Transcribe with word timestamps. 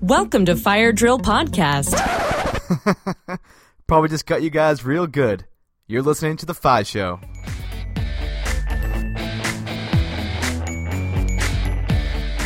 Welcome 0.00 0.46
to 0.46 0.56
Fire 0.56 0.92
Drill 0.92 1.18
Podcast. 1.18 1.94
Probably 3.86 4.08
just 4.08 4.24
got 4.24 4.42
you 4.42 4.48
guys 4.48 4.82
real 4.82 5.06
good. 5.06 5.44
You're 5.86 6.00
listening 6.00 6.38
to 6.38 6.46
The 6.46 6.54
Fi 6.54 6.84
Show. 6.84 7.20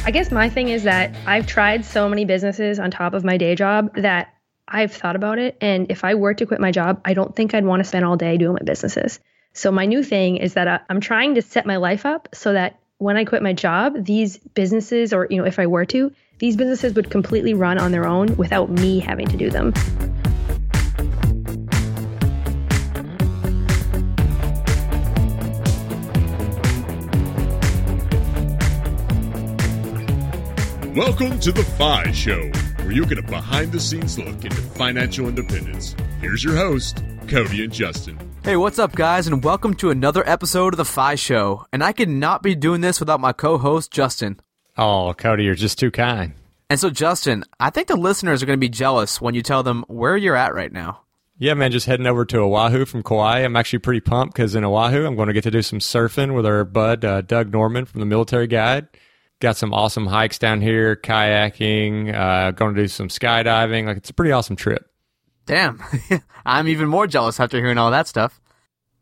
I 0.04 0.10
guess 0.12 0.32
my 0.32 0.48
thing 0.48 0.68
is 0.68 0.82
that 0.82 1.14
I've 1.26 1.46
tried 1.46 1.84
so 1.84 2.08
many 2.08 2.24
businesses 2.24 2.80
on 2.80 2.90
top 2.90 3.14
of 3.14 3.22
my 3.22 3.36
day 3.36 3.54
job 3.54 3.94
that 3.94 4.34
I've 4.66 4.92
thought 4.92 5.14
about 5.14 5.38
it. 5.38 5.56
And 5.60 5.92
if 5.92 6.02
I 6.02 6.16
were 6.16 6.34
to 6.34 6.46
quit 6.46 6.60
my 6.60 6.72
job, 6.72 7.02
I 7.04 7.14
don't 7.14 7.36
think 7.36 7.54
I'd 7.54 7.64
want 7.64 7.78
to 7.78 7.84
spend 7.84 8.04
all 8.04 8.16
day 8.16 8.36
doing 8.36 8.54
my 8.54 8.64
businesses. 8.64 9.20
So 9.52 9.70
my 9.70 9.86
new 9.86 10.02
thing 10.02 10.38
is 10.38 10.54
that 10.54 10.66
uh, 10.66 10.78
I'm 10.88 11.00
trying 11.00 11.36
to 11.36 11.42
set 11.42 11.66
my 11.66 11.76
life 11.76 12.04
up 12.04 12.30
so 12.34 12.52
that 12.52 12.80
when 12.98 13.16
I 13.16 13.24
quit 13.24 13.44
my 13.44 13.52
job, 13.52 14.04
these 14.04 14.38
businesses, 14.38 15.12
or 15.12 15.28
you 15.30 15.36
know, 15.36 15.44
if 15.44 15.60
I 15.60 15.66
were 15.66 15.84
to, 15.86 16.12
these 16.38 16.56
businesses 16.56 16.94
would 16.94 17.10
completely 17.10 17.54
run 17.54 17.78
on 17.78 17.92
their 17.92 18.06
own 18.06 18.36
without 18.36 18.70
me 18.70 18.98
having 18.98 19.28
to 19.28 19.36
do 19.36 19.50
them. 19.50 19.72
Welcome 30.94 31.40
to 31.40 31.50
the 31.50 31.64
Fi 31.76 32.12
Show, 32.12 32.50
where 32.84 32.92
you 32.92 33.04
get 33.04 33.18
a 33.18 33.22
behind 33.22 33.72
the 33.72 33.80
scenes 33.80 34.16
look 34.16 34.44
into 34.44 34.54
financial 34.54 35.26
independence. 35.26 35.96
Here's 36.20 36.44
your 36.44 36.54
host, 36.54 37.02
Cody 37.26 37.64
and 37.64 37.72
Justin. 37.72 38.16
Hey, 38.44 38.56
what's 38.56 38.78
up, 38.78 38.94
guys, 38.94 39.26
and 39.26 39.42
welcome 39.42 39.74
to 39.74 39.90
another 39.90 40.22
episode 40.28 40.74
of 40.74 40.76
The 40.76 40.84
Fi 40.84 41.16
Show. 41.16 41.66
And 41.72 41.82
I 41.82 41.92
could 41.92 42.08
not 42.08 42.42
be 42.42 42.54
doing 42.54 42.80
this 42.80 43.00
without 43.00 43.20
my 43.20 43.32
co 43.32 43.58
host, 43.58 43.90
Justin. 43.90 44.38
Oh, 44.76 45.14
Cody, 45.14 45.44
you're 45.44 45.54
just 45.54 45.78
too 45.78 45.90
kind. 45.90 46.34
And 46.70 46.80
so, 46.80 46.90
Justin, 46.90 47.44
I 47.60 47.70
think 47.70 47.88
the 47.88 47.96
listeners 47.96 48.42
are 48.42 48.46
going 48.46 48.58
to 48.58 48.60
be 48.60 48.68
jealous 48.68 49.20
when 49.20 49.34
you 49.34 49.42
tell 49.42 49.62
them 49.62 49.84
where 49.86 50.16
you're 50.16 50.36
at 50.36 50.54
right 50.54 50.72
now. 50.72 51.00
Yeah, 51.36 51.54
man, 51.54 51.72
just 51.72 51.86
heading 51.86 52.06
over 52.06 52.24
to 52.26 52.38
Oahu 52.38 52.84
from 52.84 53.02
Kauai. 53.02 53.40
I'm 53.40 53.56
actually 53.56 53.80
pretty 53.80 54.00
pumped 54.00 54.34
because 54.34 54.54
in 54.54 54.64
Oahu, 54.64 55.04
I'm 55.04 55.16
going 55.16 55.26
to 55.26 55.32
get 55.32 55.44
to 55.44 55.50
do 55.50 55.62
some 55.62 55.80
surfing 55.80 56.34
with 56.34 56.46
our 56.46 56.64
bud, 56.64 57.04
uh, 57.04 57.20
Doug 57.22 57.50
Nordman 57.50 57.86
from 57.86 58.00
the 58.00 58.06
Military 58.06 58.46
Guide. 58.46 58.86
Got 59.40 59.56
some 59.56 59.74
awesome 59.74 60.06
hikes 60.06 60.38
down 60.38 60.60
here, 60.60 60.94
kayaking, 60.96 62.14
uh, 62.14 62.52
going 62.52 62.74
to 62.74 62.82
do 62.82 62.88
some 62.88 63.08
skydiving. 63.08 63.86
Like, 63.86 63.96
it's 63.96 64.10
a 64.10 64.14
pretty 64.14 64.30
awesome 64.30 64.56
trip. 64.56 64.88
Damn, 65.44 65.82
I'm 66.46 66.68
even 66.68 66.88
more 66.88 67.06
jealous 67.06 67.38
after 67.38 67.58
hearing 67.58 67.78
all 67.78 67.90
that 67.90 68.08
stuff. 68.08 68.40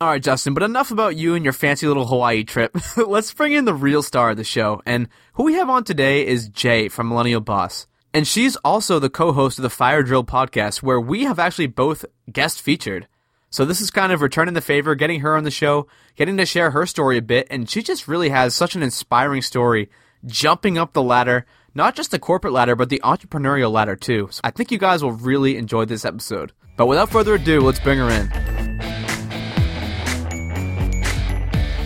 All 0.02 0.08
right, 0.08 0.20
Justin, 0.20 0.52
but 0.52 0.64
enough 0.64 0.90
about 0.90 1.14
you 1.14 1.36
and 1.36 1.44
your 1.44 1.52
fancy 1.52 1.86
little 1.86 2.08
Hawaii 2.08 2.42
trip. 2.42 2.76
Let's 2.96 3.32
bring 3.32 3.52
in 3.52 3.66
the 3.66 3.72
real 3.72 4.02
star 4.02 4.30
of 4.30 4.36
the 4.36 4.42
show. 4.42 4.82
And 4.84 5.08
who 5.34 5.44
we 5.44 5.54
have 5.54 5.70
on 5.70 5.84
today 5.84 6.26
is 6.26 6.48
J 6.48 6.88
from 6.88 7.08
Millennial 7.08 7.40
Boss. 7.40 7.86
And 8.12 8.26
she's 8.26 8.56
also 8.56 8.98
the 8.98 9.08
co 9.08 9.30
host 9.30 9.60
of 9.60 9.62
the 9.62 9.70
Fire 9.70 10.02
Drill 10.02 10.24
podcast, 10.24 10.82
where 10.82 11.00
we 11.00 11.22
have 11.22 11.38
actually 11.38 11.68
both 11.68 12.04
guest 12.32 12.60
featured. 12.60 13.06
So 13.48 13.64
this 13.64 13.80
is 13.80 13.92
kind 13.92 14.10
of 14.10 14.22
returning 14.22 14.54
the 14.54 14.60
favor, 14.60 14.96
getting 14.96 15.20
her 15.20 15.36
on 15.36 15.44
the 15.44 15.52
show, 15.52 15.86
getting 16.16 16.36
to 16.38 16.46
share 16.46 16.72
her 16.72 16.84
story 16.84 17.16
a 17.18 17.22
bit. 17.22 17.46
And 17.48 17.70
she 17.70 17.80
just 17.80 18.08
really 18.08 18.30
has 18.30 18.56
such 18.56 18.74
an 18.74 18.82
inspiring 18.82 19.40
story 19.40 19.88
jumping 20.26 20.78
up 20.78 20.94
the 20.94 21.02
ladder, 21.04 21.46
not 21.76 21.94
just 21.94 22.10
the 22.10 22.18
corporate 22.18 22.54
ladder, 22.54 22.74
but 22.74 22.88
the 22.88 23.00
entrepreneurial 23.04 23.70
ladder 23.70 23.94
too. 23.94 24.26
So 24.32 24.40
I 24.42 24.50
think 24.50 24.72
you 24.72 24.78
guys 24.78 25.04
will 25.04 25.12
really 25.12 25.56
enjoy 25.56 25.84
this 25.84 26.04
episode. 26.04 26.50
But 26.76 26.86
without 26.86 27.10
further 27.10 27.36
ado, 27.36 27.60
let's 27.60 27.78
bring 27.78 27.98
her 27.98 28.10
in. 28.10 28.61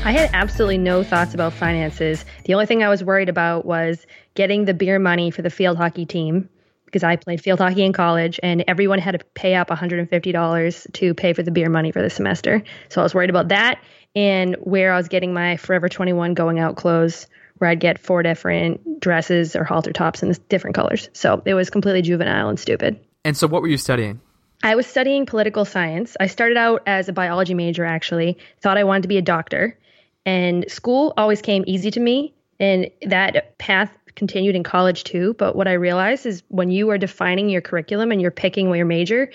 I 0.06 0.12
had 0.12 0.30
absolutely 0.34 0.78
no 0.78 1.02
thoughts 1.02 1.34
about 1.34 1.52
finances. 1.52 2.24
The 2.44 2.54
only 2.54 2.66
thing 2.66 2.80
I 2.80 2.88
was 2.88 3.02
worried 3.02 3.28
about 3.28 3.66
was 3.66 4.06
getting 4.36 4.64
the 4.64 4.72
beer 4.72 5.00
money 5.00 5.32
for 5.32 5.42
the 5.42 5.50
field 5.50 5.76
hockey 5.76 6.06
team 6.06 6.48
because 6.84 7.02
I 7.02 7.16
played 7.16 7.40
field 7.40 7.58
hockey 7.58 7.82
in 7.82 7.92
college 7.92 8.38
and 8.40 8.62
everyone 8.68 9.00
had 9.00 9.18
to 9.18 9.24
pay 9.34 9.56
up 9.56 9.68
$150 9.68 10.92
to 10.92 11.14
pay 11.14 11.32
for 11.32 11.42
the 11.42 11.50
beer 11.50 11.68
money 11.68 11.90
for 11.90 12.00
the 12.02 12.08
semester. 12.08 12.62
So 12.88 13.00
I 13.00 13.02
was 13.02 13.16
worried 13.16 13.30
about 13.30 13.48
that 13.48 13.80
and 14.14 14.54
where 14.60 14.92
I 14.92 14.96
was 14.96 15.08
getting 15.08 15.34
my 15.34 15.56
Forever 15.56 15.88
21 15.88 16.34
going 16.34 16.60
out 16.60 16.76
clothes 16.76 17.26
where 17.58 17.68
I'd 17.68 17.80
get 17.80 17.98
four 17.98 18.22
different 18.22 19.00
dresses 19.00 19.56
or 19.56 19.64
halter 19.64 19.92
tops 19.92 20.22
in 20.22 20.32
different 20.48 20.76
colors. 20.76 21.10
So 21.14 21.42
it 21.44 21.54
was 21.54 21.68
completely 21.68 22.02
juvenile 22.02 22.48
and 22.48 22.60
stupid. 22.60 23.00
And 23.24 23.36
so 23.36 23.48
what 23.48 23.60
were 23.60 23.66
you 23.66 23.76
studying? 23.76 24.20
I 24.62 24.76
was 24.76 24.86
studying 24.86 25.26
political 25.26 25.64
science. 25.64 26.16
I 26.20 26.28
started 26.28 26.56
out 26.56 26.84
as 26.86 27.08
a 27.08 27.12
biology 27.12 27.54
major 27.54 27.84
actually. 27.84 28.38
Thought 28.60 28.78
I 28.78 28.84
wanted 28.84 29.02
to 29.02 29.08
be 29.08 29.16
a 29.16 29.22
doctor. 29.22 29.76
And 30.26 30.70
school 30.70 31.14
always 31.16 31.40
came 31.40 31.64
easy 31.66 31.90
to 31.92 32.00
me. 32.00 32.34
And 32.58 32.90
that 33.02 33.56
path 33.58 33.96
continued 34.16 34.56
in 34.56 34.62
college 34.62 35.04
too. 35.04 35.34
But 35.34 35.54
what 35.54 35.68
I 35.68 35.74
realized 35.74 36.26
is 36.26 36.42
when 36.48 36.70
you 36.70 36.90
are 36.90 36.98
defining 36.98 37.48
your 37.48 37.60
curriculum 37.60 38.10
and 38.12 38.20
you're 38.20 38.30
picking 38.30 38.74
your 38.74 38.86
major, 38.86 39.30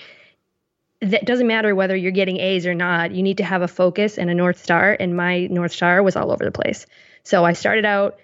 that 1.01 1.25
doesn't 1.25 1.47
matter 1.47 1.73
whether 1.73 1.95
you're 1.95 2.11
getting 2.11 2.37
A's 2.37 2.65
or 2.67 2.73
not. 2.73 3.11
You 3.11 3.23
need 3.23 3.37
to 3.37 3.43
have 3.43 3.61
a 3.61 3.67
focus 3.67 4.17
and 4.17 4.29
a 4.29 4.35
North 4.35 4.61
Star. 4.61 4.95
And 4.99 5.15
my 5.15 5.47
North 5.47 5.71
Star 5.71 6.03
was 6.03 6.15
all 6.15 6.31
over 6.31 6.43
the 6.43 6.51
place. 6.51 6.85
So 7.23 7.45
I 7.45 7.53
started 7.53 7.85
out 7.85 8.17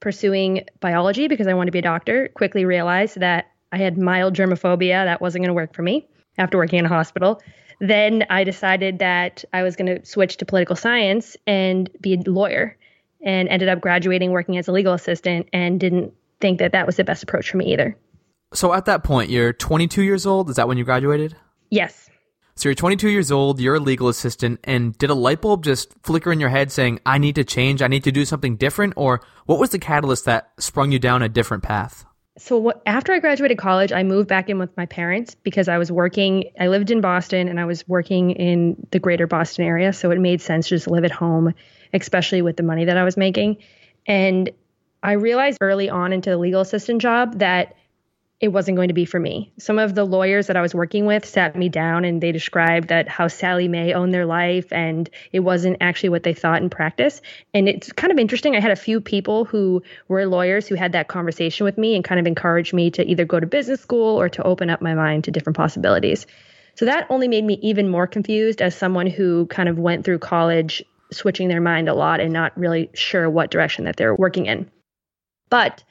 pursuing 0.00 0.64
biology 0.80 1.28
because 1.28 1.46
I 1.46 1.54
wanted 1.54 1.66
to 1.66 1.72
be 1.72 1.78
a 1.80 1.82
doctor. 1.82 2.28
Quickly 2.28 2.64
realized 2.64 3.20
that 3.20 3.50
I 3.70 3.78
had 3.78 3.98
mild 3.98 4.34
germophobia. 4.34 5.04
That 5.04 5.20
wasn't 5.20 5.42
going 5.42 5.48
to 5.48 5.54
work 5.54 5.74
for 5.74 5.82
me 5.82 6.06
after 6.38 6.58
working 6.58 6.78
in 6.78 6.86
a 6.86 6.88
hospital. 6.88 7.42
Then 7.80 8.24
I 8.30 8.44
decided 8.44 8.98
that 9.00 9.44
I 9.52 9.62
was 9.62 9.76
going 9.76 9.86
to 9.86 10.04
switch 10.04 10.36
to 10.38 10.44
political 10.44 10.76
science 10.76 11.36
and 11.46 11.90
be 12.00 12.14
a 12.14 12.30
lawyer 12.30 12.76
and 13.24 13.48
ended 13.48 13.68
up 13.68 13.80
graduating 13.80 14.30
working 14.30 14.58
as 14.58 14.68
a 14.68 14.72
legal 14.72 14.92
assistant 14.92 15.48
and 15.52 15.80
didn't 15.80 16.12
think 16.40 16.58
that 16.58 16.72
that 16.72 16.86
was 16.86 16.96
the 16.96 17.04
best 17.04 17.22
approach 17.22 17.50
for 17.50 17.56
me 17.56 17.72
either. 17.72 17.96
So 18.52 18.72
at 18.72 18.84
that 18.84 19.02
point, 19.02 19.30
you're 19.30 19.52
22 19.52 20.02
years 20.02 20.26
old. 20.26 20.50
Is 20.50 20.56
that 20.56 20.68
when 20.68 20.78
you 20.78 20.84
graduated? 20.84 21.36
Yes. 21.70 22.08
So 22.56 22.68
you're 22.68 22.74
22 22.76 23.08
years 23.08 23.32
old, 23.32 23.58
you're 23.58 23.74
a 23.74 23.80
legal 23.80 24.08
assistant, 24.08 24.60
and 24.62 24.96
did 24.96 25.10
a 25.10 25.14
light 25.14 25.40
bulb 25.40 25.64
just 25.64 25.92
flicker 26.04 26.30
in 26.30 26.38
your 26.38 26.50
head 26.50 26.70
saying, 26.70 27.00
I 27.04 27.18
need 27.18 27.34
to 27.34 27.42
change, 27.42 27.82
I 27.82 27.88
need 27.88 28.04
to 28.04 28.12
do 28.12 28.24
something 28.24 28.56
different? 28.56 28.92
Or 28.96 29.22
what 29.46 29.58
was 29.58 29.70
the 29.70 29.80
catalyst 29.80 30.26
that 30.26 30.52
sprung 30.58 30.92
you 30.92 31.00
down 31.00 31.22
a 31.22 31.28
different 31.28 31.64
path? 31.64 32.04
So 32.36 32.58
what, 32.58 32.82
after 32.84 33.12
I 33.12 33.20
graduated 33.20 33.58
college, 33.58 33.92
I 33.92 34.02
moved 34.02 34.28
back 34.28 34.50
in 34.50 34.58
with 34.58 34.76
my 34.76 34.86
parents 34.86 35.36
because 35.36 35.68
I 35.68 35.78
was 35.78 35.92
working. 35.92 36.50
I 36.58 36.66
lived 36.66 36.90
in 36.90 37.00
Boston 37.00 37.48
and 37.48 37.60
I 37.60 37.64
was 37.64 37.86
working 37.86 38.32
in 38.32 38.86
the 38.90 38.98
greater 38.98 39.26
Boston 39.26 39.64
area, 39.64 39.92
so 39.92 40.10
it 40.10 40.18
made 40.18 40.40
sense 40.40 40.68
to 40.68 40.74
just 40.74 40.88
live 40.88 41.04
at 41.04 41.12
home, 41.12 41.54
especially 41.92 42.42
with 42.42 42.56
the 42.56 42.64
money 42.64 42.86
that 42.86 42.96
I 42.96 43.04
was 43.04 43.16
making. 43.16 43.58
And 44.06 44.50
I 45.02 45.12
realized 45.12 45.58
early 45.60 45.88
on 45.88 46.12
into 46.12 46.30
the 46.30 46.38
legal 46.38 46.60
assistant 46.60 47.00
job 47.00 47.38
that 47.38 47.76
it 48.40 48.48
wasn't 48.48 48.76
going 48.76 48.88
to 48.88 48.94
be 48.94 49.04
for 49.04 49.20
me. 49.20 49.52
Some 49.58 49.78
of 49.78 49.94
the 49.94 50.04
lawyers 50.04 50.48
that 50.48 50.56
I 50.56 50.60
was 50.60 50.74
working 50.74 51.06
with 51.06 51.24
sat 51.24 51.56
me 51.56 51.68
down 51.68 52.04
and 52.04 52.20
they 52.20 52.32
described 52.32 52.88
that 52.88 53.08
how 53.08 53.28
Sallie 53.28 53.68
Mae 53.68 53.94
owned 53.94 54.12
their 54.12 54.26
life 54.26 54.72
and 54.72 55.08
it 55.32 55.40
wasn't 55.40 55.78
actually 55.80 56.08
what 56.08 56.24
they 56.24 56.34
thought 56.34 56.60
in 56.60 56.68
practice. 56.68 57.22
And 57.54 57.68
it's 57.68 57.92
kind 57.92 58.12
of 58.12 58.18
interesting. 58.18 58.56
I 58.56 58.60
had 58.60 58.72
a 58.72 58.76
few 58.76 59.00
people 59.00 59.44
who 59.44 59.82
were 60.08 60.26
lawyers 60.26 60.66
who 60.66 60.74
had 60.74 60.92
that 60.92 61.08
conversation 61.08 61.64
with 61.64 61.78
me 61.78 61.94
and 61.94 62.04
kind 62.04 62.18
of 62.18 62.26
encouraged 62.26 62.74
me 62.74 62.90
to 62.92 63.08
either 63.08 63.24
go 63.24 63.38
to 63.38 63.46
business 63.46 63.80
school 63.80 64.20
or 64.20 64.28
to 64.28 64.42
open 64.42 64.68
up 64.68 64.82
my 64.82 64.94
mind 64.94 65.24
to 65.24 65.30
different 65.30 65.56
possibilities. 65.56 66.26
So 66.74 66.86
that 66.86 67.06
only 67.10 67.28
made 67.28 67.44
me 67.44 67.54
even 67.62 67.88
more 67.88 68.08
confused 68.08 68.60
as 68.60 68.74
someone 68.74 69.06
who 69.06 69.46
kind 69.46 69.68
of 69.68 69.78
went 69.78 70.04
through 70.04 70.18
college 70.18 70.82
switching 71.12 71.48
their 71.48 71.60
mind 71.60 71.88
a 71.88 71.94
lot 71.94 72.20
and 72.20 72.32
not 72.32 72.56
really 72.58 72.90
sure 72.94 73.30
what 73.30 73.52
direction 73.52 73.84
that 73.84 73.96
they're 73.96 74.14
working 74.14 74.46
in. 74.46 74.68
But 75.50 75.84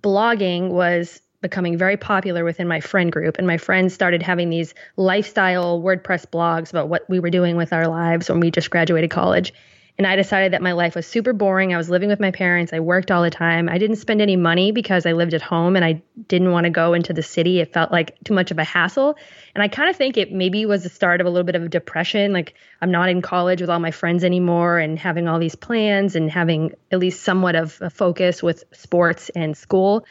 blogging 0.00 0.68
was 0.70 1.20
becoming 1.44 1.76
very 1.76 1.98
popular 1.98 2.42
within 2.42 2.66
my 2.66 2.80
friend 2.80 3.12
group. 3.12 3.36
And 3.36 3.46
my 3.46 3.58
friends 3.58 3.92
started 3.92 4.22
having 4.22 4.48
these 4.48 4.72
lifestyle 4.96 5.78
WordPress 5.78 6.24
blogs 6.24 6.70
about 6.70 6.88
what 6.88 7.08
we 7.10 7.20
were 7.20 7.28
doing 7.28 7.58
with 7.58 7.74
our 7.74 7.86
lives 7.86 8.30
when 8.30 8.40
we 8.40 8.50
just 8.50 8.70
graduated 8.70 9.10
college. 9.10 9.52
And 9.98 10.06
I 10.06 10.16
decided 10.16 10.54
that 10.54 10.62
my 10.62 10.72
life 10.72 10.94
was 10.94 11.06
super 11.06 11.34
boring. 11.34 11.74
I 11.74 11.76
was 11.76 11.90
living 11.90 12.08
with 12.08 12.18
my 12.18 12.30
parents. 12.30 12.72
I 12.72 12.80
worked 12.80 13.10
all 13.10 13.22
the 13.22 13.28
time. 13.28 13.68
I 13.68 13.76
didn't 13.76 13.96
spend 13.96 14.22
any 14.22 14.36
money 14.36 14.72
because 14.72 15.04
I 15.04 15.12
lived 15.12 15.34
at 15.34 15.42
home 15.42 15.76
and 15.76 15.84
I 15.84 16.02
didn't 16.26 16.50
want 16.50 16.64
to 16.64 16.70
go 16.70 16.94
into 16.94 17.12
the 17.12 17.22
city. 17.22 17.60
It 17.60 17.74
felt 17.74 17.92
like 17.92 18.16
too 18.24 18.32
much 18.32 18.50
of 18.50 18.58
a 18.58 18.64
hassle. 18.64 19.18
And 19.54 19.62
I 19.62 19.68
kind 19.68 19.90
of 19.90 19.96
think 19.96 20.16
it 20.16 20.32
maybe 20.32 20.64
was 20.64 20.82
the 20.82 20.88
start 20.88 21.20
of 21.20 21.26
a 21.26 21.30
little 21.30 21.44
bit 21.44 21.56
of 21.56 21.62
a 21.62 21.68
depression. 21.68 22.32
Like 22.32 22.54
I'm 22.80 22.90
not 22.90 23.10
in 23.10 23.20
college 23.20 23.60
with 23.60 23.68
all 23.68 23.80
my 23.80 23.90
friends 23.90 24.24
anymore 24.24 24.78
and 24.78 24.98
having 24.98 25.28
all 25.28 25.38
these 25.38 25.56
plans 25.56 26.16
and 26.16 26.30
having 26.30 26.72
at 26.90 26.98
least 26.98 27.22
somewhat 27.22 27.54
of 27.54 27.78
a 27.82 27.90
focus 27.90 28.42
with 28.42 28.64
sports 28.72 29.30
and 29.36 29.54
school. 29.54 30.06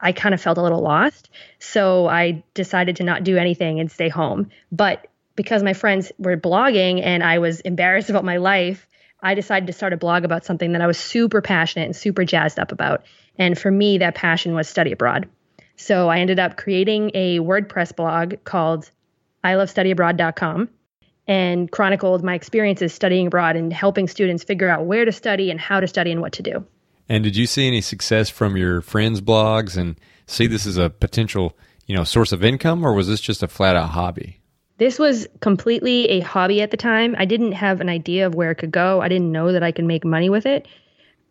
I 0.00 0.12
kind 0.12 0.34
of 0.34 0.40
felt 0.40 0.58
a 0.58 0.62
little 0.62 0.80
lost. 0.80 1.30
So 1.58 2.06
I 2.06 2.42
decided 2.54 2.96
to 2.96 3.04
not 3.04 3.24
do 3.24 3.36
anything 3.36 3.80
and 3.80 3.90
stay 3.90 4.08
home. 4.08 4.50
But 4.72 5.06
because 5.36 5.62
my 5.62 5.72
friends 5.72 6.12
were 6.18 6.36
blogging 6.36 7.02
and 7.02 7.22
I 7.22 7.38
was 7.38 7.60
embarrassed 7.60 8.10
about 8.10 8.24
my 8.24 8.38
life, 8.38 8.86
I 9.22 9.34
decided 9.34 9.66
to 9.66 9.72
start 9.72 9.92
a 9.92 9.98
blog 9.98 10.24
about 10.24 10.44
something 10.44 10.72
that 10.72 10.82
I 10.82 10.86
was 10.86 10.98
super 10.98 11.42
passionate 11.42 11.84
and 11.84 11.96
super 11.96 12.24
jazzed 12.24 12.58
up 12.58 12.72
about. 12.72 13.04
And 13.38 13.58
for 13.58 13.70
me, 13.70 13.98
that 13.98 14.14
passion 14.14 14.54
was 14.54 14.68
study 14.68 14.92
abroad. 14.92 15.28
So 15.76 16.08
I 16.08 16.18
ended 16.18 16.38
up 16.38 16.56
creating 16.56 17.10
a 17.14 17.38
WordPress 17.38 17.96
blog 17.96 18.34
called 18.44 18.90
ilovestudyabroad.com 19.44 20.68
and 21.26 21.70
chronicled 21.70 22.24
my 22.24 22.34
experiences 22.34 22.92
studying 22.92 23.28
abroad 23.28 23.56
and 23.56 23.72
helping 23.72 24.08
students 24.08 24.44
figure 24.44 24.68
out 24.68 24.84
where 24.84 25.04
to 25.04 25.12
study 25.12 25.50
and 25.50 25.60
how 25.60 25.80
to 25.80 25.86
study 25.86 26.12
and 26.12 26.20
what 26.20 26.32
to 26.34 26.42
do. 26.42 26.66
And 27.10 27.24
did 27.24 27.36
you 27.36 27.46
see 27.46 27.66
any 27.66 27.80
success 27.80 28.30
from 28.30 28.56
your 28.56 28.82
friends' 28.82 29.20
blogs 29.20 29.76
and 29.76 29.96
see 30.28 30.46
this 30.46 30.64
as 30.64 30.76
a 30.76 30.90
potential, 30.90 31.58
you 31.86 31.96
know, 31.96 32.04
source 32.04 32.30
of 32.30 32.44
income, 32.44 32.84
or 32.84 32.94
was 32.94 33.08
this 33.08 33.20
just 33.20 33.42
a 33.42 33.48
flat 33.48 33.74
out 33.74 33.88
hobby? 33.88 34.40
This 34.78 34.96
was 34.96 35.26
completely 35.40 36.08
a 36.08 36.20
hobby 36.20 36.62
at 36.62 36.70
the 36.70 36.76
time. 36.76 37.16
I 37.18 37.24
didn't 37.24 37.50
have 37.50 37.80
an 37.80 37.88
idea 37.88 38.28
of 38.28 38.36
where 38.36 38.52
it 38.52 38.58
could 38.58 38.70
go. 38.70 39.00
I 39.00 39.08
didn't 39.08 39.32
know 39.32 39.50
that 39.50 39.64
I 39.64 39.72
could 39.72 39.86
make 39.86 40.04
money 40.04 40.30
with 40.30 40.46
it. 40.46 40.68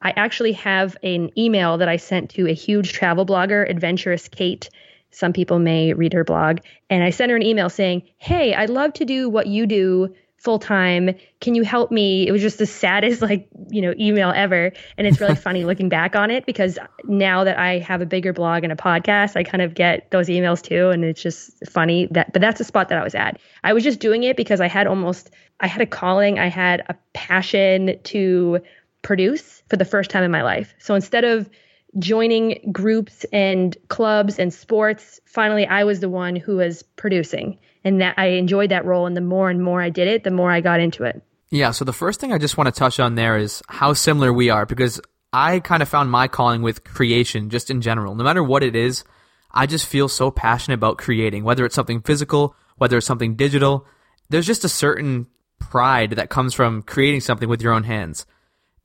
I 0.02 0.12
actually 0.18 0.52
have 0.52 0.98
an 1.02 1.32
email 1.38 1.78
that 1.78 1.88
I 1.88 1.96
sent 1.96 2.32
to 2.32 2.50
a 2.50 2.54
huge 2.54 2.92
travel 2.92 3.26
blogger, 3.26 3.68
Adventurous 3.70 4.28
Kate. 4.28 4.70
Some 5.12 5.32
people 5.32 5.60
may 5.60 5.94
read 5.94 6.12
her 6.12 6.26
blog. 6.26 6.60
And 6.90 7.06
I 7.06 7.10
sent 7.10 7.32
her 7.32 7.38
an 7.38 7.44
email 7.44 7.70
saying, 7.70 8.04
Hey, 8.18 8.54
I'd 8.54 8.70
love 8.70 8.92
to 8.96 9.06
do 9.06 9.30
what 9.30 9.48
you 9.48 9.66
do 9.66 10.14
full 10.40 10.58
time. 10.58 11.16
Can 11.42 11.54
you 11.54 11.64
help 11.64 11.92
me? 11.92 12.28
It 12.28 12.32
was 12.32 12.42
just 12.42 12.58
the 12.58 12.66
saddest, 12.66 13.22
like, 13.30 13.48
you 13.70 13.82
know, 13.82 13.94
email 14.00 14.32
ever. 14.36 14.72
And 14.98 15.06
it's 15.06 15.20
really 15.20 15.36
funny 15.48 15.66
looking 15.66 15.90
back 15.90 16.16
on 16.16 16.32
it 16.32 16.46
because 16.46 16.80
now 17.04 17.44
that 17.44 17.58
I 17.58 17.80
have 17.80 18.02
a 18.02 18.06
bigger 18.06 18.34
blog 18.34 18.64
and 18.64 18.72
a 18.72 18.76
podcast, 18.76 19.36
I 19.36 19.44
kind 19.44 19.62
of 19.62 19.74
get 19.74 20.10
those 20.12 20.28
emails 20.28 20.62
too. 20.62 20.90
And 20.90 21.04
it's 21.04 21.22
just 21.22 21.52
funny 21.70 22.08
that, 22.12 22.34
but 22.34 22.42
that's 22.42 22.58
the 22.58 22.64
spot 22.64 22.90
that 22.90 22.98
I 22.98 23.04
was 23.04 23.16
at. 23.16 23.40
I 23.64 23.74
was 23.74 23.84
just 23.84 24.00
doing 24.00 24.24
it 24.24 24.38
because 24.38 24.62
I 24.62 24.68
had 24.68 24.88
almost, 24.88 25.30
I 25.60 25.68
had 25.68 25.82
a 25.82 25.86
calling, 25.86 26.40
I 26.40 26.48
had 26.48 26.84
a 26.88 26.96
passion 27.14 28.00
to 28.06 28.62
produce 29.02 29.62
for 29.70 29.78
the 29.78 29.86
first 29.86 30.10
time 30.10 30.24
in 30.24 30.32
my 30.32 30.42
life. 30.42 30.74
So 30.80 30.96
instead 30.96 31.26
of 31.26 31.50
joining 31.98 32.72
groups 32.72 33.26
and 33.34 33.76
clubs 33.88 34.40
and 34.40 34.54
sports, 34.54 35.20
finally 35.26 35.66
I 35.66 35.84
was 35.84 36.00
the 36.00 36.10
one 36.10 36.36
who 36.36 36.58
was 36.58 36.84
producing. 36.84 37.58
And 37.84 38.02
that 38.02 38.16
I 38.18 38.28
enjoyed 38.28 38.72
that 38.72 38.86
role. 38.86 39.06
And 39.06 39.16
the 39.16 39.22
more 39.22 39.50
and 39.50 39.64
more 39.64 39.82
I 39.82 39.90
did 39.90 40.08
it, 40.08 40.24
the 40.24 40.32
more 40.32 40.52
I 40.52 40.62
got 40.62 40.80
into 40.80 41.04
it. 41.04 41.22
Yeah, 41.50 41.72
so 41.72 41.86
the 41.86 41.94
first 41.94 42.20
thing 42.20 42.32
I 42.32 42.38
just 42.38 42.58
want 42.58 42.68
to 42.74 42.78
touch 42.78 43.00
on 43.00 43.16
there 43.16 43.38
is 43.38 43.64
how 43.68 43.94
similar 43.94 44.32
we 44.32 44.50
are 44.50 44.66
because 44.66 45.02
I 45.34 45.60
kind 45.60 45.82
of 45.82 45.90
found 45.90 46.12
my 46.12 46.28
calling 46.28 46.62
with 46.62 46.84
creation 46.84 47.50
just 47.50 47.72
in 47.72 47.82
general. 47.82 48.16
No 48.16 48.24
matter 48.24 48.44
what 48.44 48.64
it 48.64 48.76
is, 48.76 49.04
I 49.52 49.66
just 49.66 49.88
feel 49.88 50.08
so 50.08 50.30
passionate 50.30 50.76
about 50.76 50.98
creating, 50.98 51.44
whether 51.44 51.66
it's 51.66 51.76
something 51.76 52.02
physical, 52.02 52.56
whether 52.78 52.98
it's 52.98 53.08
something 53.08 53.36
digital. 53.36 53.88
There's 54.30 54.46
just 54.46 54.64
a 54.64 54.70
certain 54.70 55.28
pride 55.60 56.12
that 56.12 56.30
comes 56.30 56.54
from 56.54 56.84
creating 56.84 57.22
something 57.22 57.50
with 57.50 57.62
your 57.62 57.74
own 57.74 57.84
hands. 57.84 58.26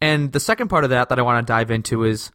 And 0.00 0.32
the 0.32 0.40
second 0.40 0.68
part 0.68 0.84
of 0.84 0.90
that 0.90 1.08
that 1.08 1.18
I 1.18 1.22
want 1.22 1.46
to 1.46 1.50
dive 1.50 1.70
into 1.70 2.04
is 2.04 2.30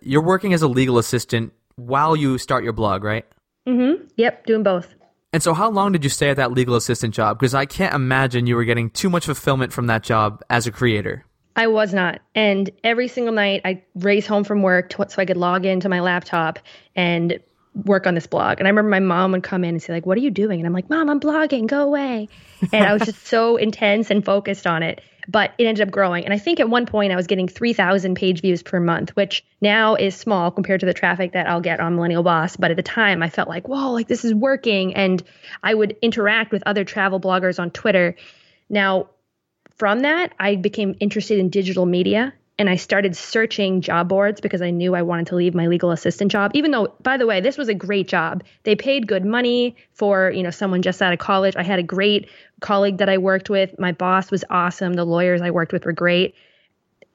you're 0.00 0.22
working 0.22 0.52
as 0.54 0.62
a 0.62 0.68
legal 0.68 0.98
assistant 0.98 1.52
while 1.76 2.16
you 2.16 2.38
start 2.38 2.64
your 2.64 2.72
blog, 2.72 3.04
right? 3.04 3.26
Mm-hmm. 3.66 4.06
Yep, 4.16 4.46
doing 4.46 4.62
both. 4.62 4.94
And 5.32 5.42
so, 5.42 5.54
how 5.54 5.70
long 5.70 5.92
did 5.92 6.04
you 6.04 6.10
stay 6.10 6.28
at 6.28 6.36
that 6.36 6.52
legal 6.52 6.74
assistant 6.74 7.14
job? 7.14 7.38
Because 7.38 7.54
I 7.54 7.64
can't 7.64 7.94
imagine 7.94 8.46
you 8.46 8.56
were 8.56 8.64
getting 8.64 8.90
too 8.90 9.08
much 9.08 9.24
fulfillment 9.24 9.72
from 9.72 9.86
that 9.86 10.02
job 10.02 10.42
as 10.50 10.66
a 10.66 10.72
creator. 10.72 11.24
I 11.56 11.66
was 11.66 11.92
not. 11.92 12.20
And 12.34 12.70
every 12.84 13.08
single 13.08 13.34
night 13.34 13.62
I 13.64 13.82
race 13.94 14.26
home 14.26 14.44
from 14.44 14.62
work 14.62 14.90
to, 14.90 15.06
so 15.08 15.20
I 15.20 15.26
could 15.26 15.36
log 15.36 15.64
into 15.64 15.88
my 15.88 16.00
laptop 16.00 16.58
and 16.96 17.40
work 17.74 18.06
on 18.06 18.14
this 18.14 18.26
blog. 18.26 18.58
And 18.58 18.66
I 18.66 18.70
remember 18.70 18.90
my 18.90 19.00
mom 19.00 19.32
would 19.32 19.42
come 19.42 19.64
in 19.64 19.70
and 19.70 19.82
say, 19.82 19.92
like, 19.92 20.06
what 20.06 20.18
are 20.18 20.20
you 20.20 20.30
doing? 20.30 20.60
And 20.60 20.66
I'm 20.66 20.72
like, 20.72 20.90
Mom, 20.90 21.08
I'm 21.08 21.20
blogging, 21.20 21.66
go 21.66 21.82
away. 21.82 22.28
And 22.72 22.84
I 22.84 22.92
was 22.92 23.02
just 23.02 23.26
so 23.26 23.56
intense 23.68 24.10
and 24.10 24.24
focused 24.24 24.66
on 24.66 24.82
it 24.82 25.00
but 25.28 25.52
it 25.58 25.64
ended 25.64 25.86
up 25.86 25.92
growing. 25.92 26.24
And 26.24 26.34
I 26.34 26.38
think 26.38 26.60
at 26.60 26.68
one 26.68 26.86
point 26.86 27.12
I 27.12 27.16
was 27.16 27.26
getting 27.26 27.48
3,000 27.48 28.16
page 28.16 28.40
views 28.40 28.62
per 28.62 28.80
month, 28.80 29.14
which 29.14 29.44
now 29.60 29.94
is 29.94 30.16
small 30.16 30.50
compared 30.50 30.80
to 30.80 30.86
the 30.86 30.94
traffic 30.94 31.32
that 31.32 31.48
I'll 31.48 31.60
get 31.60 31.80
on 31.80 31.94
Millennial 31.94 32.22
Boss. 32.22 32.56
But 32.56 32.70
at 32.70 32.76
the 32.76 32.82
time, 32.82 33.22
I 33.22 33.30
felt 33.30 33.48
like, 33.48 33.68
whoa, 33.68 33.92
like 33.92 34.08
this 34.08 34.24
is 34.24 34.34
working. 34.34 34.94
And 34.94 35.22
I 35.62 35.74
would 35.74 35.96
interact 36.02 36.52
with 36.52 36.62
other 36.66 36.84
travel 36.84 37.20
bloggers 37.20 37.58
on 37.60 37.70
Twitter. 37.70 38.16
Now, 38.68 39.10
from 39.76 40.00
that, 40.00 40.32
I 40.38 40.56
became 40.56 40.96
interested 41.00 41.38
in 41.38 41.50
digital 41.50 41.86
media 41.86 42.34
and 42.62 42.70
I 42.70 42.76
started 42.76 43.16
searching 43.16 43.80
job 43.80 44.08
boards 44.08 44.40
because 44.40 44.62
I 44.62 44.70
knew 44.70 44.94
I 44.94 45.02
wanted 45.02 45.26
to 45.26 45.34
leave 45.34 45.52
my 45.52 45.66
legal 45.66 45.90
assistant 45.90 46.30
job. 46.30 46.52
Even 46.54 46.70
though, 46.70 46.94
by 47.02 47.16
the 47.16 47.26
way, 47.26 47.40
this 47.40 47.58
was 47.58 47.68
a 47.68 47.74
great 47.74 48.06
job. 48.06 48.44
They 48.62 48.76
paid 48.76 49.08
good 49.08 49.24
money 49.24 49.74
for 49.94 50.30
you 50.30 50.44
know 50.44 50.50
someone 50.50 50.80
just 50.80 51.02
out 51.02 51.12
of 51.12 51.18
college. 51.18 51.56
I 51.56 51.64
had 51.64 51.80
a 51.80 51.82
great 51.82 52.30
colleague 52.60 52.98
that 52.98 53.08
I 53.08 53.18
worked 53.18 53.50
with. 53.50 53.76
My 53.80 53.90
boss 53.90 54.30
was 54.30 54.44
awesome. 54.48 54.92
The 54.92 55.04
lawyers 55.04 55.42
I 55.42 55.50
worked 55.50 55.72
with 55.72 55.84
were 55.84 55.92
great. 55.92 56.36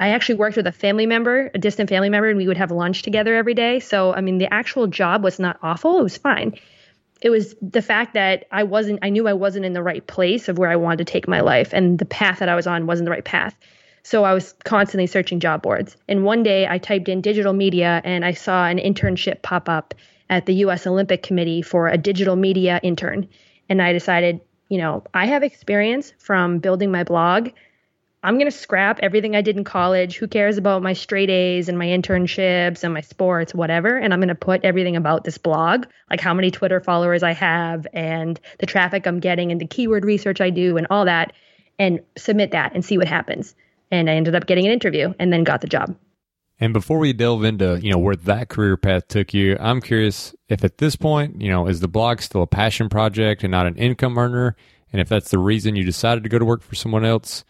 I 0.01 0.09
actually 0.09 0.35
worked 0.35 0.57
with 0.57 0.67
a 0.67 0.73
family 0.73 1.05
member, 1.05 1.49
a 1.55 1.57
distant 1.57 1.89
family 1.89 2.09
member, 2.09 2.27
and 2.27 2.37
we 2.37 2.47
would 2.49 2.57
have 2.57 2.71
lunch 2.71 3.03
together 3.03 3.33
every 3.33 3.53
day. 3.53 3.79
So, 3.79 4.13
I 4.13 4.19
mean, 4.19 4.39
the 4.39 4.53
actual 4.53 4.87
job 4.87 5.23
was 5.23 5.39
not 5.39 5.59
awful. 5.63 5.97
It 5.97 6.03
was 6.03 6.17
fine. 6.17 6.59
It 7.21 7.29
was 7.29 7.55
the 7.61 7.81
fact 7.81 8.15
that 8.15 8.47
I 8.51 8.63
wasn't, 8.63 8.99
I 9.01 9.11
knew 9.11 9.29
I 9.29 9.33
wasn't 9.33 9.65
in 9.65 9.71
the 9.71 9.81
right 9.81 10.05
place 10.05 10.49
of 10.49 10.57
where 10.57 10.69
I 10.69 10.75
wanted 10.75 10.97
to 10.97 11.05
take 11.05 11.25
my 11.25 11.39
life, 11.39 11.71
and 11.71 11.97
the 11.97 12.05
path 12.05 12.39
that 12.39 12.49
I 12.49 12.55
was 12.55 12.67
on 12.67 12.85
wasn't 12.85 13.05
the 13.05 13.11
right 13.11 13.23
path. 13.23 13.55
So 14.09 14.23
I 14.23 14.33
was 14.33 14.53
constantly 14.63 15.05
searching 15.05 15.41
job 15.41 15.61
boards. 15.61 15.97
And 16.07 16.23
one 16.23 16.41
day 16.41 16.65
I 16.65 16.77
typed 16.77 17.09
in 17.09 17.19
digital 17.19 17.51
media 17.51 18.01
and 18.05 18.23
I 18.23 18.31
saw 18.31 18.65
an 18.65 18.77
internship 18.77 19.41
pop 19.41 19.67
up 19.67 19.93
at 20.29 20.45
the 20.45 20.53
US 20.63 20.87
Olympic 20.87 21.23
Committee 21.23 21.61
for 21.61 21.89
a 21.89 21.97
digital 21.97 22.37
media 22.37 22.79
intern. 22.81 23.27
And 23.67 23.81
I 23.81 23.91
decided, 23.91 24.39
you 24.69 24.77
know, 24.77 25.03
I 25.13 25.25
have 25.25 25.43
experience 25.43 26.13
from 26.19 26.59
building 26.59 26.89
my 26.89 27.03
blog. 27.03 27.49
I'm 28.23 28.35
going 28.35 28.49
to 28.49 28.57
scrap 28.57 29.01
everything 29.03 29.35
I 29.35 29.41
did 29.41 29.57
in 29.57 29.65
college. 29.65 30.15
Who 30.15 30.29
cares 30.29 30.57
about 30.57 30.81
my 30.81 30.93
straight 30.93 31.29
A's 31.29 31.67
and 31.67 31.77
my 31.77 31.87
internships 31.87 32.85
and 32.85 32.93
my 32.93 33.01
sports, 33.01 33.53
whatever? 33.53 33.97
And 33.97 34.13
I'm 34.13 34.21
going 34.21 34.29
to 34.29 34.35
put 34.35 34.63
everything 34.63 34.95
about 34.95 35.25
this 35.25 35.37
blog, 35.37 35.85
like 36.09 36.21
how 36.21 36.33
many 36.33 36.49
Twitter 36.49 36.79
followers 36.79 37.23
I 37.23 37.33
have 37.33 37.85
and 37.91 38.39
the 38.59 38.67
traffic 38.67 39.05
I'm 39.05 39.19
getting 39.19 39.51
and 39.51 39.59
the 39.59 39.67
keyword 39.67 40.05
research 40.05 40.39
I 40.39 40.49
do 40.49 40.77
and 40.77 40.87
all 40.89 41.03
that, 41.03 41.33
and 41.77 41.99
submit 42.15 42.51
that 42.51 42.73
and 42.73 42.85
see 42.85 42.97
what 42.97 43.09
happens 43.09 43.53
and 43.91 44.09
I 44.09 44.13
ended 44.13 44.35
up 44.35 44.47
getting 44.47 44.65
an 44.65 44.71
interview 44.71 45.13
and 45.19 45.31
then 45.31 45.43
got 45.43 45.61
the 45.61 45.67
job. 45.67 45.95
And 46.59 46.73
before 46.73 46.97
we 46.97 47.13
delve 47.13 47.43
into, 47.43 47.79
you 47.81 47.91
know, 47.91 47.99
where 47.99 48.15
that 48.15 48.49
career 48.49 48.77
path 48.77 49.07
took 49.07 49.33
you, 49.33 49.57
I'm 49.59 49.79
curious 49.79 50.35
if 50.49 50.63
at 50.63 50.79
this 50.79 50.95
point, 50.95 51.39
you 51.41 51.49
know, 51.49 51.67
is 51.67 51.81
the 51.81 51.87
blog 51.87 52.21
still 52.21 52.41
a 52.41 52.47
passion 52.47 52.89
project 52.89 53.43
and 53.43 53.51
not 53.51 53.67
an 53.67 53.75
income 53.75 54.17
earner? 54.17 54.55
And 54.91 54.99
if 54.99 55.07
that's 55.07 55.29
the 55.29 55.37
reason 55.37 55.75
you 55.75 55.83
decided 55.83 56.23
to 56.23 56.29
go 56.29 56.39
to 56.39 56.45
work 56.45 56.63
for 56.63 56.73
someone 56.73 57.05
else 57.05 57.43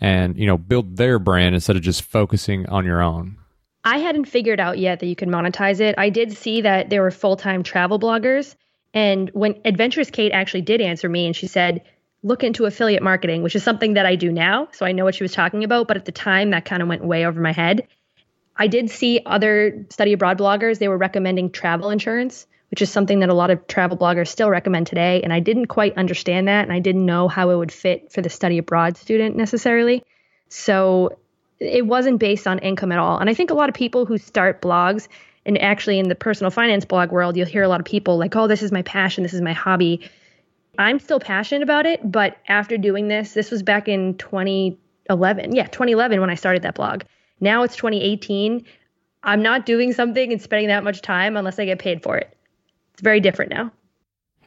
and, 0.00 0.36
you 0.36 0.46
know, 0.46 0.58
build 0.58 0.96
their 0.96 1.18
brand 1.18 1.54
instead 1.54 1.76
of 1.76 1.82
just 1.82 2.02
focusing 2.02 2.66
on 2.66 2.84
your 2.84 3.00
own. 3.00 3.36
I 3.84 3.98
hadn't 3.98 4.24
figured 4.24 4.58
out 4.58 4.78
yet 4.78 5.00
that 5.00 5.06
you 5.06 5.14
could 5.14 5.28
monetize 5.28 5.80
it. 5.80 5.94
I 5.96 6.10
did 6.10 6.36
see 6.36 6.60
that 6.62 6.90
there 6.90 7.02
were 7.02 7.10
full-time 7.10 7.62
travel 7.62 8.00
bloggers 8.00 8.56
and 8.94 9.30
when 9.34 9.60
Adventurous 9.64 10.10
Kate 10.10 10.32
actually 10.32 10.62
did 10.62 10.80
answer 10.80 11.08
me 11.08 11.26
and 11.26 11.36
she 11.36 11.46
said, 11.46 11.82
look 12.22 12.42
into 12.42 12.66
affiliate 12.66 13.02
marketing, 13.02 13.42
which 13.42 13.54
is 13.54 13.62
something 13.62 13.94
that 13.94 14.06
I 14.06 14.16
do 14.16 14.32
now. 14.32 14.68
So 14.72 14.84
I 14.84 14.92
know 14.92 15.04
what 15.04 15.14
she 15.14 15.24
was 15.24 15.32
talking 15.32 15.64
about. 15.64 15.88
But 15.88 15.96
at 15.96 16.04
the 16.04 16.12
time, 16.12 16.50
that 16.50 16.64
kind 16.64 16.82
of 16.82 16.88
went 16.88 17.04
way 17.04 17.26
over 17.26 17.40
my 17.40 17.52
head. 17.52 17.86
I 18.56 18.66
did 18.66 18.90
see 18.90 19.20
other 19.24 19.86
study 19.90 20.12
abroad 20.12 20.38
bloggers, 20.38 20.78
they 20.78 20.88
were 20.88 20.98
recommending 20.98 21.50
travel 21.50 21.90
insurance, 21.90 22.46
which 22.70 22.82
is 22.82 22.90
something 22.90 23.20
that 23.20 23.28
a 23.28 23.34
lot 23.34 23.50
of 23.50 23.64
travel 23.68 23.96
bloggers 23.96 24.28
still 24.28 24.50
recommend 24.50 24.88
today. 24.88 25.22
And 25.22 25.32
I 25.32 25.38
didn't 25.38 25.66
quite 25.66 25.96
understand 25.96 26.48
that. 26.48 26.64
And 26.64 26.72
I 26.72 26.80
didn't 26.80 27.06
know 27.06 27.28
how 27.28 27.50
it 27.50 27.56
would 27.56 27.70
fit 27.70 28.10
for 28.10 28.20
the 28.20 28.28
study 28.28 28.58
abroad 28.58 28.96
student 28.96 29.36
necessarily. 29.36 30.02
So 30.48 31.18
it 31.60 31.86
wasn't 31.86 32.18
based 32.18 32.46
on 32.46 32.58
income 32.58 32.90
at 32.90 32.98
all. 32.98 33.18
And 33.18 33.30
I 33.30 33.34
think 33.34 33.50
a 33.50 33.54
lot 33.54 33.68
of 33.68 33.74
people 33.74 34.06
who 34.06 34.18
start 34.18 34.60
blogs, 34.60 35.08
and 35.46 35.60
actually 35.62 35.98
in 35.98 36.08
the 36.08 36.14
personal 36.14 36.50
finance 36.50 36.84
blog 36.84 37.10
world, 37.10 37.36
you'll 37.36 37.46
hear 37.46 37.62
a 37.62 37.68
lot 37.68 37.80
of 37.80 37.86
people 37.86 38.18
like, 38.18 38.36
oh, 38.36 38.48
this 38.48 38.62
is 38.62 38.70
my 38.70 38.82
passion, 38.82 39.22
this 39.22 39.34
is 39.34 39.40
my 39.40 39.52
hobby. 39.52 40.10
I'm 40.78 41.00
still 41.00 41.18
passionate 41.18 41.62
about 41.62 41.86
it, 41.86 42.00
but 42.10 42.36
after 42.48 42.78
doing 42.78 43.08
this, 43.08 43.34
this 43.34 43.50
was 43.50 43.64
back 43.64 43.88
in 43.88 44.16
2011. 44.16 45.54
Yeah, 45.54 45.66
2011 45.66 46.20
when 46.20 46.30
I 46.30 46.36
started 46.36 46.62
that 46.62 46.76
blog. 46.76 47.02
Now 47.40 47.64
it's 47.64 47.76
2018. 47.76 48.64
I'm 49.24 49.42
not 49.42 49.66
doing 49.66 49.92
something 49.92 50.32
and 50.32 50.40
spending 50.40 50.68
that 50.68 50.84
much 50.84 51.02
time 51.02 51.36
unless 51.36 51.58
I 51.58 51.64
get 51.64 51.80
paid 51.80 52.02
for 52.02 52.16
it. 52.16 52.34
It's 52.92 53.02
very 53.02 53.18
different 53.18 53.50
now. 53.50 53.72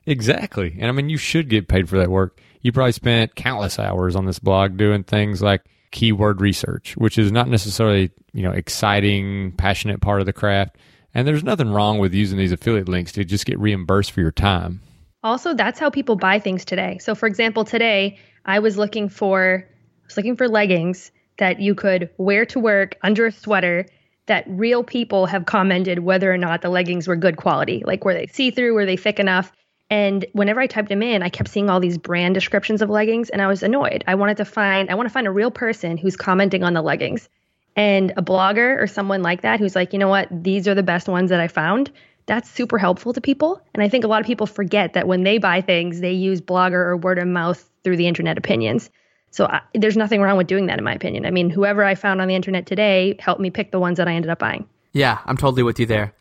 Exactly. 0.06 0.76
And 0.80 0.88
I 0.88 0.92
mean, 0.94 1.10
you 1.10 1.18
should 1.18 1.50
get 1.50 1.68
paid 1.68 1.90
for 1.90 1.98
that 1.98 2.10
work. 2.10 2.40
You 2.62 2.72
probably 2.72 2.94
spent 2.94 3.36
countless 3.36 3.78
hours 3.78 4.16
on 4.16 4.26
this 4.26 4.40
blog 4.40 4.78
doing 4.78 5.04
things 5.04 5.42
like 5.42 5.64
keyword 5.92 6.40
research, 6.40 6.96
which 6.96 7.18
is 7.18 7.32
not 7.32 7.50
necessarily, 7.50 8.10
you 8.34 8.44
know, 8.44 8.52
exciting, 8.52 9.52
passionate 9.58 10.00
part 10.00 10.22
of 10.22 10.26
the 10.26 10.34
craft. 10.34 10.78
And 11.14 11.28
there's 11.28 11.44
nothing 11.44 11.72
wrong 11.72 12.00
with 12.00 12.14
using 12.14 12.38
these 12.38 12.54
affiliate 12.54 12.88
links 12.88 13.12
to 13.14 13.26
just 13.26 13.46
get 13.46 13.60
reimbursed 13.60 14.12
for 14.12 14.22
your 14.22 14.32
time. 14.32 14.82
Also, 15.24 15.54
that's 15.54 15.80
how 15.80 15.90
people 15.90 16.16
buy 16.16 16.40
things 16.40 16.66
today. 16.66 16.98
So 17.00 17.14
for 17.16 17.28
example, 17.28 17.64
today 17.64 18.20
I 18.46 18.60
was 18.60 18.78
looking 18.78 19.10
for 19.10 19.68
I 19.68 20.06
was 20.06 20.18
looking 20.18 20.36
for 20.36 20.48
leggings 20.48 21.12
that 21.38 21.60
you 21.60 21.76
could 21.76 22.10
wear 22.18 22.46
to 22.48 22.60
work 22.60 22.98
under 23.02 23.28
a 23.28 23.32
sweater 23.32 23.86
that 24.26 24.46
real 24.48 24.84
people 24.84 25.26
have 25.26 25.46
commented 25.46 26.00
whether 26.00 26.32
or 26.32 26.38
not 26.38 26.62
the 26.62 26.70
leggings 26.70 27.08
were 27.08 27.16
good 27.16 27.38
quality. 27.38 27.84
Like 27.86 28.04
were 28.04 28.14
they 28.14 28.28
see-through, 28.28 28.74
were 28.74 28.86
they 28.86 28.98
thick 28.98 29.20
enough? 29.20 29.52
And 29.90 30.26
whenever 30.34 30.62
I 30.62 30.68
typed 30.68 30.90
them 30.90 31.04
in, 31.04 31.22
I 31.22 31.30
kept 31.30 31.50
seeing 31.50 31.70
all 31.70 31.80
these 31.80 31.98
brand 31.98 32.34
descriptions 32.34 32.82
of 32.82 32.90
leggings 32.90 33.30
and 33.30 33.42
I 33.42 33.48
was 33.48 33.62
annoyed. 33.62 34.04
I 34.08 34.16
wanted 34.16 34.38
to 34.38 34.46
find 34.46 34.90
I 34.90 34.96
want 34.96 35.08
to 35.08 35.14
find 35.14 35.28
a 35.28 35.32
real 35.32 35.52
person 35.52 35.98
who's 35.98 36.16
commenting 36.16 36.64
on 36.64 36.74
the 36.74 36.82
leggings. 36.82 37.30
And 37.76 38.12
a 38.18 38.22
blogger 38.22 38.82
or 38.82 38.88
someone 38.88 39.22
like 39.22 39.42
that 39.42 39.60
who's 39.60 39.76
like, 39.76 39.94
"You 39.94 40.00
know 40.00 40.10
what? 40.10 40.28
These 40.32 40.68
are 40.68 40.76
the 40.76 40.84
best 40.84 41.08
ones 41.08 41.30
that 41.30 41.40
I 41.40 41.48
found." 41.48 41.92
That's 42.26 42.50
super 42.50 42.78
helpful 42.78 43.14
to 43.14 43.22
people. 43.22 43.62
And 43.74 43.84
I 43.84 43.90
think 43.90 44.04
a 44.04 44.08
lot 44.08 44.22
of 44.22 44.28
people 44.28 44.48
forget 44.48 44.94
that 44.94 45.08
when 45.08 45.24
they 45.24 45.38
buy 45.38 45.62
things, 45.62 46.00
they 46.00 46.14
use 46.14 46.42
blogger 46.42 46.74
or 46.74 46.98
word 46.98 47.20
of 47.20 47.28
mouth 47.28 47.70
through 47.84 47.98
the 47.98 48.08
internet 48.08 48.38
opinions. 48.38 48.90
So 49.32 49.46
I, 49.46 49.62
there's 49.74 49.98
nothing 49.98 50.22
wrong 50.22 50.38
with 50.38 50.48
doing 50.48 50.66
that, 50.68 50.78
in 50.78 50.84
my 50.84 50.94
opinion. 50.94 51.26
I 51.26 51.32
mean, 51.32 51.50
whoever 51.50 51.84
I 51.84 51.96
found 51.96 52.22
on 52.22 52.28
the 52.28 52.36
internet 52.36 52.66
today 52.66 53.16
helped 53.20 53.42
me 53.42 53.50
pick 53.50 53.72
the 53.72 53.80
ones 53.80 53.98
that 53.98 54.08
I 54.08 54.14
ended 54.14 54.30
up 54.30 54.40
buying. 54.40 54.68
Yeah, 54.94 55.20
I'm 55.26 55.38
totally 55.38 55.64
with 55.64 55.80
you 55.80 55.86
there. 55.86 56.14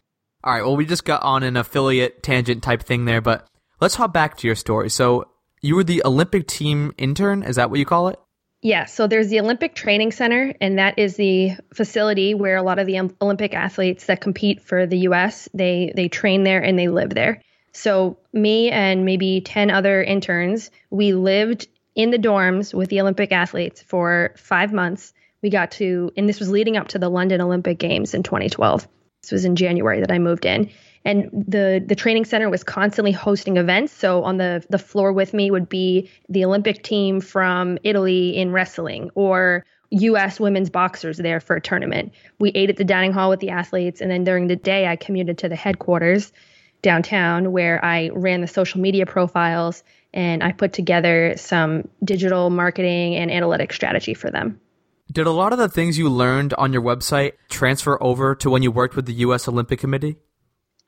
All 0.45 0.53
right, 0.53 0.63
well, 0.63 0.77
we 0.77 0.87
just 0.87 1.05
got 1.05 1.23
on 1.23 1.43
an 1.43 1.57
affiliate 1.57 2.23
tangent 2.23 2.63
type 2.63 2.83
thing 2.83 3.05
there, 3.05 3.21
but 3.21 3.47
let's 3.81 3.97
hop 3.97 4.13
back 4.13 4.37
to 4.39 4.47
your 4.47 4.57
story. 4.57 4.89
So, 4.89 5.29
you 5.61 5.77
were 5.77 5.85
the 5.85 6.03
Olympic 6.05 6.47
team 6.47 6.95
intern, 6.97 7.43
is 7.43 7.57
that 7.57 7.69
what 7.69 7.79
you 7.79 7.85
call 7.85 8.09
it? 8.09 8.19
Yeah, 8.63 8.85
so 8.85 9.07
there's 9.07 9.29
the 9.29 9.41
Olympic 9.41 9.75
Training 9.75 10.13
Center, 10.13 10.53
and 10.61 10.79
that 10.79 10.99
is 10.99 11.17
the 11.17 11.53
facility 11.73 12.35
where 12.35 12.57
a 12.57 12.63
lot 12.63 12.79
of 12.79 12.87
the 12.87 13.01
Olympic 13.23 13.55
athletes 13.55 14.05
that 14.07 14.21
compete 14.21 14.61
for 14.61 14.87
the 14.87 14.99
U.S. 14.99 15.49
they 15.55 15.93
they 15.97 16.09
train 16.09 16.43
there 16.43 16.63
and 16.63 16.79
they 16.79 16.89
live 16.89 17.11
there. 17.11 17.41
So 17.73 18.19
me 18.35 18.71
and 18.71 19.07
maybe 19.07 19.41
ten 19.41 19.71
other 19.71 20.03
interns, 20.03 20.71
we 20.91 21.15
lived 21.15 21.69
in 21.95 22.11
the 22.11 22.19
dorms 22.19 22.75
with 22.75 22.91
the 22.91 23.01
Olympic 23.01 23.33
athletes 23.33 23.83
for 23.83 24.35
five 24.37 24.73
months. 24.75 25.15
We 25.43 25.49
got 25.49 25.71
to, 25.73 26.13
and 26.17 26.29
this 26.29 26.39
was 26.39 26.51
leading 26.51 26.77
up 26.77 26.89
to 26.89 26.99
the 26.99 27.09
London 27.09 27.41
Olympic 27.41 27.79
Games 27.79 28.13
in 28.13 28.23
2012. 28.23 28.87
This 29.23 29.33
was 29.33 29.47
in 29.47 29.57
January 29.57 30.01
that 30.01 30.13
I 30.13 30.19
moved 30.19 30.45
in, 30.45 30.71
and 31.05 31.31
the 31.33 31.83
the 31.85 31.95
training 31.95 32.25
center 32.25 32.51
was 32.51 32.63
constantly 32.63 33.13
hosting 33.13 33.57
events. 33.57 33.93
So 33.93 34.23
on 34.25 34.37
the 34.37 34.65
the 34.69 34.79
floor 34.79 35.13
with 35.13 35.33
me 35.33 35.51
would 35.51 35.69
be 35.69 36.11
the 36.29 36.45
Olympic 36.45 36.83
team 36.83 37.21
from 37.21 37.79
Italy 37.83 38.37
in 38.37 38.53
wrestling 38.53 39.11
or 39.15 39.65
U.S. 39.91 40.39
women's 40.39 40.71
boxers 40.71 41.17
there 41.17 41.41
for 41.41 41.57
a 41.57 41.61
tournament. 41.61 42.13
We 42.39 42.51
ate 42.51 42.71
at 42.71 42.77
the 42.77 42.85
dining 42.85 43.13
hall 43.13 43.31
with 43.31 43.41
the 43.41 43.51
athletes, 43.51 44.01
and 44.01 44.11
then 44.11 44.25
during 44.25 44.47
the 44.47 44.57
day 44.57 44.87
I 44.87 44.97
commuted 44.97 45.39
to 45.39 45.49
the 45.49 45.57
headquarters 45.57 46.33
downtown 46.83 47.53
where 47.53 47.85
I 47.85 48.11
ran 48.13 48.41
the 48.41 48.47
social 48.47 48.81
media 48.81 49.05
profiles 49.07 49.83
and 50.13 50.43
I 50.43 50.53
put 50.53 50.73
together 50.73 51.35
some 51.37 51.89
digital 52.03 52.51
marketing 52.51 53.17
and 53.17 53.31
analytic 53.31 53.73
strategy 53.73 54.15
for 54.15 54.31
them. 54.31 54.61
Did 55.13 55.27
a 55.27 55.31
lot 55.31 55.53
of 55.53 55.59
the 55.59 55.69
things 55.69 55.99
you 55.99 56.09
learned 56.09 56.55
on 56.55 56.73
your 56.73 56.83
website 56.83 57.33
transfer 57.49 58.01
over 58.03 58.35
to 58.37 58.51
when 58.51 58.63
you 58.63 58.71
worked 58.71 58.97
with 58.97 59.07
the 59.07 59.15
U.S. 59.15 59.49
Olympic 59.49 59.81
Committee? 59.81 60.17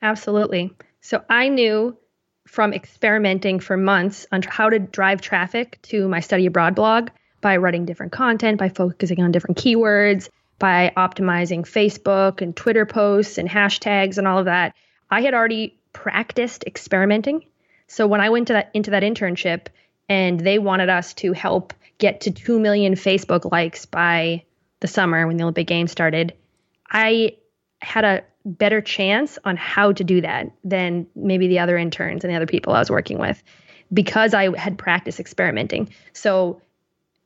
Absolutely. 0.03 0.75
So 0.99 1.23
I 1.29 1.47
knew 1.47 1.97
from 2.45 2.73
experimenting 2.73 3.61
for 3.61 3.77
months 3.77 4.27
on 4.31 4.41
how 4.41 4.69
to 4.69 4.77
drive 4.77 5.21
traffic 5.21 5.79
to 5.83 6.07
my 6.09 6.19
study 6.19 6.45
abroad 6.45 6.75
blog 6.75 7.09
by 7.39 7.57
writing 7.57 7.85
different 7.85 8.11
content, 8.11 8.59
by 8.59 8.67
focusing 8.67 9.23
on 9.23 9.31
different 9.31 9.57
keywords, 9.57 10.29
by 10.59 10.91
optimizing 10.95 11.61
Facebook 11.61 12.41
and 12.41 12.55
Twitter 12.55 12.85
posts 12.85 13.37
and 13.37 13.49
hashtags 13.49 14.17
and 14.17 14.27
all 14.27 14.39
of 14.39 14.45
that. 14.45 14.75
I 15.09 15.21
had 15.21 15.33
already 15.33 15.79
practiced 15.93 16.65
experimenting. 16.65 17.45
So 17.87 18.05
when 18.05 18.19
I 18.19 18.29
went 18.29 18.47
to 18.47 18.53
that 18.53 18.71
into 18.73 18.91
that 18.91 19.03
internship 19.03 19.67
and 20.09 20.37
they 20.37 20.59
wanted 20.59 20.89
us 20.89 21.13
to 21.15 21.31
help 21.31 21.73
get 21.97 22.21
to 22.21 22.31
2 22.31 22.59
million 22.59 22.95
Facebook 22.95 23.49
likes 23.49 23.85
by 23.85 24.43
the 24.81 24.87
summer 24.87 25.25
when 25.27 25.37
the 25.37 25.43
Olympic 25.43 25.67
Games 25.67 25.91
started, 25.91 26.33
I 26.89 27.37
had 27.81 28.03
a 28.03 28.23
better 28.45 28.81
chance 28.81 29.39
on 29.43 29.55
how 29.57 29.91
to 29.93 30.03
do 30.03 30.21
that 30.21 30.51
than 30.63 31.07
maybe 31.15 31.47
the 31.47 31.59
other 31.59 31.77
interns 31.77 32.23
and 32.23 32.31
the 32.31 32.35
other 32.35 32.45
people 32.45 32.73
I 32.73 32.79
was 32.79 32.91
working 32.91 33.19
with 33.19 33.41
because 33.93 34.33
I 34.33 34.57
had 34.57 34.77
practiced 34.77 35.19
experimenting. 35.19 35.89
So 36.13 36.61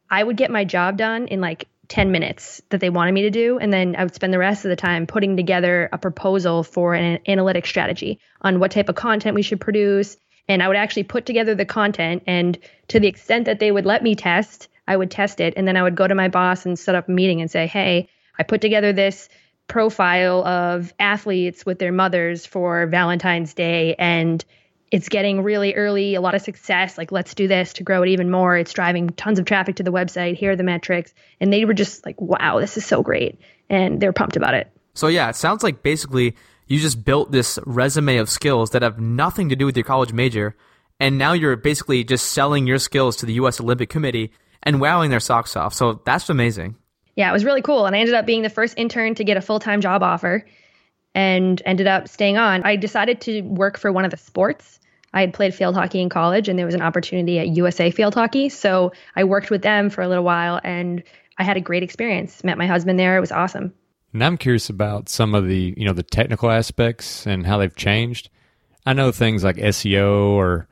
I 0.09 0.24
would 0.24 0.38
get 0.38 0.51
my 0.51 0.63
job 0.63 0.97
done 0.97 1.27
in 1.27 1.41
like 1.41 1.67
10 1.88 2.12
minutes 2.12 2.62
that 2.69 2.81
they 2.81 2.89
wanted 2.89 3.13
me 3.13 3.24
to 3.24 3.29
do. 3.29 3.57
And 3.59 3.71
then 3.71 3.95
I 3.97 4.03
would 4.03 4.13
spend 4.13 4.33
the 4.33 4.39
rest 4.39 4.65
of 4.65 4.69
the 4.69 4.75
time 4.75 5.07
putting 5.07 5.38
together 5.38 5.89
a 5.91 5.97
proposal 5.97 6.63
for 6.63 6.93
an 6.93 7.19
analytic 7.27 7.65
strategy 7.65 8.19
on 8.41 8.59
what 8.59 8.71
type 8.71 8.89
of 8.89 8.95
content 8.95 9.36
we 9.36 9.41
should 9.41 9.62
produce, 9.62 10.17
and 10.50 10.63
I 10.63 10.67
would 10.67 10.77
actually 10.77 11.03
put 11.03 11.25
together 11.25 11.55
the 11.55 11.65
content. 11.65 12.24
And 12.27 12.57
to 12.89 13.00
the 13.00 13.07
extent 13.07 13.45
that 13.45 13.59
they 13.59 13.71
would 13.71 13.86
let 13.86 14.03
me 14.03 14.15
test, 14.15 14.69
I 14.88 14.95
would 14.95 15.12
test 15.12 15.39
it. 15.39 15.53
And 15.57 15.67
then 15.67 15.77
I 15.77 15.83
would 15.83 15.95
go 15.95 16.07
to 16.07 16.15
my 16.15 16.29
boss 16.29 16.65
and 16.65 16.79
set 16.79 16.95
up 16.95 17.09
a 17.09 17.12
meeting 17.12 17.41
and 17.41 17.51
say, 17.51 17.67
hey, 17.67 18.07
I 18.39 18.43
put 18.43 18.62
together 18.62 18.93
this 18.93 19.29
profile 19.67 20.45
of 20.45 20.93
athletes 21.00 21.65
with 21.65 21.79
their 21.79 21.91
mothers 21.91 22.45
for 22.45 22.88
Valentine's 22.88 23.53
Day. 23.53 23.95
And 24.00 24.43
it's 24.91 25.09
getting 25.09 25.43
really 25.43 25.74
early, 25.75 26.15
a 26.15 26.21
lot 26.21 26.36
of 26.36 26.41
success. 26.41 26.97
Like, 26.97 27.12
let's 27.12 27.33
do 27.33 27.47
this 27.47 27.74
to 27.74 27.83
grow 27.83 28.03
it 28.03 28.09
even 28.09 28.31
more. 28.31 28.57
It's 28.57 28.74
driving 28.74 29.09
tons 29.09 29.39
of 29.39 29.45
traffic 29.45 29.75
to 29.77 29.83
the 29.83 29.91
website. 29.91 30.36
Here 30.36 30.51
are 30.51 30.55
the 30.55 30.63
metrics. 30.63 31.13
And 31.41 31.51
they 31.51 31.65
were 31.65 31.74
just 31.74 32.05
like, 32.05 32.19
wow, 32.21 32.59
this 32.59 32.77
is 32.77 32.86
so 32.86 33.03
great. 33.03 33.39
And 33.69 34.00
they're 34.00 34.13
pumped 34.13 34.38
about 34.38 34.53
it. 34.53 34.71
So, 34.93 35.07
yeah, 35.07 35.29
it 35.29 35.36
sounds 35.36 35.63
like 35.63 35.83
basically 35.83 36.36
you 36.67 36.79
just 36.79 37.03
built 37.03 37.31
this 37.31 37.57
resume 37.65 38.17
of 38.17 38.29
skills 38.29 38.71
that 38.71 38.81
have 38.81 39.00
nothing 39.00 39.50
to 39.50 39.55
do 39.55 39.65
with 39.65 39.77
your 39.77 39.83
college 39.83 40.13
major, 40.13 40.55
and 41.00 41.17
now 41.17 41.33
you're 41.33 41.55
basically 41.55 42.03
just 42.03 42.31
selling 42.31 42.67
your 42.67 42.79
skills 42.79 43.15
to 43.17 43.25
the 43.25 43.33
U.S. 43.33 43.59
Olympic 43.62 43.89
Committee 43.89 44.31
and 44.63 44.81
wowing 44.81 45.09
their 45.09 45.19
socks 45.19 45.55
off. 45.55 45.74
So 45.74 46.01
that's 46.05 46.29
amazing. 46.29 46.75
Yeah, 47.17 47.29
it 47.29 47.33
was 47.33 47.43
really 47.43 47.63
cool. 47.63 47.88
And 47.88 47.95
I 47.95 48.00
ended 48.00 48.13
up 48.13 48.27
being 48.27 48.43
the 48.43 48.50
first 48.50 48.75
intern 48.77 49.15
to 49.15 49.24
get 49.24 49.36
a 49.36 49.41
full 49.41 49.59
time 49.59 49.81
job 49.81 50.03
offer 50.03 50.45
and 51.15 51.59
ended 51.65 51.88
up 51.88 52.07
staying 52.07 52.38
on. 52.38 52.63
I 52.63 52.75
decided 52.75 53.19
to 53.21 53.41
work 53.41 53.77
for 53.77 53.91
one 53.91 54.05
of 54.05 54.12
the 54.12 54.17
sports. 54.17 54.79
I 55.13 55.21
had 55.21 55.33
played 55.33 55.55
field 55.55 55.74
hockey 55.74 56.00
in 56.00 56.09
college 56.09 56.47
and 56.47 56.59
there 56.59 56.65
was 56.67 56.75
an 56.75 56.83
opportunity 56.83 57.39
at 57.39 57.47
USA 57.47 57.89
Field 57.89 58.13
Hockey. 58.13 58.50
So 58.50 58.91
I 59.15 59.24
worked 59.24 59.50
with 59.50 59.63
them 59.63 59.89
for 59.89 60.03
a 60.03 60.07
little 60.07 60.24
while 60.24 60.62
and 60.63 61.01
I 61.39 61.43
had 61.43 61.57
a 61.57 61.62
great 61.62 61.81
experience. 61.81 62.43
Met 62.43 62.57
my 62.57 62.67
husband 62.67 63.00
there. 63.00 63.17
It 63.17 63.21
was 63.21 63.31
awesome. 63.31 63.74
And 64.13 64.24
I'm 64.24 64.38
curious 64.38 64.69
about 64.69 65.09
some 65.09 65.33
of 65.33 65.47
the, 65.47 65.74
you 65.75 65.86
know, 65.86 65.93
the 65.93 66.03
technical 66.03 66.51
aspects 66.51 67.25
and 67.25 67.47
how 67.47 67.57
they've 67.57 67.75
changed. 67.75 68.29
I 68.86 68.93
know 68.93 69.12
things 69.12 69.43
like 69.43 69.55
SEO 69.55 70.29
or 70.29 70.67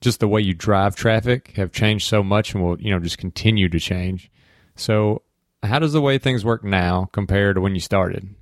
just 0.00 0.20
the 0.20 0.28
way 0.28 0.40
you 0.40 0.54
drive 0.54 0.96
traffic 0.96 1.52
have 1.56 1.72
changed 1.72 2.08
so 2.08 2.22
much 2.22 2.54
and 2.54 2.64
will, 2.64 2.80
you 2.80 2.90
know, 2.90 3.00
just 3.00 3.18
continue 3.18 3.68
to 3.68 3.78
change. 3.78 4.30
So, 4.76 5.22
how 5.62 5.78
does 5.78 5.92
the 5.92 6.00
way 6.00 6.18
things 6.18 6.44
work 6.44 6.64
now 6.64 7.08
compare 7.12 7.52
to 7.52 7.60
when 7.60 7.74
you 7.74 7.80
started? 7.80 8.34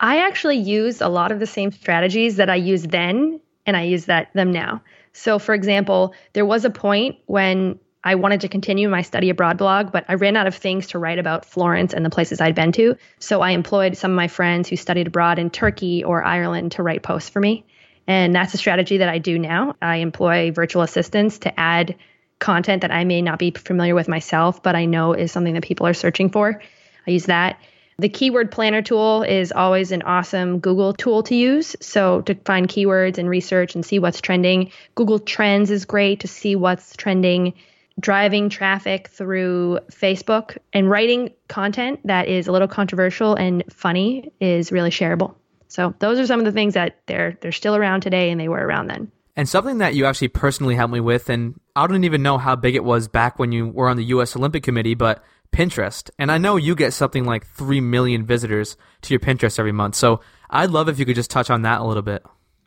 I 0.00 0.26
actually 0.26 0.58
use 0.58 1.00
a 1.00 1.08
lot 1.08 1.30
of 1.30 1.38
the 1.38 1.46
same 1.46 1.70
strategies 1.70 2.36
that 2.36 2.50
I 2.50 2.56
used 2.56 2.90
then 2.90 3.40
and 3.66 3.76
I 3.76 3.84
use 3.84 4.06
that 4.06 4.32
them 4.34 4.50
now. 4.50 4.82
So 5.12 5.38
for 5.38 5.54
example, 5.54 6.14
there 6.32 6.46
was 6.46 6.64
a 6.64 6.70
point 6.70 7.18
when 7.26 7.78
I 8.04 8.16
wanted 8.16 8.40
to 8.40 8.48
continue 8.48 8.88
my 8.88 9.02
study 9.02 9.30
abroad 9.30 9.58
blog, 9.58 9.92
but 9.92 10.04
I 10.08 10.14
ran 10.14 10.36
out 10.36 10.48
of 10.48 10.56
things 10.56 10.88
to 10.88 10.98
write 10.98 11.20
about 11.20 11.44
Florence 11.44 11.94
and 11.94 12.04
the 12.04 12.10
places 12.10 12.40
I'd 12.40 12.56
been 12.56 12.72
to. 12.72 12.96
So 13.20 13.42
I 13.42 13.50
employed 13.50 13.96
some 13.96 14.10
of 14.10 14.16
my 14.16 14.26
friends 14.26 14.68
who 14.68 14.76
studied 14.76 15.06
abroad 15.06 15.38
in 15.38 15.50
Turkey 15.50 16.02
or 16.02 16.24
Ireland 16.24 16.72
to 16.72 16.82
write 16.82 17.04
posts 17.04 17.30
for 17.30 17.38
me. 17.38 17.64
And 18.08 18.34
that's 18.34 18.54
a 18.54 18.58
strategy 18.58 18.98
that 18.98 19.08
I 19.08 19.18
do 19.18 19.38
now. 19.38 19.76
I 19.80 19.96
employ 19.98 20.50
virtual 20.50 20.82
assistants 20.82 21.38
to 21.40 21.60
add 21.60 21.94
content 22.42 22.82
that 22.82 22.90
I 22.90 23.04
may 23.04 23.22
not 23.22 23.38
be 23.38 23.52
familiar 23.52 23.94
with 23.94 24.08
myself, 24.08 24.62
but 24.62 24.76
I 24.76 24.84
know 24.84 25.14
is 25.14 25.32
something 25.32 25.54
that 25.54 25.62
people 25.62 25.86
are 25.86 25.94
searching 25.94 26.28
for. 26.28 26.60
I 27.06 27.10
use 27.10 27.26
that. 27.26 27.58
The 27.98 28.08
keyword 28.08 28.50
planner 28.50 28.82
tool 28.82 29.22
is 29.22 29.52
always 29.52 29.92
an 29.92 30.02
awesome 30.02 30.58
Google 30.58 30.92
tool 30.92 31.22
to 31.24 31.34
use. 31.34 31.76
So 31.80 32.20
to 32.22 32.34
find 32.34 32.68
keywords 32.68 33.16
and 33.16 33.28
research 33.28 33.74
and 33.74 33.86
see 33.86 33.98
what's 33.98 34.20
trending. 34.20 34.72
Google 34.96 35.20
Trends 35.20 35.70
is 35.70 35.84
great 35.84 36.20
to 36.20 36.28
see 36.28 36.56
what's 36.56 36.96
trending 36.96 37.54
driving 38.00 38.48
traffic 38.48 39.08
through 39.08 39.78
Facebook 39.90 40.56
and 40.72 40.90
writing 40.90 41.30
content 41.48 42.00
that 42.04 42.26
is 42.26 42.46
a 42.46 42.52
little 42.52 42.66
controversial 42.66 43.34
and 43.34 43.62
funny 43.70 44.32
is 44.40 44.72
really 44.72 44.90
shareable. 44.90 45.34
So 45.68 45.94
those 45.98 46.18
are 46.18 46.26
some 46.26 46.40
of 46.40 46.46
the 46.46 46.52
things 46.52 46.74
that 46.74 46.98
they're 47.06 47.38
they're 47.40 47.52
still 47.52 47.76
around 47.76 48.00
today 48.00 48.30
and 48.30 48.40
they 48.40 48.48
were 48.48 48.66
around 48.66 48.88
then. 48.88 49.12
And 49.34 49.48
something 49.48 49.78
that 49.78 49.94
you 49.94 50.04
actually 50.04 50.28
personally 50.28 50.74
helped 50.74 50.92
me 50.92 51.00
with, 51.00 51.30
and 51.30 51.58
I 51.74 51.86
don't 51.86 52.04
even 52.04 52.22
know 52.22 52.36
how 52.36 52.54
big 52.54 52.74
it 52.74 52.84
was 52.84 53.08
back 53.08 53.38
when 53.38 53.50
you 53.50 53.68
were 53.68 53.88
on 53.88 53.96
the 53.96 54.04
U.S. 54.04 54.36
Olympic 54.36 54.62
Committee, 54.62 54.94
but 54.94 55.24
Pinterest. 55.52 56.10
And 56.18 56.30
I 56.30 56.38
know 56.38 56.56
you 56.56 56.74
get 56.74 56.92
something 56.92 57.24
like 57.24 57.46
3 57.46 57.80
million 57.80 58.26
visitors 58.26 58.76
to 59.02 59.14
your 59.14 59.20
Pinterest 59.20 59.58
every 59.58 59.72
month. 59.72 59.94
So 59.94 60.20
I'd 60.50 60.70
love 60.70 60.88
if 60.88 60.98
you 60.98 61.06
could 61.06 61.16
just 61.16 61.30
touch 61.30 61.50
on 61.50 61.62
that 61.62 61.80
a 61.80 61.84
little 61.84 62.02
bit. 62.02 62.24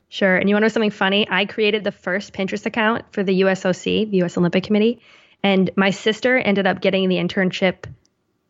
Sure. 0.10 0.36
And 0.36 0.48
you 0.48 0.55
want 0.55 0.63
to 0.63 0.65
know 0.65 0.74
something 0.74 0.91
funny? 0.91 1.27
I 1.29 1.45
created 1.45 1.84
the 1.84 1.91
first 1.91 2.34
Pinterest 2.34 2.65
account 2.65 3.05
for 3.12 3.24
the 3.24 3.41
USOC, 3.41 4.10
the 4.10 4.24
US 4.24 4.38
Olympic 4.38 4.63
Committee. 4.63 5.01
And 5.43 5.69
my 5.75 5.91
sister 5.91 6.38
ended 6.38 6.65
up 6.67 6.81
getting 6.81 7.10
the 7.10 7.17
internship 7.17 7.86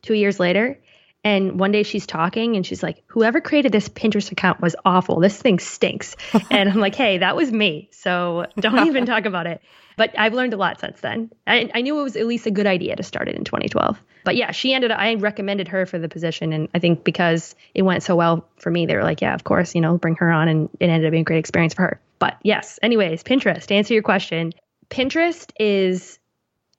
two 0.02 0.14
years 0.14 0.40
later. 0.40 0.80
And 1.26 1.60
one 1.60 1.72
day 1.72 1.82
she's 1.82 2.06
talking 2.06 2.56
and 2.56 2.64
she's 2.64 2.84
like, 2.84 3.04
whoever 3.08 3.42
created 3.42 3.72
this 3.72 3.90
Pinterest 3.90 4.32
account 4.32 4.62
was 4.62 4.76
awful. 4.86 5.20
This 5.20 5.36
thing 5.36 5.58
stinks. 5.58 6.16
and 6.52 6.70
I'm 6.70 6.80
like, 6.80 6.94
hey, 6.94 7.18
that 7.18 7.36
was 7.36 7.52
me. 7.52 7.90
So 7.92 8.46
don't 8.60 8.86
even 8.86 9.06
talk 9.08 9.26
about 9.26 9.48
it. 9.48 9.62
But 9.98 10.14
I've 10.20 10.36
learned 10.36 10.54
a 10.54 10.58
lot 10.58 10.80
since 10.80 11.00
then. 11.02 11.32
I, 11.48 11.72
I, 11.74 11.82
knew 11.82 12.00
it 12.00 12.04
was 12.04 12.16
at 12.16 12.28
least 12.28 12.46
a 12.46 12.52
good 12.52 12.68
idea 12.68 12.96
to 12.96 13.02
start 13.02 13.28
it 13.28 13.36
in 13.36 13.44
2012. 13.44 14.00
But 14.24 14.36
yeah, 14.36 14.52
she 14.52 14.74
ended 14.74 14.92
up, 14.92 15.00
I 15.00 15.16
recommended 15.16 15.70
her 15.70 15.88
for 15.88 15.98
the 15.98 16.10
position. 16.10 16.54
And 16.54 16.70
I 16.76 16.80
think 16.80 17.04
because 17.04 17.56
it 17.74 17.82
went 17.82 18.04
so 18.04 18.16
well 18.16 18.48
for 18.58 18.70
me, 18.70 18.86
they 18.86 18.96
were 18.96 19.04
like, 19.04 19.22
yeah, 19.22 19.34
of 19.34 19.44
course, 19.44 19.74
you 19.74 19.82
know, 19.82 19.98
bring 19.98 20.18
her 20.18 20.32
on. 20.32 20.48
And 20.48 20.70
it 20.80 20.90
ended 20.90 21.08
up 21.08 21.12
being 21.12 21.22
a 21.22 21.26
great 21.26 21.40
experience 21.40 21.74
for 21.74 21.84
her. 21.84 22.02
But 22.20 22.38
yes, 22.44 22.78
anyways, 22.84 23.24
Pinterest, 23.24 23.66
to 23.66 23.74
answer 23.74 23.94
your 23.96 24.04
question, 24.04 24.52
Pinterest 24.90 25.50
is 25.60 26.20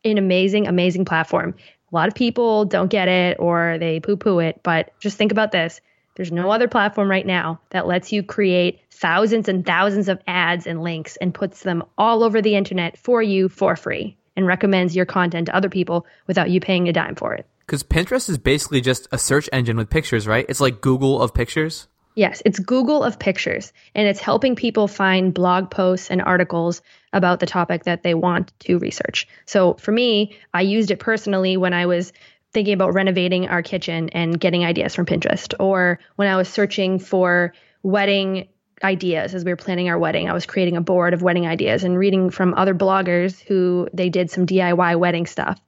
an 0.05 0.19
amazing, 0.19 0.69
amazing 0.69 1.05
platform. 1.05 1.57
A 1.93 1.95
lot 1.95 2.09
of 2.09 2.15
people 2.15 2.65
don't 2.65 2.91
get 2.91 3.09
it 3.09 3.39
or 3.39 3.79
they 3.79 4.01
poo 4.01 4.17
poo 4.17 4.41
it, 4.41 4.61
but 4.63 4.93
just 4.99 5.17
think 5.17 5.33
about 5.33 5.53
this. 5.53 5.81
There's 6.17 6.33
no 6.33 6.51
other 6.51 6.67
platform 6.67 7.11
right 7.11 7.27
now 7.27 7.61
that 7.71 7.87
lets 7.87 8.11
you 8.11 8.23
create 8.23 8.81
thousands 8.91 9.49
and 9.49 9.65
thousands 9.65 10.09
of 10.09 10.21
ads 10.27 10.67
and 10.67 10.83
links 10.83 11.17
and 11.17 11.33
puts 11.35 11.63
them 11.63 11.85
all 11.99 12.25
over 12.25 12.41
the 12.41 12.57
internet 12.57 12.97
for 12.97 13.23
you 13.23 13.49
for 13.49 13.77
free 13.77 14.17
and 14.35 14.47
recommends 14.47 14.97
your 14.97 15.07
content 15.07 15.47
to 15.47 15.55
other 15.57 15.69
people 15.69 16.07
without 16.27 16.51
you 16.51 16.61
paying 16.61 16.89
a 16.89 16.93
dime 16.93 17.15
for 17.15 17.35
it. 17.35 17.47
Because 17.61 17.83
Pinterest 17.83 18.29
is 18.29 18.39
basically 18.39 18.81
just 18.81 19.09
a 19.13 19.19
search 19.19 19.49
engine 19.53 19.77
with 19.77 19.91
pictures, 19.91 20.27
right? 20.27 20.47
It's 20.49 20.61
like 20.61 20.81
Google 20.81 21.21
of 21.21 21.35
pictures. 21.35 21.89
Yes, 22.17 22.41
it's 22.47 22.59
Google 22.59 23.05
of 23.05 23.19
pictures, 23.19 23.75
and 23.95 24.09
it's 24.09 24.21
helping 24.21 24.57
people 24.57 24.89
find 24.89 25.35
blog 25.35 25.71
posts 25.71 26.11
and 26.11 26.23
articles 26.23 26.81
about 27.13 27.41
the 27.41 27.47
topic 27.47 27.85
that 27.85 28.03
they 28.03 28.15
want 28.15 28.59
to 28.61 28.79
research. 28.79 29.29
So 29.45 29.75
for 29.75 29.93
me, 29.93 30.35
I 30.55 30.63
used 30.63 30.91
it 30.91 30.99
personally 30.99 31.59
when 31.59 31.75
I 31.75 31.85
was 31.85 32.15
thinking 32.55 32.73
about 32.73 32.95
renovating 32.95 33.49
our 33.49 33.63
kitchen 33.63 34.09
and 34.09 34.41
getting 34.41 34.65
ideas 34.65 34.95
from 34.95 35.05
Pinterest, 35.05 35.53
or 35.61 35.99
when 36.17 36.27
I 36.27 36.37
was 36.37 36.49
searching 36.49 36.99
for 36.99 37.53
wedding 37.83 38.49
ideas 38.83 39.35
as 39.35 39.45
we 39.45 39.53
were 39.53 39.57
planning 39.57 39.91
our 39.91 39.99
wedding. 39.99 40.27
I 40.27 40.33
was 40.33 40.47
creating 40.47 40.79
a 40.79 40.81
board 40.81 41.13
of 41.13 41.21
wedding 41.21 41.47
ideas 41.47 41.85
and 41.85 41.99
reading 41.99 42.31
from 42.31 42.55
other 42.55 42.75
bloggers 42.75 43.39
who 43.41 43.89
they 43.93 44.09
did 44.09 44.31
some 44.31 44.47
DIY 44.47 44.99
wedding 44.99 45.27
stuff 45.27 45.61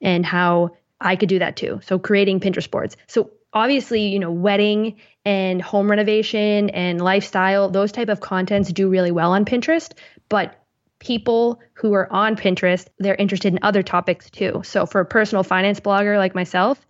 and 0.00 0.24
how 0.24 0.70
I 0.98 1.16
could 1.16 1.28
do 1.28 1.40
that 1.40 1.56
too. 1.56 1.80
So 1.84 1.98
creating 1.98 2.40
Pinterest 2.40 2.70
boards. 2.70 2.96
So 3.06 3.32
obviously, 3.52 4.08
you 4.08 4.18
know, 4.18 4.30
wedding 4.30 4.96
and 5.24 5.60
home 5.60 5.90
renovation 5.90 6.70
and 6.70 7.00
lifestyle, 7.00 7.68
those 7.68 7.92
type 7.92 8.08
of 8.08 8.20
contents 8.20 8.72
do 8.72 8.88
really 8.88 9.10
well 9.10 9.32
on 9.32 9.44
Pinterest, 9.44 9.92
but 10.28 10.56
people 10.98 11.60
who 11.74 11.92
are 11.94 12.10
on 12.12 12.36
Pinterest, 12.36 12.86
they're 12.98 13.14
interested 13.14 13.52
in 13.52 13.58
other 13.62 13.82
topics 13.82 14.30
too. 14.30 14.62
So 14.64 14.86
for 14.86 15.00
a 15.00 15.06
personal 15.06 15.42
finance 15.42 15.80
blogger 15.80 16.16
like 16.18 16.34
myself, 16.34 16.86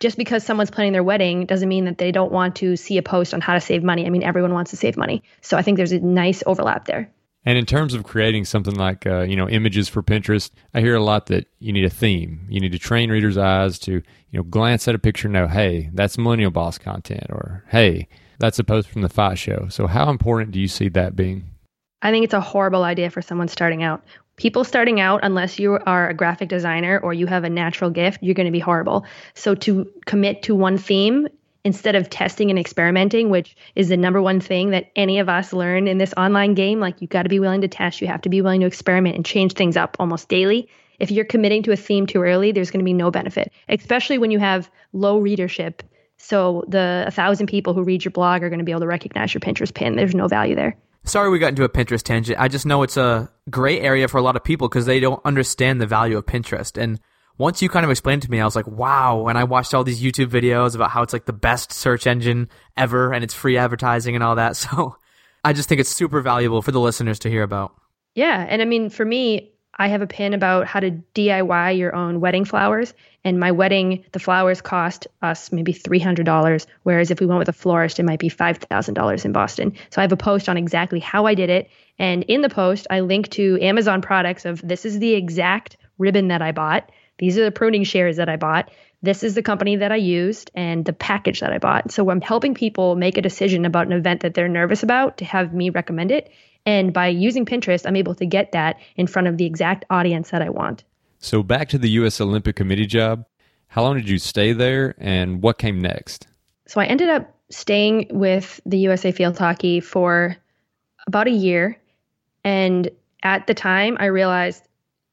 just 0.00 0.16
because 0.16 0.44
someone's 0.44 0.70
planning 0.70 0.92
their 0.92 1.02
wedding 1.02 1.44
doesn't 1.44 1.68
mean 1.68 1.84
that 1.86 1.98
they 1.98 2.12
don't 2.12 2.30
want 2.30 2.56
to 2.56 2.76
see 2.76 2.98
a 2.98 3.02
post 3.02 3.34
on 3.34 3.40
how 3.40 3.54
to 3.54 3.60
save 3.60 3.82
money. 3.82 4.06
I 4.06 4.10
mean, 4.10 4.22
everyone 4.22 4.54
wants 4.54 4.70
to 4.70 4.76
save 4.76 4.96
money. 4.96 5.24
So 5.40 5.56
I 5.56 5.62
think 5.62 5.76
there's 5.76 5.92
a 5.92 5.98
nice 5.98 6.42
overlap 6.46 6.84
there. 6.84 7.10
And 7.48 7.56
in 7.56 7.64
terms 7.64 7.94
of 7.94 8.04
creating 8.04 8.44
something 8.44 8.74
like 8.74 9.06
uh, 9.06 9.22
you 9.22 9.34
know 9.34 9.48
images 9.48 9.88
for 9.88 10.02
Pinterest, 10.02 10.50
I 10.74 10.82
hear 10.82 10.94
a 10.94 11.02
lot 11.02 11.28
that 11.28 11.46
you 11.60 11.72
need 11.72 11.86
a 11.86 11.88
theme. 11.88 12.46
You 12.50 12.60
need 12.60 12.72
to 12.72 12.78
train 12.78 13.10
readers' 13.10 13.38
eyes 13.38 13.78
to 13.78 13.92
you 13.92 14.02
know 14.34 14.42
glance 14.42 14.86
at 14.86 14.94
a 14.94 14.98
picture 14.98 15.28
and 15.28 15.32
know, 15.32 15.46
hey, 15.46 15.88
that's 15.94 16.18
millennial 16.18 16.50
boss 16.50 16.76
content, 16.76 17.24
or 17.30 17.64
hey, 17.68 18.06
that's 18.38 18.58
a 18.58 18.64
post 18.64 18.90
from 18.90 19.00
the 19.00 19.08
Fi 19.08 19.32
Show. 19.32 19.68
So 19.70 19.86
how 19.86 20.10
important 20.10 20.50
do 20.50 20.60
you 20.60 20.68
see 20.68 20.90
that 20.90 21.16
being? 21.16 21.44
I 22.02 22.10
think 22.10 22.24
it's 22.24 22.34
a 22.34 22.40
horrible 22.42 22.84
idea 22.84 23.08
for 23.08 23.22
someone 23.22 23.48
starting 23.48 23.82
out. 23.82 24.04
People 24.36 24.62
starting 24.62 25.00
out, 25.00 25.20
unless 25.22 25.58
you 25.58 25.78
are 25.86 26.10
a 26.10 26.14
graphic 26.14 26.50
designer 26.50 26.98
or 26.98 27.14
you 27.14 27.26
have 27.26 27.44
a 27.44 27.50
natural 27.50 27.88
gift, 27.88 28.22
you're 28.22 28.34
going 28.34 28.44
to 28.44 28.52
be 28.52 28.58
horrible. 28.58 29.06
So 29.32 29.54
to 29.54 29.90
commit 30.04 30.42
to 30.42 30.54
one 30.54 30.76
theme 30.76 31.28
instead 31.64 31.94
of 31.94 32.08
testing 32.08 32.50
and 32.50 32.58
experimenting, 32.58 33.30
which 33.30 33.56
is 33.74 33.88
the 33.88 33.96
number 33.96 34.22
one 34.22 34.40
thing 34.40 34.70
that 34.70 34.90
any 34.96 35.18
of 35.18 35.28
us 35.28 35.52
learn 35.52 35.88
in 35.88 35.98
this 35.98 36.14
online 36.16 36.54
game. 36.54 36.80
Like, 36.80 37.00
you've 37.00 37.10
got 37.10 37.24
to 37.24 37.28
be 37.28 37.40
willing 37.40 37.60
to 37.62 37.68
test, 37.68 38.00
you 38.00 38.06
have 38.06 38.22
to 38.22 38.28
be 38.28 38.40
willing 38.40 38.60
to 38.60 38.66
experiment 38.66 39.16
and 39.16 39.24
change 39.24 39.54
things 39.54 39.76
up 39.76 39.96
almost 39.98 40.28
daily. 40.28 40.68
If 40.98 41.10
you're 41.10 41.24
committing 41.24 41.62
to 41.64 41.72
a 41.72 41.76
theme 41.76 42.06
too 42.06 42.22
early, 42.22 42.52
there's 42.52 42.70
going 42.70 42.80
to 42.80 42.84
be 42.84 42.92
no 42.92 43.10
benefit, 43.10 43.52
especially 43.68 44.18
when 44.18 44.30
you 44.30 44.38
have 44.38 44.70
low 44.92 45.18
readership. 45.18 45.82
So, 46.16 46.64
the 46.68 47.02
1,000 47.04 47.46
people 47.46 47.74
who 47.74 47.84
read 47.84 48.04
your 48.04 48.10
blog 48.10 48.42
are 48.42 48.48
going 48.48 48.58
to 48.58 48.64
be 48.64 48.72
able 48.72 48.80
to 48.80 48.86
recognize 48.88 49.32
your 49.32 49.40
Pinterest 49.40 49.72
pin. 49.72 49.94
There's 49.94 50.14
no 50.14 50.26
value 50.26 50.56
there. 50.56 50.76
Sorry 51.04 51.30
we 51.30 51.38
got 51.38 51.48
into 51.48 51.64
a 51.64 51.68
Pinterest 51.68 52.02
tangent. 52.02 52.38
I 52.38 52.48
just 52.48 52.66
know 52.66 52.82
it's 52.82 52.96
a 52.96 53.30
gray 53.48 53.80
area 53.80 54.08
for 54.08 54.18
a 54.18 54.22
lot 54.22 54.36
of 54.36 54.44
people 54.44 54.68
because 54.68 54.86
they 54.86 55.00
don't 55.00 55.20
understand 55.24 55.80
the 55.80 55.86
value 55.86 56.18
of 56.18 56.26
Pinterest. 56.26 56.80
And 56.80 57.00
once 57.38 57.62
you 57.62 57.68
kind 57.68 57.84
of 57.84 57.90
explained 57.90 58.22
to 58.22 58.30
me, 58.30 58.40
I 58.40 58.44
was 58.44 58.56
like, 58.56 58.66
wow. 58.66 59.28
And 59.28 59.38
I 59.38 59.44
watched 59.44 59.72
all 59.72 59.84
these 59.84 60.02
YouTube 60.02 60.26
videos 60.26 60.74
about 60.74 60.90
how 60.90 61.02
it's 61.02 61.12
like 61.12 61.24
the 61.24 61.32
best 61.32 61.72
search 61.72 62.06
engine 62.06 62.48
ever 62.76 63.12
and 63.12 63.22
it's 63.22 63.32
free 63.32 63.56
advertising 63.56 64.14
and 64.14 64.24
all 64.24 64.34
that. 64.36 64.56
So 64.68 64.96
I 65.44 65.52
just 65.52 65.68
think 65.68 65.80
it's 65.80 65.88
super 65.88 66.20
valuable 66.20 66.62
for 66.62 66.72
the 66.72 66.80
listeners 66.80 67.20
to 67.20 67.30
hear 67.30 67.44
about. 67.44 67.72
Yeah. 68.14 68.44
And 68.48 68.60
I 68.60 68.64
mean, 68.64 68.90
for 68.90 69.04
me, 69.04 69.52
I 69.78 69.86
have 69.86 70.02
a 70.02 70.06
pin 70.08 70.34
about 70.34 70.66
how 70.66 70.80
to 70.80 70.90
DIY 71.14 71.78
your 71.78 71.94
own 71.94 72.20
wedding 72.20 72.44
flowers. 72.44 72.92
And 73.22 73.38
my 73.38 73.52
wedding, 73.52 74.04
the 74.12 74.18
flowers 74.18 74.60
cost 74.60 75.06
us 75.22 75.52
maybe 75.52 75.72
$300, 75.72 76.66
whereas 76.82 77.12
if 77.12 77.20
we 77.20 77.26
went 77.26 77.38
with 77.38 77.48
a 77.48 77.52
florist, 77.52 78.00
it 78.00 78.02
might 78.02 78.18
be 78.18 78.28
$5,000 78.28 79.24
in 79.24 79.32
Boston. 79.32 79.72
So 79.90 80.00
I 80.00 80.02
have 80.02 80.12
a 80.12 80.16
post 80.16 80.48
on 80.48 80.56
exactly 80.56 80.98
how 80.98 81.26
I 81.26 81.34
did 81.34 81.50
it. 81.50 81.70
And 81.98 82.24
in 82.24 82.42
the 82.42 82.48
post, 82.48 82.88
I 82.90 83.00
link 83.00 83.28
to 83.30 83.58
Amazon 83.60 84.02
products 84.02 84.44
of 84.44 84.60
this 84.66 84.84
is 84.84 84.98
the 84.98 85.14
exact 85.14 85.76
ribbon 85.98 86.28
that 86.28 86.42
I 86.42 86.50
bought. 86.50 86.90
These 87.18 87.38
are 87.38 87.44
the 87.44 87.52
pruning 87.52 87.84
shares 87.84 88.16
that 88.16 88.28
I 88.28 88.36
bought. 88.36 88.70
This 89.02 89.22
is 89.22 89.34
the 89.34 89.42
company 89.42 89.76
that 89.76 89.92
I 89.92 89.96
used 89.96 90.50
and 90.54 90.84
the 90.84 90.92
package 90.92 91.40
that 91.40 91.52
I 91.52 91.58
bought. 91.58 91.92
So 91.92 92.10
I'm 92.10 92.20
helping 92.20 92.54
people 92.54 92.96
make 92.96 93.16
a 93.16 93.22
decision 93.22 93.64
about 93.64 93.86
an 93.86 93.92
event 93.92 94.22
that 94.22 94.34
they're 94.34 94.48
nervous 94.48 94.82
about 94.82 95.18
to 95.18 95.24
have 95.24 95.54
me 95.54 95.70
recommend 95.70 96.10
it. 96.10 96.30
And 96.66 96.92
by 96.92 97.08
using 97.08 97.46
Pinterest, 97.46 97.86
I'm 97.86 97.96
able 97.96 98.14
to 98.16 98.26
get 98.26 98.52
that 98.52 98.78
in 98.96 99.06
front 99.06 99.28
of 99.28 99.36
the 99.36 99.46
exact 99.46 99.84
audience 99.90 100.30
that 100.30 100.42
I 100.42 100.50
want. 100.50 100.84
So 101.20 101.42
back 101.42 101.68
to 101.70 101.78
the 101.78 101.90
U.S. 101.90 102.20
Olympic 102.20 102.56
Committee 102.56 102.86
job. 102.86 103.24
How 103.68 103.82
long 103.82 103.96
did 103.96 104.08
you 104.08 104.18
stay 104.18 104.52
there 104.52 104.94
and 104.98 105.42
what 105.42 105.58
came 105.58 105.80
next? 105.80 106.26
So 106.66 106.80
I 106.80 106.86
ended 106.86 107.08
up 107.08 107.34
staying 107.50 108.08
with 108.10 108.60
the 108.66 108.78
USA 108.78 109.12
Field 109.12 109.38
Hockey 109.38 109.80
for 109.80 110.36
about 111.06 111.26
a 111.26 111.32
year. 111.32 111.78
And 112.44 112.90
at 113.22 113.46
the 113.46 113.54
time, 113.54 113.96
I 114.00 114.06
realized 114.06 114.67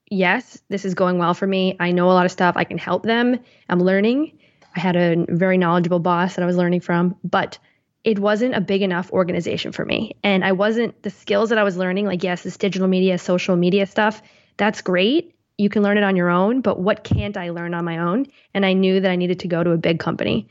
yes, 0.10 0.62
this 0.70 0.86
is 0.86 0.94
going 0.94 1.18
well 1.18 1.34
for 1.34 1.48
me. 1.48 1.76
I 1.80 1.92
know 1.92 2.08
a 2.08 2.14
lot 2.14 2.26
of 2.26 2.32
stuff. 2.32 2.56
I 2.58 2.64
can 2.64 2.78
help 2.78 3.04
them. 3.04 3.40
I'm 3.70 3.80
learning. 3.80 4.38
I 4.76 4.80
had 4.80 4.96
a 4.96 5.26
very 5.30 5.58
knowledgeable 5.58 6.00
boss 6.00 6.36
that 6.36 6.44
I 6.44 6.46
was 6.46 6.58
learning 6.58 6.82
from, 6.82 7.16
but 7.24 7.58
it 8.04 8.20
wasn't 8.20 8.56
a 8.56 8.62
big 8.62 8.82
enough 8.82 9.12
organization 9.12 9.72
for 9.72 9.84
me. 9.84 10.16
And 10.24 10.46
I 10.46 10.52
wasn't 10.52 11.02
the 11.02 11.10
skills 11.10 11.50
that 11.50 11.58
I 11.58 11.64
was 11.64 11.78
learning, 11.78 12.06
like, 12.06 12.24
yes, 12.24 12.44
this 12.44 12.58
digital 12.58 12.88
media, 12.88 13.18
social 13.18 13.56
media 13.56 13.86
stuff, 13.86 14.22
that's 14.58 14.82
great. 14.82 15.34
You 15.58 15.70
can 15.70 15.82
learn 15.82 15.98
it 15.98 16.04
on 16.04 16.16
your 16.16 16.30
own, 16.30 16.62
but 16.62 16.80
what 16.80 17.04
can't 17.04 17.38
I 17.38 17.50
learn 17.50 17.74
on 17.74 17.86
my 17.86 17.98
own? 17.98 18.28
And 18.54 18.66
I 18.66 18.74
knew 18.74 19.00
that 19.00 19.10
I 19.10 19.16
needed 19.16 19.40
to 19.40 19.48
go 19.48 19.64
to 19.64 19.72
a 19.72 19.78
big 19.78 20.00
company. 20.00 20.50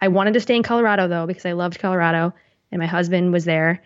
I 0.00 0.08
wanted 0.08 0.34
to 0.34 0.40
stay 0.40 0.54
in 0.54 0.62
Colorado 0.62 1.08
though, 1.08 1.26
because 1.26 1.46
I 1.46 1.52
loved 1.52 1.78
Colorado 1.78 2.34
and 2.70 2.78
my 2.78 2.86
husband 2.86 3.32
was 3.32 3.44
there, 3.46 3.82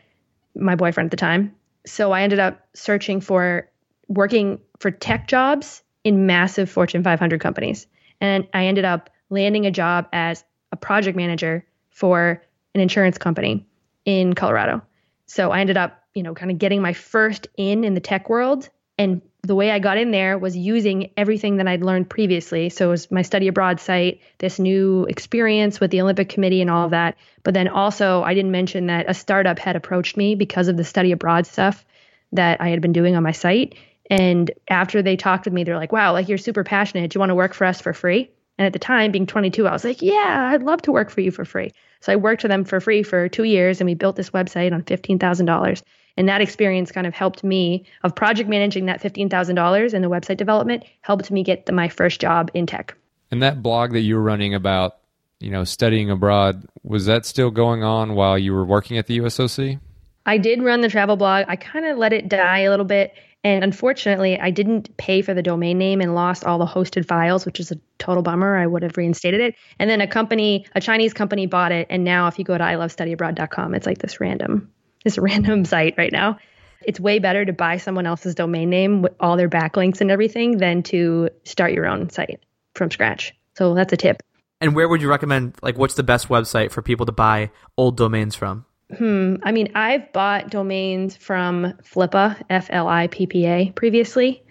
my 0.55 0.75
boyfriend 0.75 1.07
at 1.07 1.11
the 1.13 1.17
time. 1.17 1.55
So 1.87 2.13
I 2.13 2.23
ended 2.23 2.41
up 2.41 2.67
searching 2.75 3.21
for 3.21 3.71
working 4.09 4.61
for 4.79 4.90
tech 4.90 5.29
jobs 5.29 5.83
in 6.05 6.27
massive 6.27 6.71
Fortune 6.71 7.03
500 7.03 7.40
companies. 7.40 7.87
And 8.21 8.47
I 8.55 8.66
ended 8.66 8.85
up 8.85 9.11
landing 9.31 9.66
a 9.66 9.71
job 9.71 10.09
as 10.12 10.45
a 10.73 10.77
project 10.77 11.16
manager 11.16 11.64
for 11.90 12.42
an 12.75 12.81
insurance 12.81 13.19
company 13.19 13.66
in 14.05 14.35
Colorado. 14.35 14.83
So 15.27 15.51
I 15.51 15.61
ended 15.61 15.77
up, 15.77 16.03
you 16.14 16.23
know, 16.23 16.35
kind 16.35 16.51
of 16.51 16.59
getting 16.59 16.81
my 16.81 16.92
first 16.92 17.49
in 17.57 17.85
in 17.85 17.95
the 17.95 18.01
tech 18.01 18.29
world. 18.29 18.69
And 18.99 19.21
the 19.42 19.55
way 19.55 19.71
I 19.71 19.79
got 19.79 19.99
in 19.99 20.11
there 20.11 20.38
was 20.38 20.57
using 20.57 21.11
everything 21.16 21.57
that 21.57 21.69
I'd 21.69 21.83
learned 21.83 22.09
previously. 22.09 22.69
So 22.69 22.88
it 22.88 22.90
was 22.90 23.11
my 23.11 23.23
study 23.23 23.49
abroad 23.49 23.81
site, 23.81 24.21
this 24.38 24.59
new 24.59 25.05
experience 25.05 25.81
with 25.81 25.90
the 25.90 26.01
Olympic 26.01 26.29
Committee 26.29 26.61
and 26.61 26.71
all 26.71 26.85
of 26.85 26.90
that. 26.90 27.16
But 27.42 27.55
then 27.55 27.69
also, 27.69 28.23
I 28.23 28.35
didn't 28.35 28.51
mention 28.51 28.87
that 28.87 29.09
a 29.09 29.14
startup 29.14 29.59
had 29.59 29.77
approached 29.77 30.16
me 30.16 30.35
because 30.35 30.69
of 30.69 30.77
the 30.77 30.85
study 30.85 31.12
abroad 31.12 31.47
stuff 31.47 31.85
that 32.33 32.61
I 32.61 32.69
had 32.69 32.81
been 32.81 32.92
doing 32.92 33.16
on 33.16 33.23
my 33.23 33.33
site. 33.33 33.77
And 34.11 34.51
after 34.69 35.03
they 35.03 35.16
talked 35.16 35.45
with 35.45 35.55
me, 35.55 35.64
they're 35.64 35.77
like, 35.77 35.92
wow, 35.92 36.12
like 36.12 36.29
you're 36.29 36.38
super 36.38 36.64
passionate. 36.64 37.11
Do 37.11 37.16
you 37.16 37.21
want 37.21 37.31
to 37.31 37.35
work 37.35 37.55
for 37.55 37.64
us 37.64 37.81
for 37.81 37.92
free? 37.92 38.31
And 38.59 38.66
at 38.66 38.73
the 38.73 38.79
time, 38.79 39.12
being 39.12 39.27
22, 39.27 39.66
I 39.66 39.73
was 39.73 39.85
like, 39.85 40.01
yeah, 40.01 40.51
I'd 40.53 40.62
love 40.62 40.83
to 40.83 40.92
work 40.92 41.11
for 41.11 41.21
you 41.21 41.31
for 41.31 41.45
free. 41.45 41.73
So 42.01 42.12
I 42.12 42.16
worked 42.16 42.42
for 42.42 42.49
them 42.49 42.64
for 42.64 42.81
free 42.81 43.03
for 43.03 43.29
two 43.29 43.45
years 43.45 43.81
and 43.81 43.87
we 43.87 43.95
built 43.95 44.16
this 44.16 44.31
website 44.31 44.73
on 44.73 44.83
$15,000. 44.83 45.83
And 46.16 46.29
that 46.29 46.40
experience 46.40 46.90
kind 46.90 47.07
of 47.07 47.14
helped 47.14 47.45
me 47.45 47.85
of 48.03 48.14
project 48.14 48.49
managing 48.49 48.87
that 48.87 49.03
$15,000 49.03 49.92
and 49.92 50.05
the 50.05 50.09
website 50.09 50.38
development 50.38 50.85
helped 51.03 51.31
me 51.31 51.42
get 51.42 51.66
the, 51.66 51.73
my 51.73 51.88
first 51.88 52.21
job 52.21 52.51
in 52.55 52.66
tech. 52.66 52.97
And 53.31 53.42
that 53.42 53.62
blog 53.62 53.92
that 53.92 54.01
you 54.01 54.14
were 54.14 54.23
running 54.23 54.55
about, 54.55 54.97
you 55.40 55.51
know, 55.51 55.64
studying 55.64 56.11
abroad, 56.11 56.66
was 56.83 57.05
that 57.07 57.27
still 57.27 57.51
going 57.51 57.83
on 57.83 58.14
while 58.14 58.38
you 58.38 58.55
were 58.55 58.64
working 58.64 58.97
at 58.97 59.07
the 59.07 59.19
USOC? 59.19 59.79
I 60.25 60.38
did 60.38 60.62
run 60.62 60.81
the 60.81 60.88
travel 60.88 61.16
blog. 61.16 61.45
I 61.49 61.57
kind 61.57 61.85
of 61.85 61.99
let 61.99 62.12
it 62.12 62.29
die 62.29 62.61
a 62.61 62.71
little 62.71 62.87
bit. 62.87 63.12
And 63.47 63.63
unfortunately, 63.63 64.41
I 64.41 64.51
didn't 64.51 64.97
pay 64.97 65.23
for 65.23 65.33
the 65.33 65.41
domain 65.41 65.79
name 65.79 66.01
and 66.01 66.17
lost 66.17 66.43
all 66.43 66.59
the 66.59 66.67
hosted 66.67 67.07
files, 67.07 67.47
which 67.47 67.61
is 67.61 67.71
a 67.71 67.79
total 67.97 68.25
bummer. 68.25 68.57
I 68.57 68.67
would 68.67 68.83
have 68.83 68.97
reinstated 68.97 69.41
it. 69.41 69.55
And 69.79 69.89
then 69.89 70.01
a 70.01 70.09
company, 70.09 70.67
a 70.75 70.81
Chinese 70.81 71.13
company 71.13 71.47
bought 71.47 71.71
it. 71.71 71.87
And 71.89 72.03
now 72.03 72.27
if 72.27 72.41
you 72.41 72.45
go 72.45 72.59
to 72.59 72.65
ilovestudyabroad.com, 72.65 73.73
it's 73.77 73.87
like 73.87 73.99
this 73.99 74.19
random, 74.19 74.73
this 75.05 75.17
random 75.19 75.65
site 75.65 75.95
right 75.97 76.11
now. 76.11 76.41
It's 76.83 76.99
way 76.99 77.21
better 77.21 77.45
to 77.45 77.53
buy 77.53 77.77
someone 77.77 78.05
else's 78.05 78.35
domain 78.35 78.69
name 78.69 79.03
with 79.03 79.15
all 79.21 79.37
their 79.37 79.49
backlinks 79.49 80.01
and 80.01 80.11
everything 80.11 80.59
than 80.59 80.83
to 80.85 81.31
start 81.45 81.73
your 81.73 81.87
own 81.87 82.11
site 82.11 82.41
from 82.75 82.91
scratch. 82.91 83.33
So 83.55 83.75
that's 83.75 83.93
a 83.93 83.97
tip. 83.97 84.25
And 84.61 84.75
where 84.75 84.89
would 84.89 85.01
you 85.01 85.09
recommend, 85.09 85.55
like, 85.63 85.79
what's 85.79 85.95
the 85.95 86.03
best 86.03 86.27
website 86.27 86.73
for 86.73 86.83
people 86.83 87.07
to 87.07 87.13
buy 87.13 87.53
old 87.77 87.97
domains 87.97 88.35
from? 88.35 88.67
Hmm. 88.94 89.37
I 89.42 89.53
mean, 89.53 89.72
I've 89.75 90.12
bought 90.12 90.51
domains 90.51 91.16
from 91.16 91.75
Flippa, 91.83 92.40
F 92.49 92.68
L 92.70 92.87
I 92.87 93.09
P 93.09 93.27
P 93.27 93.46
A, 93.46 93.72
previously, 93.72 94.44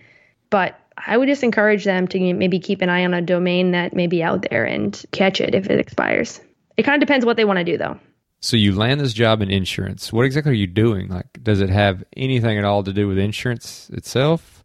but 0.49 0.77
I 0.97 1.17
would 1.17 1.27
just 1.27 1.43
encourage 1.43 1.85
them 1.85 2.07
to 2.09 2.33
maybe 2.33 2.59
keep 2.59 2.81
an 2.81 2.89
eye 2.89 3.05
on 3.05 3.13
a 3.13 3.21
domain 3.21 3.71
that 3.71 3.93
may 3.93 4.07
be 4.07 4.23
out 4.23 4.45
there 4.49 4.65
and 4.65 5.01
catch 5.11 5.39
it 5.39 5.55
if 5.55 5.69
it 5.69 5.79
expires. 5.79 6.41
It 6.77 6.83
kind 6.83 7.01
of 7.01 7.07
depends 7.07 7.25
what 7.25 7.37
they 7.37 7.45
want 7.45 7.59
to 7.59 7.63
do, 7.63 7.77
though. 7.77 7.99
So 8.41 8.57
you 8.57 8.75
land 8.75 8.99
this 8.99 9.13
job 9.13 9.41
in 9.41 9.49
insurance. 9.49 10.11
What 10.13 10.25
exactly 10.25 10.51
are 10.51 10.55
you 10.55 10.67
doing? 10.67 11.07
Like, 11.07 11.41
does 11.41 11.61
it 11.61 11.69
have 11.69 12.03
anything 12.15 12.57
at 12.57 12.65
all 12.65 12.83
to 12.83 12.93
do 12.93 13.07
with 13.07 13.17
insurance 13.17 13.89
itself? 13.91 14.63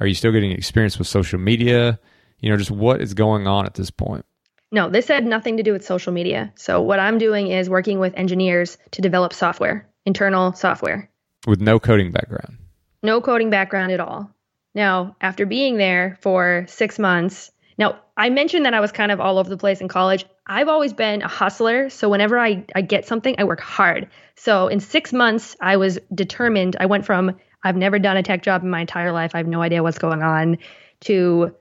Are 0.00 0.06
you 0.06 0.14
still 0.14 0.32
getting 0.32 0.50
experience 0.50 0.98
with 0.98 1.06
social 1.06 1.38
media? 1.38 2.00
You 2.40 2.50
know, 2.50 2.56
just 2.56 2.70
what 2.70 3.00
is 3.02 3.12
going 3.14 3.46
on 3.46 3.66
at 3.66 3.74
this 3.74 3.90
point? 3.90 4.24
No, 4.72 4.88
this 4.88 5.08
had 5.08 5.26
nothing 5.26 5.56
to 5.56 5.62
do 5.62 5.72
with 5.72 5.84
social 5.84 6.12
media. 6.12 6.52
So 6.54 6.80
what 6.80 7.00
I'm 7.00 7.18
doing 7.18 7.48
is 7.48 7.68
working 7.68 7.98
with 7.98 8.14
engineers 8.16 8.78
to 8.92 9.02
develop 9.02 9.32
software, 9.32 9.88
internal 10.06 10.52
software. 10.52 11.10
With 11.46 11.60
no 11.60 11.80
coding 11.80 12.12
background. 12.12 12.58
No 13.02 13.20
coding 13.20 13.50
background 13.50 13.92
at 13.92 14.00
all. 14.00 14.30
Now, 14.74 15.16
after 15.20 15.46
being 15.46 15.76
there 15.76 16.18
for 16.20 16.66
six 16.68 16.98
months, 16.98 17.50
now 17.78 17.98
I 18.16 18.30
mentioned 18.30 18.66
that 18.66 18.74
I 18.74 18.80
was 18.80 18.92
kind 18.92 19.10
of 19.10 19.20
all 19.20 19.38
over 19.38 19.48
the 19.48 19.56
place 19.56 19.80
in 19.80 19.88
college. 19.88 20.24
I've 20.46 20.68
always 20.68 20.92
been 20.92 21.22
a 21.22 21.28
hustler. 21.28 21.90
So 21.90 22.08
whenever 22.08 22.38
I, 22.38 22.64
I 22.74 22.82
get 22.82 23.06
something, 23.06 23.34
I 23.38 23.44
work 23.44 23.60
hard. 23.60 24.08
So 24.36 24.68
in 24.68 24.80
six 24.80 25.12
months, 25.12 25.56
I 25.60 25.78
was 25.78 25.98
determined. 26.14 26.76
I 26.78 26.86
went 26.86 27.06
from 27.06 27.36
I've 27.62 27.76
never 27.76 27.98
done 27.98 28.16
a 28.16 28.22
tech 28.22 28.42
job 28.42 28.62
in 28.62 28.70
my 28.70 28.80
entire 28.80 29.12
life, 29.12 29.34
I 29.34 29.38
have 29.38 29.46
no 29.46 29.62
idea 29.62 29.82
what's 29.82 29.98
going 29.98 30.22
on, 30.22 30.58
to 31.00 31.54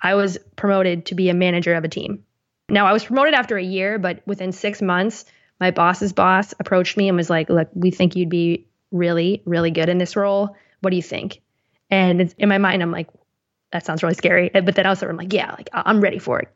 I 0.00 0.14
was 0.14 0.38
promoted 0.56 1.06
to 1.06 1.14
be 1.14 1.28
a 1.28 1.34
manager 1.34 1.74
of 1.74 1.84
a 1.84 1.88
team. 1.88 2.24
Now, 2.68 2.86
I 2.86 2.92
was 2.92 3.04
promoted 3.04 3.34
after 3.34 3.56
a 3.56 3.62
year, 3.62 3.98
but 3.98 4.22
within 4.26 4.52
six 4.52 4.80
months, 4.80 5.24
my 5.60 5.70
boss's 5.70 6.12
boss 6.12 6.54
approached 6.58 6.96
me 6.96 7.08
and 7.08 7.16
was 7.16 7.30
like, 7.30 7.48
Look, 7.48 7.68
we 7.74 7.90
think 7.90 8.16
you'd 8.16 8.28
be 8.28 8.66
really, 8.90 9.42
really 9.44 9.70
good 9.70 9.88
in 9.88 9.98
this 9.98 10.16
role. 10.16 10.56
What 10.80 10.90
do 10.90 10.96
you 10.96 11.02
think? 11.02 11.40
And 11.90 12.34
in 12.38 12.48
my 12.48 12.58
mind, 12.58 12.82
I'm 12.82 12.90
like, 12.90 13.08
that 13.72 13.84
sounds 13.84 14.02
really 14.02 14.14
scary. 14.14 14.50
But 14.50 14.74
then 14.76 14.86
also 14.86 15.08
I'm 15.08 15.16
like, 15.16 15.32
yeah, 15.32 15.52
like 15.52 15.68
I'm 15.72 16.00
ready 16.00 16.18
for 16.18 16.40
it. 16.40 16.48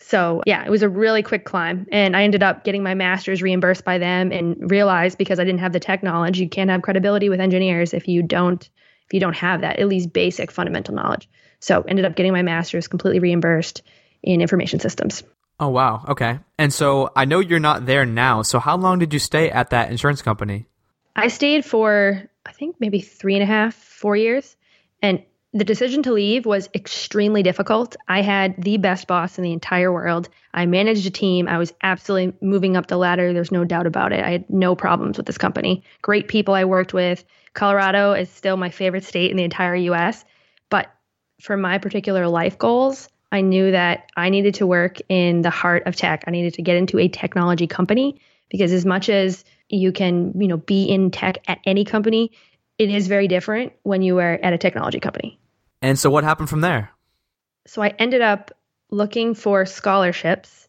So 0.00 0.42
yeah, 0.46 0.64
it 0.64 0.70
was 0.70 0.82
a 0.82 0.88
really 0.88 1.22
quick 1.22 1.44
climb. 1.44 1.86
And 1.92 2.16
I 2.16 2.22
ended 2.22 2.42
up 2.42 2.64
getting 2.64 2.82
my 2.82 2.94
master's 2.94 3.42
reimbursed 3.42 3.84
by 3.84 3.98
them 3.98 4.32
and 4.32 4.70
realized 4.70 5.16
because 5.18 5.38
I 5.38 5.44
didn't 5.44 5.60
have 5.60 5.72
the 5.72 5.80
tech 5.80 6.02
knowledge, 6.02 6.40
you 6.40 6.48
can't 6.48 6.70
have 6.70 6.82
credibility 6.82 7.28
with 7.28 7.40
engineers 7.40 7.94
if 7.94 8.08
you 8.08 8.22
don't 8.22 8.68
if 9.06 9.14
you 9.14 9.20
don't 9.20 9.36
have 9.36 9.62
that, 9.62 9.80
at 9.80 9.88
least 9.88 10.12
basic 10.12 10.52
fundamental 10.52 10.94
knowledge. 10.94 11.28
So 11.58 11.82
ended 11.82 12.04
up 12.04 12.14
getting 12.14 12.32
my 12.32 12.42
master's 12.42 12.86
completely 12.86 13.18
reimbursed 13.18 13.82
in 14.22 14.40
information 14.40 14.80
systems. 14.80 15.22
Oh 15.58 15.68
wow. 15.68 16.04
Okay. 16.08 16.38
And 16.58 16.72
so 16.72 17.10
I 17.14 17.26
know 17.26 17.40
you're 17.40 17.58
not 17.60 17.86
there 17.86 18.06
now. 18.06 18.42
So 18.42 18.58
how 18.58 18.76
long 18.76 18.98
did 18.98 19.12
you 19.12 19.18
stay 19.18 19.50
at 19.50 19.70
that 19.70 19.90
insurance 19.90 20.22
company? 20.22 20.66
I 21.14 21.28
stayed 21.28 21.64
for 21.64 22.22
I 22.46 22.52
think 22.52 22.76
maybe 22.80 23.00
three 23.00 23.34
and 23.34 23.42
a 23.42 23.46
half, 23.46 23.74
four 23.74 24.16
years. 24.16 24.56
And 25.02 25.22
the 25.52 25.64
decision 25.64 26.04
to 26.04 26.12
leave 26.12 26.46
was 26.46 26.68
extremely 26.74 27.42
difficult. 27.42 27.96
I 28.06 28.22
had 28.22 28.54
the 28.62 28.76
best 28.76 29.06
boss 29.08 29.36
in 29.36 29.44
the 29.44 29.52
entire 29.52 29.92
world. 29.92 30.28
I 30.54 30.66
managed 30.66 31.06
a 31.06 31.10
team. 31.10 31.48
I 31.48 31.58
was 31.58 31.74
absolutely 31.82 32.34
moving 32.40 32.76
up 32.76 32.86
the 32.86 32.96
ladder. 32.96 33.32
There's 33.32 33.50
no 33.50 33.64
doubt 33.64 33.86
about 33.86 34.12
it. 34.12 34.24
I 34.24 34.30
had 34.30 34.48
no 34.48 34.76
problems 34.76 35.16
with 35.16 35.26
this 35.26 35.38
company. 35.38 35.82
Great 36.02 36.28
people 36.28 36.54
I 36.54 36.64
worked 36.64 36.94
with. 36.94 37.24
Colorado 37.52 38.12
is 38.12 38.30
still 38.30 38.56
my 38.56 38.70
favorite 38.70 39.04
state 39.04 39.30
in 39.32 39.36
the 39.36 39.44
entire 39.44 39.74
US. 39.74 40.24
But 40.68 40.86
for 41.40 41.56
my 41.56 41.78
particular 41.78 42.28
life 42.28 42.56
goals, 42.56 43.08
I 43.32 43.40
knew 43.42 43.70
that 43.70 44.10
I 44.16 44.28
needed 44.28 44.54
to 44.54 44.66
work 44.66 44.98
in 45.08 45.42
the 45.42 45.50
heart 45.50 45.86
of 45.86 45.96
tech. 45.96 46.24
I 46.26 46.30
needed 46.30 46.54
to 46.54 46.62
get 46.62 46.76
into 46.76 46.98
a 46.98 47.08
technology 47.08 47.66
company 47.66 48.20
because 48.48 48.72
as 48.72 48.84
much 48.84 49.08
as 49.08 49.44
you 49.68 49.92
can, 49.92 50.32
you 50.40 50.48
know, 50.48 50.56
be 50.56 50.84
in 50.84 51.10
tech 51.10 51.38
at 51.46 51.58
any 51.64 51.84
company, 51.84 52.32
it 52.78 52.90
is 52.90 53.06
very 53.06 53.28
different 53.28 53.72
when 53.82 54.02
you 54.02 54.18
are 54.18 54.32
at 54.42 54.52
a 54.52 54.58
technology 54.58 55.00
company. 55.00 55.38
And 55.82 55.98
so 55.98 56.10
what 56.10 56.24
happened 56.24 56.48
from 56.48 56.60
there? 56.60 56.90
So 57.66 57.82
I 57.82 57.88
ended 57.98 58.20
up 58.20 58.50
looking 58.90 59.34
for 59.34 59.64
scholarships 59.66 60.66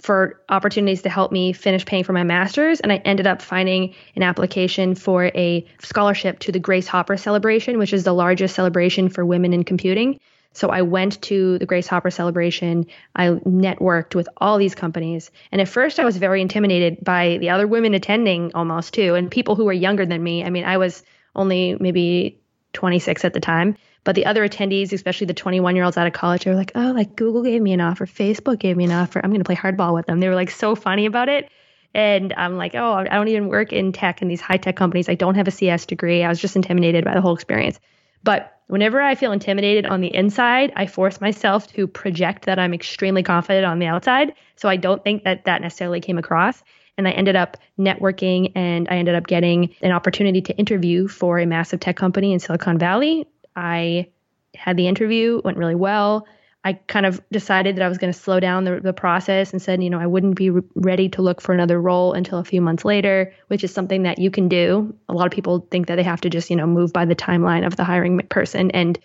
for 0.00 0.40
opportunities 0.48 1.02
to 1.02 1.10
help 1.10 1.30
me 1.30 1.52
finish 1.52 1.84
paying 1.84 2.04
for 2.04 2.12
my 2.12 2.24
master's. 2.24 2.80
And 2.80 2.90
I 2.90 2.96
ended 2.96 3.26
up 3.26 3.42
finding 3.42 3.94
an 4.16 4.22
application 4.22 4.94
for 4.94 5.26
a 5.26 5.66
scholarship 5.80 6.38
to 6.40 6.52
the 6.52 6.58
Grace 6.58 6.88
Hopper 6.88 7.16
celebration, 7.16 7.78
which 7.78 7.92
is 7.92 8.04
the 8.04 8.14
largest 8.14 8.54
celebration 8.54 9.10
for 9.10 9.24
women 9.24 9.52
in 9.52 9.62
computing. 9.62 10.18
So 10.52 10.68
I 10.68 10.82
went 10.82 11.22
to 11.22 11.58
the 11.58 11.66
Grace 11.66 11.86
Hopper 11.86 12.10
celebration. 12.10 12.86
I 13.14 13.28
networked 13.28 14.14
with 14.14 14.28
all 14.36 14.58
these 14.58 14.74
companies. 14.74 15.30
And 15.52 15.60
at 15.60 15.68
first, 15.68 16.00
I 16.00 16.04
was 16.04 16.16
very 16.16 16.42
intimidated 16.42 17.04
by 17.04 17.38
the 17.38 17.50
other 17.50 17.66
women 17.66 17.94
attending 17.94 18.52
almost 18.54 18.94
too, 18.94 19.14
and 19.14 19.30
people 19.30 19.54
who 19.54 19.64
were 19.64 19.72
younger 19.72 20.04
than 20.04 20.22
me. 20.22 20.44
I 20.44 20.50
mean, 20.50 20.64
I 20.64 20.78
was 20.78 21.02
only 21.36 21.76
maybe 21.78 22.40
26 22.72 23.24
at 23.24 23.32
the 23.32 23.40
time. 23.40 23.76
But 24.02 24.14
the 24.14 24.26
other 24.26 24.48
attendees, 24.48 24.92
especially 24.92 25.26
the 25.26 25.34
21 25.34 25.76
year 25.76 25.84
olds 25.84 25.98
out 25.98 26.06
of 26.06 26.12
college, 26.12 26.44
they 26.44 26.50
were 26.50 26.56
like, 26.56 26.72
oh, 26.74 26.92
like 26.92 27.16
Google 27.16 27.42
gave 27.42 27.60
me 27.60 27.72
an 27.72 27.80
offer, 27.80 28.06
Facebook 28.06 28.58
gave 28.58 28.76
me 28.76 28.84
an 28.84 28.92
offer. 28.92 29.20
I'm 29.22 29.30
going 29.30 29.40
to 29.40 29.44
play 29.44 29.56
hardball 29.56 29.94
with 29.94 30.06
them. 30.06 30.20
They 30.20 30.28
were 30.28 30.34
like 30.34 30.50
so 30.50 30.74
funny 30.74 31.06
about 31.06 31.28
it. 31.28 31.50
And 31.92 32.32
I'm 32.36 32.56
like, 32.56 32.74
oh, 32.74 32.92
I 32.94 33.04
don't 33.04 33.28
even 33.28 33.48
work 33.48 33.72
in 33.72 33.92
tech 33.92 34.22
in 34.22 34.28
these 34.28 34.40
high 34.40 34.56
tech 34.56 34.76
companies. 34.76 35.08
I 35.08 35.16
don't 35.16 35.34
have 35.34 35.48
a 35.48 35.50
CS 35.50 35.86
degree. 35.86 36.22
I 36.22 36.28
was 36.28 36.40
just 36.40 36.56
intimidated 36.56 37.04
by 37.04 37.14
the 37.14 37.20
whole 37.20 37.34
experience. 37.34 37.80
But 38.22 38.56
whenever 38.70 39.00
I 39.00 39.14
feel 39.14 39.32
intimidated 39.32 39.86
on 39.86 40.00
the 40.00 40.14
inside, 40.14 40.72
I 40.76 40.86
force 40.86 41.20
myself 41.20 41.66
to 41.74 41.86
project 41.86 42.46
that 42.46 42.58
I'm 42.58 42.72
extremely 42.72 43.22
confident 43.22 43.66
on 43.66 43.80
the 43.80 43.86
outside. 43.86 44.32
So 44.56 44.68
I 44.68 44.76
don't 44.76 45.02
think 45.02 45.24
that 45.24 45.44
that 45.44 45.60
necessarily 45.60 46.00
came 46.00 46.18
across. 46.18 46.62
And 46.96 47.08
I 47.08 47.12
ended 47.12 47.34
up 47.34 47.56
networking 47.78 48.52
and 48.54 48.86
I 48.88 48.96
ended 48.96 49.14
up 49.14 49.26
getting 49.26 49.74
an 49.82 49.90
opportunity 49.90 50.40
to 50.42 50.56
interview 50.56 51.08
for 51.08 51.38
a 51.38 51.46
massive 51.46 51.80
tech 51.80 51.96
company 51.96 52.32
in 52.32 52.38
Silicon 52.38 52.78
Valley. 52.78 53.26
I 53.56 54.08
had 54.54 54.76
the 54.76 54.86
interview, 54.86 55.40
went 55.44 55.58
really 55.58 55.74
well. 55.74 56.26
I 56.62 56.74
kind 56.74 57.06
of 57.06 57.22
decided 57.30 57.76
that 57.76 57.82
I 57.82 57.88
was 57.88 57.96
going 57.96 58.12
to 58.12 58.18
slow 58.18 58.38
down 58.38 58.64
the, 58.64 58.80
the 58.80 58.92
process 58.92 59.52
and 59.52 59.62
said, 59.62 59.82
you 59.82 59.88
know, 59.88 59.98
I 59.98 60.06
wouldn't 60.06 60.36
be 60.36 60.50
re- 60.50 60.62
ready 60.74 61.08
to 61.10 61.22
look 61.22 61.40
for 61.40 61.54
another 61.54 61.80
role 61.80 62.12
until 62.12 62.38
a 62.38 62.44
few 62.44 62.60
months 62.60 62.84
later, 62.84 63.32
which 63.48 63.64
is 63.64 63.72
something 63.72 64.02
that 64.02 64.18
you 64.18 64.30
can 64.30 64.48
do. 64.48 64.94
A 65.08 65.14
lot 65.14 65.26
of 65.26 65.32
people 65.32 65.66
think 65.70 65.86
that 65.86 65.96
they 65.96 66.02
have 66.02 66.20
to 66.20 66.28
just, 66.28 66.50
you 66.50 66.56
know, 66.56 66.66
move 66.66 66.92
by 66.92 67.06
the 67.06 67.16
timeline 67.16 67.66
of 67.66 67.76
the 67.76 67.84
hiring 67.84 68.18
person. 68.28 68.70
And 68.72 68.98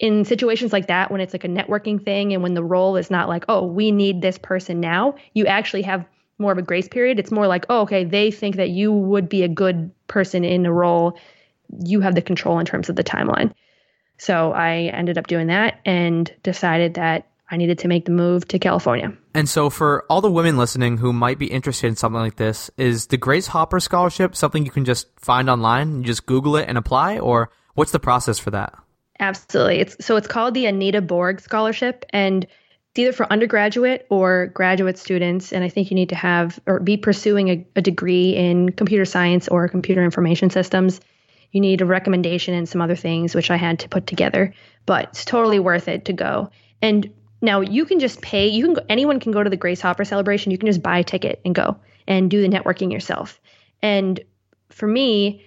in 0.00 0.24
situations 0.24 0.72
like 0.72 0.88
that, 0.88 1.12
when 1.12 1.20
it's 1.20 1.32
like 1.32 1.44
a 1.44 1.48
networking 1.48 2.04
thing 2.04 2.32
and 2.32 2.42
when 2.42 2.54
the 2.54 2.64
role 2.64 2.96
is 2.96 3.08
not 3.08 3.28
like, 3.28 3.44
oh, 3.48 3.64
we 3.64 3.92
need 3.92 4.20
this 4.20 4.38
person 4.38 4.80
now, 4.80 5.14
you 5.32 5.46
actually 5.46 5.82
have 5.82 6.04
more 6.38 6.50
of 6.50 6.58
a 6.58 6.62
grace 6.62 6.88
period. 6.88 7.20
It's 7.20 7.30
more 7.30 7.46
like, 7.46 7.66
oh, 7.68 7.82
okay, 7.82 8.02
they 8.02 8.32
think 8.32 8.56
that 8.56 8.70
you 8.70 8.92
would 8.92 9.28
be 9.28 9.44
a 9.44 9.48
good 9.48 9.92
person 10.08 10.44
in 10.44 10.66
a 10.66 10.72
role. 10.72 11.16
You 11.84 12.00
have 12.00 12.16
the 12.16 12.22
control 12.22 12.58
in 12.58 12.66
terms 12.66 12.88
of 12.88 12.96
the 12.96 13.04
timeline. 13.04 13.54
So 14.24 14.52
I 14.52 14.90
ended 14.94 15.18
up 15.18 15.26
doing 15.26 15.48
that 15.48 15.80
and 15.84 16.32
decided 16.42 16.94
that 16.94 17.28
I 17.50 17.58
needed 17.58 17.80
to 17.80 17.88
make 17.88 18.06
the 18.06 18.10
move 18.10 18.48
to 18.48 18.58
California. 18.58 19.12
And 19.34 19.46
so, 19.46 19.68
for 19.68 20.06
all 20.08 20.22
the 20.22 20.30
women 20.30 20.56
listening 20.56 20.96
who 20.96 21.12
might 21.12 21.38
be 21.38 21.44
interested 21.44 21.88
in 21.88 21.96
something 21.96 22.20
like 22.20 22.36
this, 22.36 22.70
is 22.78 23.08
the 23.08 23.18
Grace 23.18 23.48
Hopper 23.48 23.80
Scholarship 23.80 24.34
something 24.34 24.64
you 24.64 24.70
can 24.70 24.86
just 24.86 25.08
find 25.20 25.50
online? 25.50 25.98
You 25.98 26.04
just 26.04 26.24
Google 26.24 26.56
it 26.56 26.70
and 26.70 26.78
apply, 26.78 27.18
or 27.18 27.50
what's 27.74 27.92
the 27.92 28.00
process 28.00 28.38
for 28.38 28.50
that? 28.52 28.72
Absolutely. 29.20 29.80
It's 29.80 30.02
so 30.02 30.16
it's 30.16 30.26
called 30.26 30.54
the 30.54 30.64
Anita 30.64 31.02
Borg 31.02 31.42
Scholarship, 31.42 32.06
and 32.08 32.44
it's 32.44 32.98
either 32.98 33.12
for 33.12 33.30
undergraduate 33.30 34.06
or 34.08 34.46
graduate 34.46 34.96
students. 34.96 35.52
And 35.52 35.62
I 35.62 35.68
think 35.68 35.90
you 35.90 35.96
need 35.96 36.08
to 36.08 36.16
have 36.16 36.58
or 36.64 36.80
be 36.80 36.96
pursuing 36.96 37.48
a, 37.50 37.66
a 37.76 37.82
degree 37.82 38.30
in 38.30 38.70
computer 38.70 39.04
science 39.04 39.48
or 39.48 39.68
computer 39.68 40.02
information 40.02 40.48
systems. 40.48 41.02
You 41.54 41.60
need 41.62 41.80
a 41.80 41.86
recommendation 41.86 42.52
and 42.52 42.68
some 42.68 42.82
other 42.82 42.96
things, 42.96 43.34
which 43.34 43.50
I 43.50 43.56
had 43.56 43.78
to 43.78 43.88
put 43.88 44.06
together. 44.06 44.52
But 44.84 45.08
it's 45.08 45.24
totally 45.24 45.58
worth 45.58 45.88
it 45.88 46.04
to 46.04 46.12
go. 46.12 46.50
And 46.82 47.10
now 47.40 47.62
you 47.62 47.86
can 47.86 47.98
just 47.98 48.20
pay. 48.20 48.48
You 48.48 48.64
can 48.64 48.74
go, 48.74 48.82
anyone 48.90 49.20
can 49.20 49.32
go 49.32 49.42
to 49.42 49.48
the 49.48 49.56
Grace 49.56 49.80
Hopper 49.80 50.04
celebration. 50.04 50.52
You 50.52 50.58
can 50.58 50.66
just 50.66 50.82
buy 50.82 50.98
a 50.98 51.04
ticket 51.04 51.40
and 51.46 51.54
go 51.54 51.78
and 52.06 52.30
do 52.30 52.42
the 52.42 52.48
networking 52.54 52.92
yourself. 52.92 53.40
And 53.80 54.20
for 54.68 54.86
me, 54.86 55.42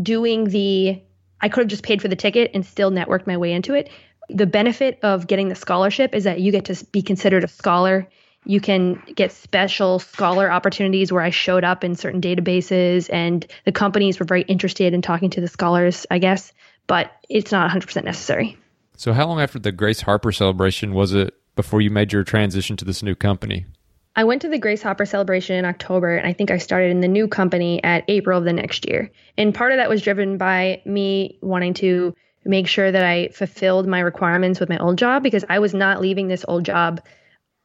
doing 0.00 0.44
the 0.44 1.02
I 1.40 1.48
could 1.48 1.60
have 1.60 1.68
just 1.68 1.84
paid 1.84 2.00
for 2.00 2.08
the 2.08 2.16
ticket 2.16 2.52
and 2.54 2.64
still 2.64 2.90
networked 2.90 3.26
my 3.26 3.36
way 3.36 3.52
into 3.52 3.74
it 3.74 3.90
the 4.28 4.46
benefit 4.46 4.98
of 5.02 5.26
getting 5.26 5.48
the 5.48 5.54
scholarship 5.54 6.14
is 6.14 6.24
that 6.24 6.40
you 6.40 6.52
get 6.52 6.66
to 6.66 6.84
be 6.86 7.02
considered 7.02 7.44
a 7.44 7.48
scholar. 7.48 8.08
You 8.48 8.62
can 8.62 9.02
get 9.14 9.30
special 9.30 9.98
scholar 9.98 10.50
opportunities 10.50 11.12
where 11.12 11.20
I 11.20 11.28
showed 11.28 11.64
up 11.64 11.84
in 11.84 11.94
certain 11.94 12.22
databases, 12.22 13.12
and 13.12 13.46
the 13.66 13.72
companies 13.72 14.18
were 14.18 14.24
very 14.24 14.40
interested 14.42 14.94
in 14.94 15.02
talking 15.02 15.28
to 15.30 15.42
the 15.42 15.48
scholars, 15.48 16.06
I 16.10 16.18
guess, 16.18 16.54
but 16.86 17.12
it's 17.28 17.52
not 17.52 17.70
100% 17.70 18.04
necessary. 18.04 18.56
So, 18.96 19.12
how 19.12 19.26
long 19.26 19.42
after 19.42 19.58
the 19.58 19.70
Grace 19.70 20.00
Hopper 20.00 20.32
celebration 20.32 20.94
was 20.94 21.12
it 21.12 21.34
before 21.56 21.82
you 21.82 21.90
made 21.90 22.10
your 22.10 22.24
transition 22.24 22.74
to 22.78 22.86
this 22.86 23.02
new 23.02 23.14
company? 23.14 23.66
I 24.16 24.24
went 24.24 24.40
to 24.42 24.48
the 24.48 24.58
Grace 24.58 24.82
Hopper 24.82 25.04
celebration 25.04 25.56
in 25.56 25.66
October, 25.66 26.16
and 26.16 26.26
I 26.26 26.32
think 26.32 26.50
I 26.50 26.56
started 26.56 26.90
in 26.90 27.00
the 27.00 27.06
new 27.06 27.28
company 27.28 27.84
at 27.84 28.02
April 28.08 28.38
of 28.38 28.44
the 28.44 28.54
next 28.54 28.88
year. 28.88 29.10
And 29.36 29.54
part 29.54 29.72
of 29.72 29.76
that 29.76 29.90
was 29.90 30.00
driven 30.00 30.38
by 30.38 30.80
me 30.86 31.38
wanting 31.42 31.74
to 31.74 32.14
make 32.46 32.66
sure 32.66 32.90
that 32.90 33.04
I 33.04 33.28
fulfilled 33.28 33.86
my 33.86 34.00
requirements 34.00 34.58
with 34.58 34.70
my 34.70 34.78
old 34.78 34.96
job 34.96 35.22
because 35.22 35.44
I 35.50 35.58
was 35.58 35.74
not 35.74 36.00
leaving 36.00 36.28
this 36.28 36.46
old 36.48 36.64
job 36.64 37.02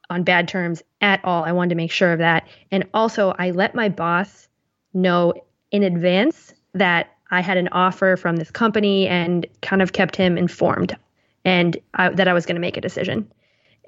on 0.09 0.23
bad 0.23 0.47
terms 0.47 0.83
at 1.01 1.23
all. 1.23 1.43
I 1.43 1.51
wanted 1.51 1.69
to 1.69 1.75
make 1.75 1.91
sure 1.91 2.13
of 2.13 2.19
that. 2.19 2.47
And 2.71 2.87
also, 2.93 3.33
I 3.37 3.51
let 3.51 3.75
my 3.75 3.89
boss 3.89 4.47
know 4.93 5.33
in 5.71 5.83
advance 5.83 6.53
that 6.73 7.11
I 7.31 7.41
had 7.41 7.57
an 7.57 7.69
offer 7.71 8.15
from 8.15 8.35
this 8.35 8.51
company 8.51 9.07
and 9.07 9.45
kind 9.61 9.81
of 9.81 9.93
kept 9.93 10.15
him 10.15 10.37
informed 10.37 10.95
and 11.45 11.77
I, 11.93 12.09
that 12.09 12.27
I 12.27 12.33
was 12.33 12.45
going 12.45 12.55
to 12.55 12.61
make 12.61 12.77
a 12.77 12.81
decision. 12.81 13.31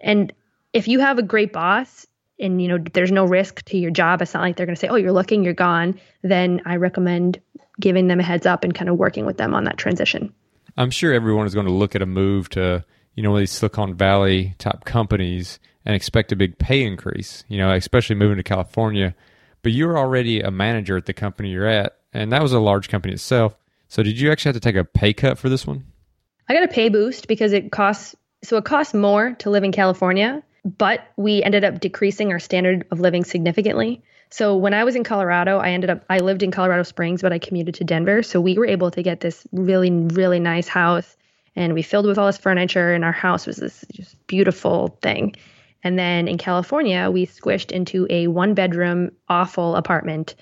And 0.01 0.33
if 0.73 0.87
you 0.87 0.99
have 0.99 1.19
a 1.19 1.23
great 1.23 1.53
boss 1.53 2.07
and 2.39 2.61
you 2.61 2.67
know 2.67 2.77
there's 2.93 3.11
no 3.11 3.25
risk 3.25 3.63
to 3.65 3.77
your 3.77 3.91
job, 3.91 4.21
it's 4.21 4.33
not 4.33 4.41
like 4.41 4.57
they're 4.57 4.65
going 4.65 4.75
to 4.75 4.79
say, 4.79 4.89
"Oh, 4.89 4.95
you're 4.95 5.13
looking, 5.13 5.43
you're 5.43 5.53
gone." 5.53 5.99
Then 6.21 6.61
I 6.65 6.75
recommend 6.75 7.39
giving 7.79 8.07
them 8.07 8.19
a 8.19 8.23
heads 8.23 8.45
up 8.45 8.63
and 8.63 8.75
kind 8.75 8.89
of 8.89 8.97
working 8.97 9.25
with 9.25 9.37
them 9.37 9.53
on 9.53 9.63
that 9.65 9.77
transition. 9.77 10.33
I'm 10.75 10.91
sure 10.91 11.13
everyone 11.13 11.45
is 11.45 11.53
going 11.53 11.67
to 11.67 11.71
look 11.71 11.95
at 11.95 12.01
a 12.01 12.05
move 12.05 12.49
to 12.49 12.83
you 13.15 13.23
know, 13.23 13.37
these 13.37 13.51
Silicon 13.51 13.95
Valley 13.95 14.55
type 14.57 14.85
companies 14.85 15.59
and 15.85 15.95
expect 15.95 16.31
a 16.31 16.35
big 16.35 16.57
pay 16.57 16.83
increase, 16.83 17.43
you 17.47 17.57
know, 17.57 17.71
especially 17.71 18.15
moving 18.15 18.37
to 18.37 18.43
California. 18.43 19.15
But 19.61 19.71
you 19.71 19.87
were 19.87 19.97
already 19.97 20.41
a 20.41 20.51
manager 20.51 20.97
at 20.97 21.05
the 21.05 21.13
company 21.13 21.49
you're 21.49 21.67
at, 21.67 21.97
and 22.13 22.31
that 22.31 22.41
was 22.41 22.53
a 22.53 22.59
large 22.59 22.89
company 22.89 23.13
itself. 23.13 23.55
So 23.87 24.03
did 24.03 24.19
you 24.19 24.31
actually 24.31 24.49
have 24.49 24.55
to 24.55 24.59
take 24.59 24.75
a 24.75 24.83
pay 24.83 25.13
cut 25.13 25.37
for 25.37 25.49
this 25.49 25.65
one? 25.65 25.85
I 26.47 26.53
got 26.53 26.63
a 26.63 26.67
pay 26.67 26.89
boost 26.89 27.27
because 27.27 27.53
it 27.53 27.71
costs 27.71 28.15
so 28.43 28.57
it 28.57 28.65
costs 28.65 28.93
more 28.93 29.33
to 29.39 29.49
live 29.49 29.63
in 29.63 29.71
California, 29.71 30.43
but 30.63 31.07
we 31.17 31.41
ended 31.41 31.63
up 31.63 31.79
decreasing 31.79 32.31
our 32.31 32.39
standard 32.39 32.85
of 32.91 32.99
living 32.99 33.23
significantly. 33.23 34.03
So 34.29 34.55
when 34.55 34.73
I 34.73 34.83
was 34.83 34.95
in 34.95 35.03
Colorado, 35.03 35.57
I 35.57 35.69
ended 35.69 35.89
up 35.89 36.03
I 36.09 36.19
lived 36.19 36.43
in 36.43 36.51
Colorado 36.51 36.83
Springs, 36.83 37.21
but 37.21 37.33
I 37.33 37.39
commuted 37.39 37.75
to 37.75 37.83
Denver. 37.83 38.21
So 38.23 38.41
we 38.41 38.57
were 38.57 38.67
able 38.67 38.91
to 38.91 39.01
get 39.01 39.19
this 39.19 39.47
really 39.51 39.91
really 39.91 40.39
nice 40.39 40.67
house 40.67 41.15
and 41.55 41.73
we 41.73 41.81
filled 41.81 42.05
with 42.05 42.17
all 42.17 42.27
this 42.27 42.37
furniture 42.37 42.93
and 42.93 43.05
our 43.05 43.11
house 43.11 43.47
was 43.47 43.57
this 43.57 43.85
just 43.91 44.15
beautiful 44.27 44.97
thing. 45.01 45.35
And 45.85 45.99
then 45.99 46.27
in 46.27 46.39
California, 46.39 47.11
we 47.11 47.27
squished 47.27 47.71
into 47.71 48.07
a 48.09 48.25
one 48.25 48.55
bedroom 48.55 49.11
awful 49.29 49.75
apartment. 49.75 50.33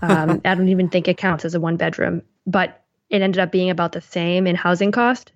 Um, 0.00 0.40
I 0.44 0.54
don't 0.54 0.68
even 0.68 0.88
think 0.88 1.08
it 1.08 1.18
counts 1.18 1.44
as 1.44 1.56
a 1.56 1.60
one 1.60 1.76
bedroom, 1.76 2.22
but 2.46 2.80
it 3.10 3.20
ended 3.20 3.40
up 3.40 3.50
being 3.50 3.70
about 3.70 3.90
the 3.90 4.00
same 4.00 4.46
in 4.46 4.54
housing 4.54 4.92
cost. 4.92 5.32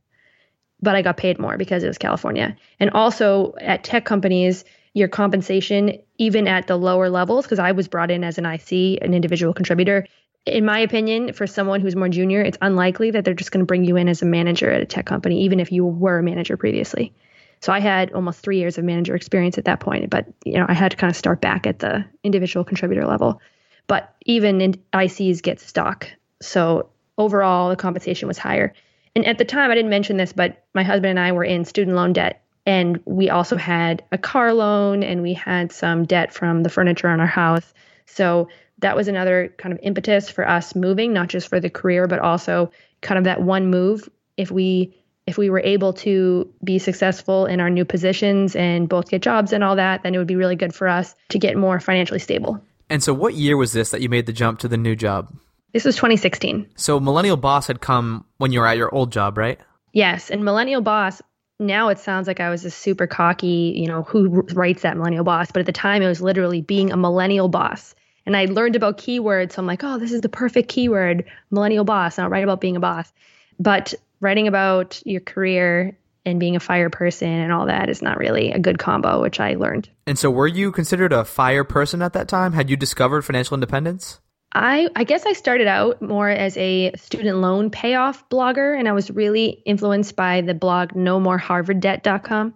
But 0.81 0.95
I 0.95 1.03
got 1.03 1.17
paid 1.17 1.41
more 1.41 1.59
because 1.59 1.83
it 1.83 1.89
was 1.89 1.99
California. 1.99 2.57
And 2.79 2.91
also 2.91 3.55
at 3.61 3.83
tech 3.83 4.05
companies, 4.05 4.65
your 4.95 5.09
compensation, 5.09 5.99
even 6.19 6.47
at 6.47 6.69
the 6.69 6.77
lower 6.77 7.11
levels, 7.11 7.45
because 7.45 7.59
I 7.59 7.73
was 7.73 7.89
brought 7.89 8.13
in 8.13 8.23
as 8.23 8.39
an 8.39 8.47
IC, 8.47 9.03
an 9.03 9.13
individual 9.13 9.53
contributor. 9.53 10.07
In 10.47 10.65
my 10.65 10.79
opinion, 10.79 11.33
for 11.33 11.49
someone 11.49 11.81
who's 11.81 11.97
more 11.97 12.09
junior, 12.09 12.43
it's 12.43 12.59
unlikely 12.63 13.11
that 13.11 13.25
they're 13.25 13.35
just 13.35 13.51
going 13.51 13.63
to 13.63 13.67
bring 13.67 13.85
you 13.85 13.97
in 13.97 14.09
as 14.09 14.23
a 14.23 14.25
manager 14.25 14.71
at 14.71 14.83
a 14.83 14.87
tech 14.87 15.05
company, 15.05 15.43
even 15.43 15.59
if 15.59 15.73
you 15.73 15.85
were 15.85 16.21
a 16.21 16.23
manager 16.23 16.57
previously. 16.57 17.13
So 17.61 17.73
I 17.73 17.81
had 17.81 18.13
almost 18.13 18.41
three 18.41 18.59
years 18.59 18.79
of 18.79 18.85
manager 18.85 19.15
experience 19.15 19.59
at 19.59 19.65
that 19.65 19.81
point, 19.81 20.09
but 20.11 20.27
you 20.45 20.55
know 20.55 20.67
I 20.69 20.75
had 20.75 20.91
to 20.93 20.97
kind 20.97 21.11
of 21.11 21.17
start 21.17 21.41
back 21.41 21.67
at 21.67 21.81
the 21.81 22.05
individual 22.23 22.65
contributor 22.65 23.07
level. 23.07 23.41
But 23.87 24.15
even 24.27 24.61
in 24.61 24.75
ICs 24.93 25.43
get 25.43 25.61
stock, 25.61 26.09
so 26.41 26.91
overall 27.17 27.71
the 27.71 27.77
compensation 27.77 28.29
was 28.29 28.39
higher. 28.39 28.75
And 29.17 29.27
at 29.27 29.39
the 29.39 29.45
time, 29.45 29.71
I 29.71 29.75
didn't 29.75 29.91
mention 29.91 30.17
this, 30.17 30.33
but 30.33 30.65
my 30.75 30.83
husband 30.83 31.11
and 31.11 31.21
I 31.21 31.33
were 31.33 31.45
in 31.45 31.65
student 31.65 31.97
loan 31.97 32.13
debt, 32.13 32.43
and 32.67 33.01
we 33.07 33.31
also 33.31 33.57
had 33.57 34.05
a 34.13 34.19
car 34.19 34.53
loan, 34.53 35.03
and 35.03 35.23
we 35.23 35.33
had 35.33 35.73
some 35.73 36.05
debt 36.05 36.33
from 36.33 36.63
the 36.63 36.71
furniture 36.71 37.09
on 37.09 37.21
our 37.21 37.27
house. 37.27 37.73
So 38.07 38.49
that 38.79 38.95
was 38.95 39.09
another 39.09 39.53
kind 39.59 39.73
of 39.73 39.81
impetus 39.83 40.31
for 40.31 40.49
us 40.49 40.75
moving, 40.75 41.13
not 41.13 41.29
just 41.29 41.49
for 41.49 41.61
the 41.61 41.71
career, 41.71 42.07
but 42.07 42.21
also 42.21 42.71
kind 43.01 43.19
of 43.19 43.25
that 43.25 43.43
one 43.43 43.69
move. 43.71 44.09
If 44.37 44.51
we 44.51 44.95
if 45.29 45.37
we 45.37 45.51
were 45.51 45.61
able 45.61 45.93
to 45.93 46.51
be 46.65 46.79
successful 46.79 47.45
in 47.45 47.61
our 47.61 47.69
new 47.69 47.85
positions 47.85 48.57
and 48.57 48.89
both 48.89 49.11
get 49.11 49.21
jobs 49.21 49.53
and 49.53 49.63
all 49.63 49.77
that, 49.77 50.03
then 50.03 50.15
it 50.15 50.19
would 50.19 50.27
be 50.27 50.37
really 50.37 50.57
good 50.57 50.75
for 50.75 50.89
us 50.89 51.15
to 51.29 51.39
get 51.39 51.55
more 51.55 51.79
financially 51.81 52.19
stable. 52.19 52.59
And 52.89 53.03
so, 53.03 53.13
what 53.13 53.35
year 53.35 53.59
was 53.59 53.75
this 53.75 53.91
that 53.91 54.01
you 54.01 54.09
made 54.09 54.25
the 54.25 54.33
jump 54.33 54.61
to 54.61 54.69
the 54.69 54.79
new 54.79 54.97
job? 54.97 55.31
This 55.75 55.85
was 55.85 55.97
2016. 55.97 56.71
So, 56.77 56.99
Millennial 56.99 57.37
Boss 57.37 57.67
had 57.67 57.83
come 57.83 58.25
when 58.39 58.53
you 58.53 58.61
were 58.61 58.67
at 58.67 58.79
your 58.79 58.93
old 58.95 59.13
job, 59.13 59.37
right? 59.37 59.61
Yes. 59.93 60.31
And 60.31 60.47
Millennial 60.47 60.81
Boss, 60.81 61.21
now 61.59 61.91
it 61.91 61.99
sounds 61.99 62.27
like 62.27 62.41
I 62.41 62.49
was 62.49 62.65
a 62.65 62.71
super 62.71 63.07
cocky, 63.07 63.75
you 63.77 63.87
know, 63.87 64.05
who 64.05 64.47
writes 64.55 64.81
that 64.81 64.97
Millennial 64.97 65.25
Boss? 65.25 65.53
But 65.53 65.61
at 65.61 65.67
the 65.67 65.73
time, 65.73 66.01
it 66.01 66.09
was 66.09 66.23
literally 66.23 66.63
being 66.63 66.91
a 66.91 66.97
Millennial 66.97 67.49
Boss. 67.49 67.95
And 68.25 68.35
I 68.35 68.47
learned 68.47 68.77
about 68.77 68.97
keywords. 68.97 69.53
So 69.53 69.61
I'm 69.61 69.67
like, 69.67 69.85
oh, 69.85 69.99
this 69.99 70.13
is 70.13 70.23
the 70.23 70.29
perfect 70.31 70.71
keyword, 70.71 71.27
Millennial 71.51 71.85
Boss. 71.85 72.17
And 72.17 72.25
I'll 72.25 72.31
write 72.31 72.45
about 72.45 72.63
being 72.63 72.77
a 72.77 72.81
boss. 72.81 73.13
But 73.59 73.93
writing 74.21 74.49
about 74.49 75.01
your 75.05 75.21
career 75.21 75.99
and 76.27 76.39
being 76.39 76.57
a 76.57 76.61
fire 76.61 76.91
person 76.91 77.29
and 77.29 77.53
all 77.53 77.67
that 77.67 77.89
is 77.89 78.03
not 78.03 78.19
really 78.19 78.53
a 78.53 78.59
good 78.59 78.79
combo, 78.79 79.21
which 79.21 79.41
I 79.41 79.55
learned. 79.55 79.89
And 80.07 80.19
so, 80.19 80.31
were 80.31 80.47
you 80.47 80.73
considered 80.73 81.13
a 81.13 81.25
fire 81.25 81.65
person 81.65 82.03
at 82.03 82.13
that 82.13 82.29
time? 82.29 82.53
Had 82.53 82.71
you 82.71 82.77
discovered 82.77 83.23
financial 83.23 83.55
independence? 83.55 84.21
I, 84.53 84.89
I 84.97 85.05
guess 85.05 85.27
I 85.27 85.35
started 85.35 85.67
out 85.67 86.01
more 86.01 86.29
as 86.29 86.57
a 86.57 86.93
student 86.97 87.39
loan 87.39 87.71
payoff 87.71 88.29
blogger, 88.29 88.79
and 88.79 88.89
I 88.89 88.93
was 88.93 89.11
really 89.11 89.63
influenced 89.67 90.17
by 90.17 90.41
the 90.41 90.55
blog 90.55 90.91
nomoreharvarddebt.com. 90.93 92.55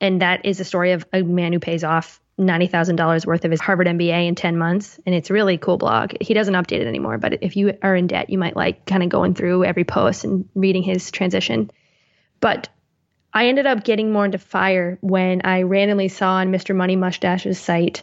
And 0.00 0.20
that 0.20 0.44
is 0.44 0.60
a 0.60 0.64
story 0.64 0.92
of 0.92 1.06
a 1.12 1.22
man 1.22 1.52
who 1.52 1.60
pays 1.60 1.84
off 1.84 2.20
$90,000 2.38 3.26
worth 3.26 3.44
of 3.44 3.50
his 3.50 3.60
Harvard 3.60 3.86
MBA 3.86 4.26
in 4.26 4.34
10 4.34 4.56
months. 4.56 4.98
And 5.06 5.14
it's 5.14 5.30
really 5.30 5.58
cool 5.58 5.78
blog. 5.78 6.14
He 6.20 6.34
doesn't 6.34 6.54
update 6.54 6.80
it 6.80 6.86
anymore, 6.86 7.18
but 7.18 7.42
if 7.42 7.56
you 7.56 7.76
are 7.82 7.94
in 7.94 8.06
debt, 8.06 8.30
you 8.30 8.38
might 8.38 8.56
like 8.56 8.86
kind 8.86 9.02
of 9.02 9.08
going 9.08 9.34
through 9.34 9.64
every 9.64 9.84
post 9.84 10.24
and 10.24 10.48
reading 10.54 10.82
his 10.82 11.10
transition. 11.10 11.70
But 12.40 12.68
I 13.34 13.46
ended 13.48 13.66
up 13.66 13.84
getting 13.84 14.12
more 14.12 14.24
into 14.24 14.38
fire 14.38 14.98
when 15.00 15.42
I 15.44 15.62
randomly 15.62 16.08
saw 16.08 16.34
on 16.34 16.52
Mr. 16.52 16.74
Money 16.74 16.96
Mustache's 16.96 17.58
site 17.58 18.02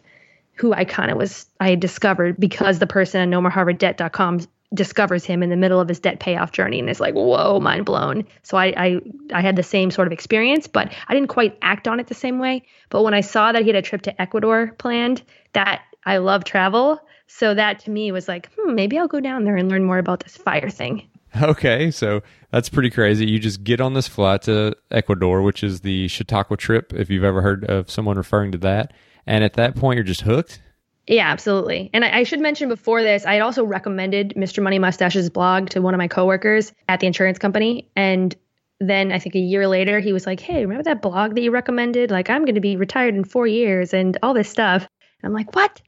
who 0.59 0.73
I 0.73 0.83
kind 0.83 1.09
of 1.09 1.17
was, 1.17 1.45
I 1.59 1.69
had 1.69 1.79
discovered 1.79 2.37
because 2.37 2.79
the 2.79 2.87
person 2.87 3.21
on 3.21 3.43
nomoreharvarddebt.com 3.43 4.41
discovers 4.73 5.25
him 5.25 5.41
in 5.41 5.49
the 5.49 5.55
middle 5.55 5.79
of 5.79 5.89
his 5.89 5.99
debt 5.99 6.19
payoff 6.19 6.51
journey 6.51 6.79
and 6.79 6.89
is 6.89 6.99
like, 6.99 7.15
whoa, 7.15 7.59
mind 7.59 7.85
blown. 7.85 8.25
So 8.43 8.57
I, 8.57 8.73
I 8.77 9.01
I 9.33 9.41
had 9.41 9.55
the 9.55 9.63
same 9.63 9.89
sort 9.91 10.07
of 10.07 10.11
experience, 10.11 10.67
but 10.67 10.93
I 11.07 11.13
didn't 11.13 11.29
quite 11.29 11.57
act 11.61 11.87
on 11.87 11.99
it 11.99 12.07
the 12.07 12.13
same 12.13 12.39
way. 12.39 12.63
But 12.89 13.03
when 13.03 13.13
I 13.13 13.21
saw 13.21 13.51
that 13.51 13.63
he 13.63 13.67
had 13.69 13.75
a 13.75 13.81
trip 13.81 14.03
to 14.03 14.21
Ecuador 14.21 14.73
planned, 14.77 15.23
that 15.53 15.81
I 16.05 16.17
love 16.17 16.43
travel. 16.43 16.99
So 17.27 17.53
that 17.53 17.79
to 17.81 17.91
me 17.91 18.11
was 18.11 18.27
like, 18.27 18.49
hmm, 18.57 18.73
maybe 18.75 18.97
I'll 18.97 19.07
go 19.07 19.19
down 19.19 19.43
there 19.43 19.55
and 19.55 19.69
learn 19.69 19.83
more 19.83 19.99
about 19.99 20.21
this 20.21 20.37
fire 20.37 20.69
thing. 20.69 21.07
Okay, 21.43 21.91
so 21.91 22.23
that's 22.49 22.69
pretty 22.69 22.89
crazy. 22.89 23.27
You 23.27 23.37
just 23.37 23.63
get 23.63 23.79
on 23.79 23.93
this 23.93 24.07
flight 24.07 24.41
to 24.43 24.75
Ecuador, 24.89 25.43
which 25.43 25.63
is 25.63 25.81
the 25.81 26.07
Chautauqua 26.07 26.57
trip, 26.57 26.91
if 26.91 27.11
you've 27.11 27.23
ever 27.23 27.43
heard 27.43 27.65
of 27.65 27.91
someone 27.91 28.17
referring 28.17 28.51
to 28.53 28.57
that. 28.57 28.93
And 29.27 29.43
at 29.43 29.53
that 29.53 29.75
point, 29.75 29.97
you're 29.97 30.03
just 30.03 30.21
hooked. 30.21 30.59
Yeah, 31.09 31.27
absolutely. 31.27 31.89
And 31.91 32.05
I, 32.05 32.19
I, 32.19 32.23
should 32.23 32.39
mention 32.39 32.69
before 32.69 33.01
this, 33.01 33.25
I 33.25 33.33
had 33.33 33.41
also 33.41 33.63
recommended 33.65 34.35
Mr. 34.37 34.61
Money 34.61 34.77
Mustache's 34.77 35.31
blog 35.31 35.71
to 35.71 35.81
one 35.81 35.95
of 35.95 35.97
my 35.97 36.07
coworkers 36.07 36.71
at 36.87 36.99
the 36.99 37.07
insurance 37.07 37.39
company. 37.39 37.89
And 37.95 38.35
then 38.79 39.11
I 39.11 39.17
think 39.17 39.33
a 39.33 39.39
year 39.39 39.67
later, 39.67 39.99
he 39.99 40.13
was 40.13 40.27
like, 40.27 40.39
Hey, 40.39 40.61
remember 40.61 40.83
that 40.83 41.01
blog 41.01 41.33
that 41.33 41.41
you 41.41 41.49
recommended? 41.49 42.11
Like, 42.11 42.29
I'm 42.29 42.45
going 42.45 42.55
to 42.55 42.61
be 42.61 42.75
retired 42.75 43.15
in 43.15 43.23
four 43.23 43.47
years 43.47 43.91
and 43.91 44.19
all 44.21 44.35
this 44.35 44.51
stuff. 44.51 44.87
And 45.23 45.29
I'm 45.29 45.33
like, 45.33 45.55
What? 45.55 45.81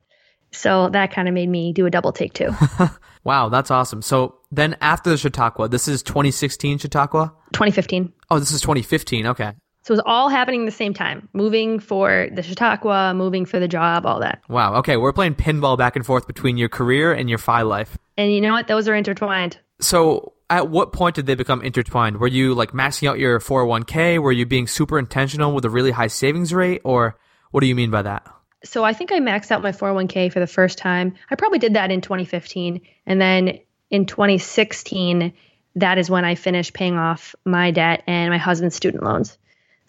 So 0.51 0.89
that 0.89 1.13
kind 1.13 1.27
of 1.27 1.35
made 1.35 1.47
me 1.47 1.71
do 1.71 1.85
a 1.85 1.91
double 1.91 2.13
take 2.13 2.33
too. 2.33 2.49
wow, 3.23 3.49
that's 3.49 3.69
awesome. 3.69 4.01
So 4.01 4.39
then 4.51 4.75
after 4.81 5.11
the 5.11 5.17
Chautauqua, 5.17 5.69
this 5.69 5.87
is 5.87 6.01
2016 6.01 6.79
Chautauqua? 6.79 7.31
2015. 7.53 8.11
Oh, 8.31 8.39
this 8.39 8.51
is 8.51 8.61
2015. 8.61 9.27
Okay. 9.27 9.53
So 9.83 9.93
it 9.93 9.97
was 9.97 10.03
all 10.05 10.29
happening 10.29 10.61
at 10.61 10.65
the 10.65 10.71
same 10.71 10.93
time. 10.93 11.27
Moving 11.33 11.79
for 11.79 12.27
the 12.31 12.43
Chautauqua, 12.43 13.13
moving 13.15 13.45
for 13.45 13.59
the 13.59 13.67
job, 13.67 14.05
all 14.05 14.19
that. 14.19 14.41
Wow. 14.47 14.75
Okay, 14.75 14.97
we're 14.97 15.13
playing 15.13 15.35
pinball 15.35 15.77
back 15.77 15.95
and 15.95 16.05
forth 16.05 16.27
between 16.27 16.57
your 16.57 16.69
career 16.69 17.13
and 17.13 17.29
your 17.29 17.39
FI 17.39 17.63
life. 17.63 17.97
And 18.17 18.31
you 18.31 18.41
know 18.41 18.53
what? 18.53 18.67
Those 18.67 18.87
are 18.87 18.95
intertwined. 18.95 19.57
So 19.79 20.33
at 20.51 20.69
what 20.69 20.93
point 20.93 21.15
did 21.15 21.25
they 21.25 21.33
become 21.33 21.63
intertwined? 21.63 22.17
Were 22.17 22.27
you 22.27 22.53
like 22.53 22.71
maxing 22.71 23.09
out 23.09 23.17
your 23.17 23.39
401k? 23.39 24.21
Were 24.21 24.31
you 24.31 24.45
being 24.45 24.67
super 24.67 24.99
intentional 24.99 25.53
with 25.53 25.65
a 25.65 25.69
really 25.69 25.91
high 25.91 26.07
savings 26.07 26.53
rate? 26.53 26.81
Or 26.83 27.17
what 27.49 27.61
do 27.61 27.67
you 27.67 27.75
mean 27.75 27.89
by 27.89 28.03
that? 28.03 28.27
So 28.63 28.83
I 28.83 28.93
think 28.93 29.11
I 29.11 29.19
maxed 29.19 29.49
out 29.49 29.63
my 29.63 29.71
401k 29.71 30.31
for 30.31 30.39
the 30.39 30.45
first 30.45 30.77
time. 30.77 31.15
I 31.31 31.35
probably 31.35 31.57
did 31.57 31.73
that 31.73 31.89
in 31.89 32.01
2015. 32.01 32.81
And 33.07 33.19
then 33.19 33.59
in 33.89 34.05
2016, 34.05 35.33
that 35.75 35.97
is 35.97 36.09
when 36.09 36.25
I 36.25 36.35
finished 36.35 36.73
paying 36.73 36.97
off 36.97 37.33
my 37.45 37.71
debt 37.71 38.03
and 38.05 38.29
my 38.29 38.37
husband's 38.37 38.75
student 38.75 39.03
loans. 39.03 39.37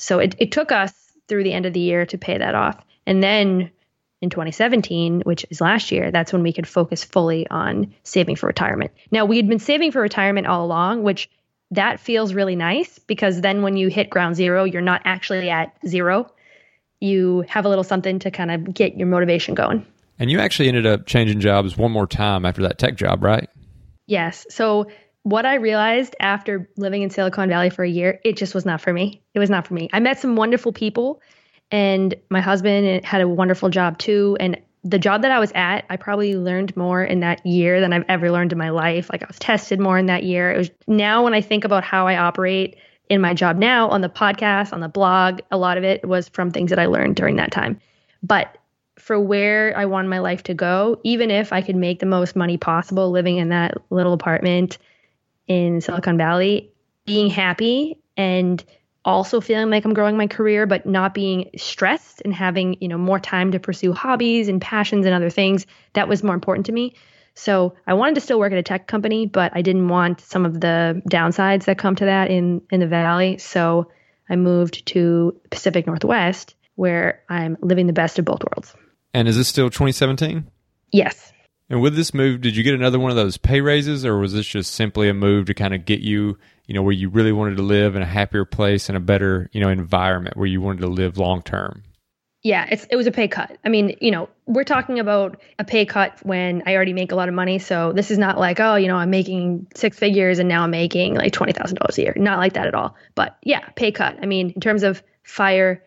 So 0.03 0.19
it, 0.19 0.35
it 0.39 0.53
took 0.53 0.73
us 0.73 0.93
through 1.29 1.45
the 1.45 1.53
end 1.53 1.65
of 1.65 1.73
the 1.73 1.81
year 1.81 2.05
to 2.07 2.19
pay 2.19 2.37
that 2.37 2.55
off. 2.55 2.77
And 3.07 3.23
then 3.23 3.71
in 4.21 4.31
2017, 4.31 5.23
which 5.23 5.47
is 5.51 5.61
last 5.61 5.93
year, 5.93 6.11
that's 6.11 6.33
when 6.33 6.43
we 6.43 6.53
could 6.53 6.67
focus 6.67 7.05
fully 7.05 7.47
on 7.49 7.95
saving 8.03 8.37
for 8.37 8.47
retirement. 8.47 8.91
Now, 9.11 9.25
we 9.25 9.37
had 9.37 9.49
been 9.49 9.59
saving 9.59 9.93
for 9.93 10.01
retirement 10.01 10.47
all 10.47 10.65
along, 10.65 11.05
which 11.05 11.31
that 11.71 12.01
feels 12.01 12.35
really 12.35 12.57
nice 12.57 12.99
because 12.99 13.41
then 13.41 13.63
when 13.63 13.77
you 13.77 13.89
hit 13.89 14.11
ground 14.11 14.37
zero, 14.37 14.65
you're 14.65 14.83
not 14.83 15.03
actually 15.05 15.51
at 15.51 15.73
zero. 15.87 16.31
You 17.01 17.45
have 17.49 17.65
a 17.65 17.69
little 17.69 17.85
something 17.85 18.19
to 18.21 18.31
kind 18.31 18.51
of 18.51 18.75
get 18.75 18.97
your 18.97 19.07
motivation 19.07 19.55
going. 19.55 19.87
And 20.19 20.31
you 20.31 20.41
actually 20.41 20.69
ended 20.69 20.87
up 20.87 21.07
changing 21.07 21.41
jobs 21.41 21.77
one 21.77 21.91
more 21.91 22.07
time 22.07 22.45
after 22.45 22.63
that 22.63 22.79
tech 22.79 22.97
job, 22.97 23.23
right? 23.23 23.49
Yes. 24.07 24.47
So 24.51 24.89
what 25.23 25.47
I 25.47 25.55
realized 25.55 26.17
after 26.21 26.69
living 26.77 27.03
in 27.03 27.11
Silicon 27.11 27.49
Valley 27.49 27.71
for 27.71 27.85
a 27.85 27.89
year, 27.89 28.21
it 28.25 28.37
just 28.37 28.55
was 28.55 28.65
not 28.65 28.81
for 28.81 28.93
me. 28.93 29.23
It 29.35 29.39
was 29.39 29.51
not 29.51 29.67
for 29.67 29.75
me. 29.75 29.89
I 29.93 30.01
met 30.01 30.19
some 30.19 30.37
wonderful 30.37 30.73
people, 30.73 31.21
and 31.71 32.15
my 32.29 32.41
husband 32.41 33.05
had 33.05 33.21
a 33.21 33.29
wonderful 33.29 33.69
job 33.69 33.99
too. 33.99 34.37
And 34.41 34.61
the 34.85 34.99
job 34.99 35.23
that 35.23 35.31
I 35.31 35.39
was 35.39 35.53
at, 35.55 35.85
I 35.89 35.97
probably 35.97 36.35
learned 36.35 36.77
more 36.77 37.05
in 37.05 37.21
that 37.21 37.45
year 37.47 37.81
than 37.81 37.93
I've 37.93 38.05
ever 38.09 38.33
learned 38.33 38.53
in 38.53 38.59
my 38.59 38.71
life. 38.71 39.11
Like 39.13 39.23
I 39.23 39.27
was 39.27 39.39
tested 39.39 39.79
more 39.79 39.97
in 39.97 40.07
that 40.07 40.25
year. 40.25 40.53
It 40.53 40.59
was 40.59 40.71
now 40.89 41.23
when 41.23 41.35
I 41.35 41.41
think 41.41 41.65
about 41.65 41.85
how 41.85 42.09
I 42.09 42.17
operate 42.17 42.77
in 43.09 43.21
my 43.21 43.33
job 43.33 43.59
now 43.59 43.89
on 43.91 44.01
the 44.01 44.09
podcast, 44.09 44.73
on 44.73 44.81
the 44.81 44.89
blog, 44.89 45.41
a 45.51 45.57
lot 45.57 45.79
of 45.79 45.85
it 45.85 46.07
was 46.07 46.29
from 46.31 46.51
things 46.51 46.71
that 46.71 46.79
I 46.81 46.87
learned 46.87 47.15
during 47.15 47.37
that 47.37 47.53
time. 47.53 47.79
But 48.23 48.59
for 48.99 49.21
where 49.21 49.77
I 49.77 49.85
wanted 49.85 50.09
my 50.09 50.19
life 50.19 50.43
to 50.45 50.55
go, 50.55 51.01
even 51.05 51.31
if 51.31 51.53
I 51.53 51.61
could 51.61 51.77
make 51.77 52.01
the 52.01 52.07
most 52.07 52.35
money 52.35 52.57
possible 52.57 53.11
living 53.11 53.37
in 53.37 53.51
that 53.51 53.75
little 53.91 54.13
apartment 54.13 54.79
in 55.47 55.81
Silicon 55.81 56.17
Valley, 56.17 56.73
being 57.05 57.31
happy 57.31 57.99
and 58.17 58.63
also 59.05 59.41
feeling 59.41 59.71
like 59.71 59.85
I'm 59.85 59.95
growing 59.95 60.17
my 60.17 60.27
career, 60.27 60.67
but 60.67 60.87
not 60.87 61.15
being 61.15 61.51
stressed 61.57 62.23
and 62.25 62.33
having, 62.33 62.77
you 62.81 62.89
know, 62.89 62.99
more 62.99 63.19
time 63.19 63.53
to 63.53 63.59
pursue 63.59 63.93
hobbies 63.93 64.49
and 64.49 64.61
passions 64.61 65.07
and 65.07 65.15
other 65.15 65.31
things. 65.31 65.67
That 65.95 66.09
was 66.09 66.23
more 66.23 66.35
important 66.35 66.67
to 66.67 66.73
me. 66.73 66.95
So 67.35 67.75
I 67.87 67.95
wanted 67.95 68.17
to 68.17 68.21
still 68.21 68.39
work 68.39 68.53
at 68.53 68.59
a 68.59 68.63
tech 68.63 68.87
company, 68.87 69.27
but 69.27 69.53
I 69.55 69.63
didn't 69.63 69.89
want 69.89 70.21
some 70.21 70.45
of 70.45 70.61
the 70.61 71.03
downsides 71.09 71.65
that 71.65 71.79
come 71.79 71.97
to 71.97 72.05
that 72.05 72.31
in 72.31 72.63
in 72.71 72.81
the 72.81 72.87
valley. 72.87 73.39
So 73.39 73.89
I 74.29 74.37
moved 74.37 74.87
to 74.87 75.41
Pacific 75.51 75.87
Northwest, 75.87 76.55
where 76.75 77.23
I'm 77.29 77.57
living 77.61 77.87
the 77.87 77.93
best 77.93 78.19
of 78.19 78.25
both 78.25 78.43
worlds. 78.45 78.75
And 79.15 79.29
is 79.29 79.37
this 79.37 79.49
still 79.49 79.69
2017? 79.71 80.47
Yes. 80.93 81.32
And 81.71 81.81
with 81.81 81.97
this 81.97 82.13
move, 82.13 82.41
did 82.41 82.57
you 82.57 82.63
get 82.63 82.75
another 82.75 82.99
one 82.99 83.11
of 83.11 83.17
those 83.17 83.37
pay 83.37 83.61
raises, 83.61 84.05
or 84.05 84.19
was 84.19 84.35
this 84.35 84.47
just 84.47 84.75
simply 84.75 85.09
a 85.09 85.15
move 85.15 85.47
to 85.47 85.55
kind 85.55 85.75
of 85.75 85.85
get 85.85 86.01
you, 86.01 86.39
you 86.67 86.75
know, 86.75 86.83
where 86.83 86.93
you 86.93 87.09
really 87.09 87.33
wanted 87.33 87.57
to 87.57 87.63
live 87.63 87.97
in 87.97 88.03
a 88.03 88.07
happier 88.07 88.45
place 88.45 88.89
and 88.89 88.97
a 88.97 89.01
better, 89.01 89.49
you 89.53 89.61
know, 89.61 89.69
environment 89.69 90.37
where 90.37 90.47
you 90.47 90.61
wanted 90.61 90.81
to 90.81 90.89
live 90.89 91.17
long 91.17 91.43
term? 91.43 91.83
Yeah, 92.43 92.67
it's 92.69 92.85
it 92.91 92.97
was 92.97 93.07
a 93.07 93.13
pay 93.13 93.29
cut. 93.29 93.57
I 93.65 93.69
mean, 93.69 93.97
you 94.01 94.11
know, 94.11 94.29
we're 94.47 94.65
talking 94.65 94.99
about 94.99 95.41
a 95.61 95.65
pay 95.65 95.87
cut 95.87 96.19
when 96.25 96.65
I 96.67 96.75
already 96.75 96.93
make 96.93 97.13
a 97.13 97.15
lot 97.15 97.29
of 97.29 97.35
money. 97.35 97.61
So 97.61 97.93
this 97.93 98.11
is 98.11 98.19
not 98.19 98.37
like, 98.37 98.59
oh, 98.59 98.75
you 98.75 98.89
know, 98.89 98.97
I'm 98.97 99.11
making 99.11 99.69
six 99.77 99.97
figures 99.97 100.41
and 100.41 100.49
now 100.49 100.65
I'm 100.65 100.73
making 100.73 101.15
like 101.15 101.33
twenty 101.33 101.53
thousand 101.53 101.77
dollars 101.77 101.99
a 101.99 102.03
year. 102.03 102.15
Not 102.17 102.39
like 102.39 102.55
that 102.55 102.67
at 102.67 102.75
all. 102.75 102.97
But 103.15 103.39
yeah, 103.45 103.61
pay 103.77 103.93
cut. 103.93 104.19
I 104.21 104.27
mean, 104.27 104.51
in 104.51 104.61
terms 104.61 104.83
of 104.83 105.05
fire 105.23 105.85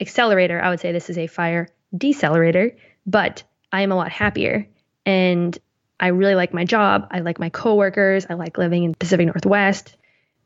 accelerator, 0.00 0.58
I 0.60 0.70
would 0.70 0.80
say 0.80 0.90
this 0.90 1.10
is 1.10 1.18
a 1.18 1.26
fire 1.26 1.68
decelerator, 1.94 2.76
but 3.04 3.42
I 3.70 3.82
am 3.82 3.92
a 3.92 3.96
lot 3.96 4.10
happier 4.10 4.66
and 5.04 5.56
I 5.98 6.08
really 6.08 6.34
like 6.34 6.54
my 6.54 6.64
job. 6.64 7.08
I 7.10 7.20
like 7.20 7.38
my 7.38 7.50
coworkers. 7.50 8.26
I 8.28 8.34
like 8.34 8.56
living 8.58 8.84
in 8.84 8.94
Pacific 8.94 9.26
Northwest. 9.26 9.96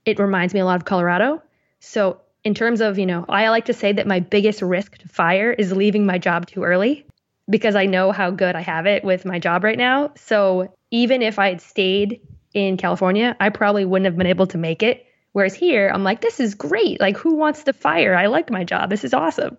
It 0.04 0.18
reminds 0.18 0.52
me 0.52 0.60
a 0.60 0.64
lot 0.64 0.76
of 0.76 0.84
Colorado. 0.84 1.42
So 1.80 2.20
in 2.42 2.54
terms 2.54 2.80
of, 2.80 2.98
you 2.98 3.06
know, 3.06 3.24
I 3.28 3.48
like 3.48 3.66
to 3.66 3.72
say 3.72 3.92
that 3.92 4.06
my 4.06 4.20
biggest 4.20 4.62
risk 4.62 4.98
to 4.98 5.08
fire 5.08 5.52
is 5.52 5.72
leaving 5.72 6.06
my 6.06 6.18
job 6.18 6.46
too 6.46 6.64
early 6.64 7.06
because 7.48 7.76
I 7.76 7.86
know 7.86 8.10
how 8.10 8.30
good 8.30 8.56
I 8.56 8.60
have 8.60 8.86
it 8.86 9.04
with 9.04 9.24
my 9.24 9.38
job 9.38 9.64
right 9.64 9.78
now. 9.78 10.12
So 10.16 10.74
even 10.90 11.22
if 11.22 11.38
I 11.38 11.48
had 11.48 11.60
stayed 11.60 12.20
in 12.52 12.76
California, 12.76 13.36
I 13.38 13.50
probably 13.50 13.84
wouldn't 13.84 14.06
have 14.06 14.16
been 14.16 14.26
able 14.26 14.46
to 14.48 14.58
make 14.58 14.82
it. 14.82 15.06
Whereas 15.32 15.54
here, 15.54 15.90
I'm 15.92 16.04
like, 16.04 16.20
this 16.20 16.38
is 16.38 16.54
great. 16.54 17.00
Like, 17.00 17.16
who 17.16 17.34
wants 17.34 17.64
to 17.64 17.72
fire? 17.72 18.14
I 18.14 18.26
like 18.26 18.50
my 18.50 18.62
job. 18.62 18.88
This 18.88 19.02
is 19.04 19.14
awesome. 19.14 19.58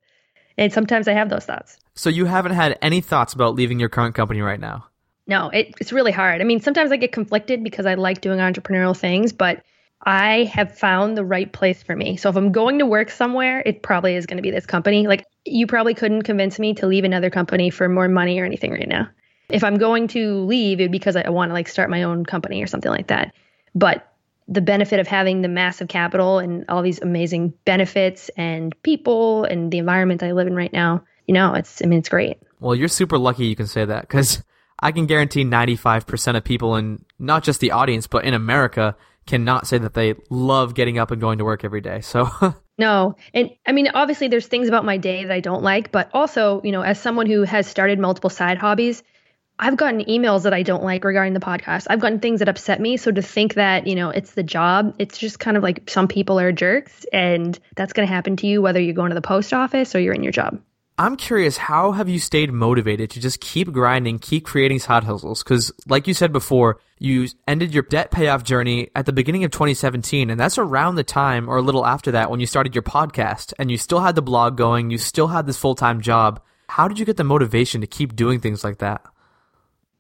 And 0.57 0.71
sometimes 0.71 1.07
I 1.07 1.13
have 1.13 1.29
those 1.29 1.45
thoughts. 1.45 1.77
So 1.95 2.09
you 2.09 2.25
haven't 2.25 2.53
had 2.53 2.77
any 2.81 3.01
thoughts 3.01 3.33
about 3.33 3.55
leaving 3.55 3.79
your 3.79 3.89
current 3.89 4.15
company 4.15 4.41
right 4.41 4.59
now? 4.59 4.85
No, 5.27 5.49
it, 5.49 5.73
it's 5.79 5.91
really 5.91 6.11
hard. 6.11 6.41
I 6.41 6.43
mean, 6.43 6.61
sometimes 6.61 6.91
I 6.91 6.97
get 6.97 7.11
conflicted 7.11 7.63
because 7.63 7.85
I 7.85 7.95
like 7.95 8.21
doing 8.21 8.39
entrepreneurial 8.39 8.95
things, 8.95 9.33
but 9.33 9.63
I 10.05 10.43
have 10.53 10.77
found 10.77 11.17
the 11.17 11.25
right 11.25 11.51
place 11.51 11.81
for 11.81 11.95
me. 11.95 12.17
So 12.17 12.29
if 12.29 12.35
I'm 12.35 12.51
going 12.51 12.79
to 12.79 12.85
work 12.85 13.09
somewhere, 13.09 13.63
it 13.65 13.81
probably 13.81 14.15
is 14.15 14.27
going 14.27 14.37
to 14.37 14.43
be 14.43 14.51
this 14.51 14.65
company. 14.65 15.07
Like 15.07 15.25
you 15.45 15.65
probably 15.65 15.95
couldn't 15.95 16.23
convince 16.23 16.59
me 16.59 16.75
to 16.75 16.87
leave 16.87 17.03
another 17.03 17.29
company 17.29 17.71
for 17.71 17.89
more 17.89 18.07
money 18.07 18.39
or 18.39 18.45
anything 18.45 18.71
right 18.71 18.87
now. 18.87 19.09
If 19.49 19.63
I'm 19.63 19.77
going 19.77 20.07
to 20.09 20.39
leave, 20.45 20.79
it 20.79 20.91
because 20.91 21.15
I 21.15 21.29
want 21.29 21.49
to 21.49 21.53
like 21.53 21.67
start 21.67 21.89
my 21.89 22.03
own 22.03 22.25
company 22.25 22.61
or 22.61 22.67
something 22.67 22.91
like 22.91 23.07
that. 23.07 23.33
But 23.73 24.07
the 24.47 24.61
benefit 24.61 24.99
of 24.99 25.07
having 25.07 25.41
the 25.41 25.47
massive 25.47 25.87
capital 25.87 26.39
and 26.39 26.65
all 26.69 26.81
these 26.81 27.01
amazing 27.01 27.53
benefits 27.65 28.29
and 28.37 28.75
people 28.83 29.43
and 29.45 29.71
the 29.71 29.79
environment 29.79 30.21
I 30.21 30.33
live 30.33 30.47
in 30.47 30.55
right 30.55 30.71
now, 30.71 31.03
you 31.25 31.33
know, 31.33 31.53
it's 31.53 31.81
I 31.83 31.87
mean 31.87 31.99
it's 31.99 32.09
great. 32.09 32.37
Well, 32.59 32.75
you're 32.75 32.87
super 32.87 33.17
lucky 33.17 33.45
you 33.45 33.55
can 33.55 33.67
say 33.67 33.85
that 33.85 34.01
because 34.01 34.43
I 34.79 34.91
can 34.91 35.05
guarantee 35.05 35.43
95% 35.43 36.37
of 36.37 36.43
people 36.43 36.75
in 36.75 37.03
not 37.17 37.43
just 37.43 37.59
the 37.59 37.71
audience 37.71 38.07
but 38.07 38.25
in 38.25 38.33
America 38.33 38.95
cannot 39.25 39.65
say 39.65 39.79
that 39.79 39.95
they 39.95 40.13
love 40.29 40.75
getting 40.75 40.99
up 40.99 41.09
and 41.09 41.19
going 41.19 41.39
to 41.39 41.45
work 41.45 41.63
every 41.63 41.81
day. 41.81 42.01
So 42.01 42.29
No. 42.77 43.15
And 43.33 43.51
I 43.65 43.71
mean, 43.71 43.87
obviously 43.93 44.27
there's 44.27 44.47
things 44.47 44.67
about 44.67 44.85
my 44.85 44.97
day 44.97 45.23
that 45.23 45.31
I 45.31 45.39
don't 45.39 45.63
like, 45.63 45.91
but 45.91 46.09
also, 46.13 46.61
you 46.63 46.71
know, 46.71 46.81
as 46.81 46.99
someone 46.99 47.25
who 47.25 47.43
has 47.43 47.67
started 47.67 47.99
multiple 47.99 48.29
side 48.29 48.57
hobbies, 48.57 49.01
I've 49.57 49.77
gotten 49.77 50.01
emails 50.01 50.43
that 50.43 50.53
I 50.53 50.63
don't 50.63 50.83
like 50.83 51.03
regarding 51.03 51.33
the 51.33 51.39
podcast. 51.39 51.87
I've 51.89 52.01
gotten 52.01 52.19
things 52.19 52.39
that 52.39 52.49
upset 52.49 52.81
me. 52.81 52.97
So 52.97 53.11
to 53.11 53.21
think 53.21 53.53
that, 53.53 53.87
you 53.87 53.95
know, 53.95 54.09
it's 54.09 54.33
the 54.33 54.43
job, 54.43 54.95
it's 54.99 55.17
just 55.17 55.39
kind 55.39 55.55
of 55.55 55.63
like 55.63 55.89
some 55.89 56.07
people 56.07 56.39
are 56.39 56.51
jerks 56.51 57.05
and 57.13 57.57
that's 57.75 57.93
going 57.93 58.07
to 58.07 58.13
happen 58.13 58.35
to 58.37 58.47
you 58.47 58.61
whether 58.61 58.81
you're 58.81 58.93
going 58.93 59.09
to 59.09 59.15
the 59.15 59.21
post 59.21 59.53
office 59.53 59.95
or 59.95 59.99
you're 59.99 60.13
in 60.13 60.23
your 60.23 60.33
job. 60.33 60.61
I'm 60.97 61.17
curious, 61.17 61.57
how 61.57 61.91
have 61.91 62.07
you 62.07 62.19
stayed 62.19 62.53
motivated 62.53 63.09
to 63.11 63.19
just 63.19 63.41
keep 63.41 63.71
grinding, 63.73 64.17
keep 64.17 64.45
creating 64.45 64.79
side 64.79 65.03
hustles? 65.03 65.43
Because, 65.43 65.69
like 65.87 66.07
you 66.07 66.13
said 66.13 66.31
before, 66.31 66.79
you 66.99 67.27
ended 67.49 67.73
your 67.73 67.83
debt 67.83 68.11
payoff 68.11 68.45
journey 68.45 68.91
at 68.95 69.05
the 69.05 69.11
beginning 69.11 69.43
of 69.43 69.51
2017, 69.51 70.29
and 70.29 70.39
that's 70.39 70.57
around 70.57 70.95
the 70.95 71.03
time 71.03 71.49
or 71.49 71.57
a 71.57 71.61
little 71.61 71.85
after 71.85 72.11
that 72.11 72.31
when 72.31 72.39
you 72.39 72.45
started 72.45 72.73
your 72.73 72.81
podcast, 72.81 73.51
and 73.59 73.69
you 73.69 73.77
still 73.77 73.99
had 73.99 74.15
the 74.15 74.21
blog 74.21 74.55
going, 74.55 74.89
you 74.89 74.97
still 74.97 75.27
had 75.27 75.45
this 75.45 75.57
full 75.57 75.75
time 75.75 75.99
job. 75.99 76.41
How 76.69 76.87
did 76.87 76.97
you 76.97 77.05
get 77.05 77.17
the 77.17 77.25
motivation 77.25 77.81
to 77.81 77.87
keep 77.87 78.15
doing 78.15 78.39
things 78.39 78.63
like 78.63 78.77
that? 78.77 79.05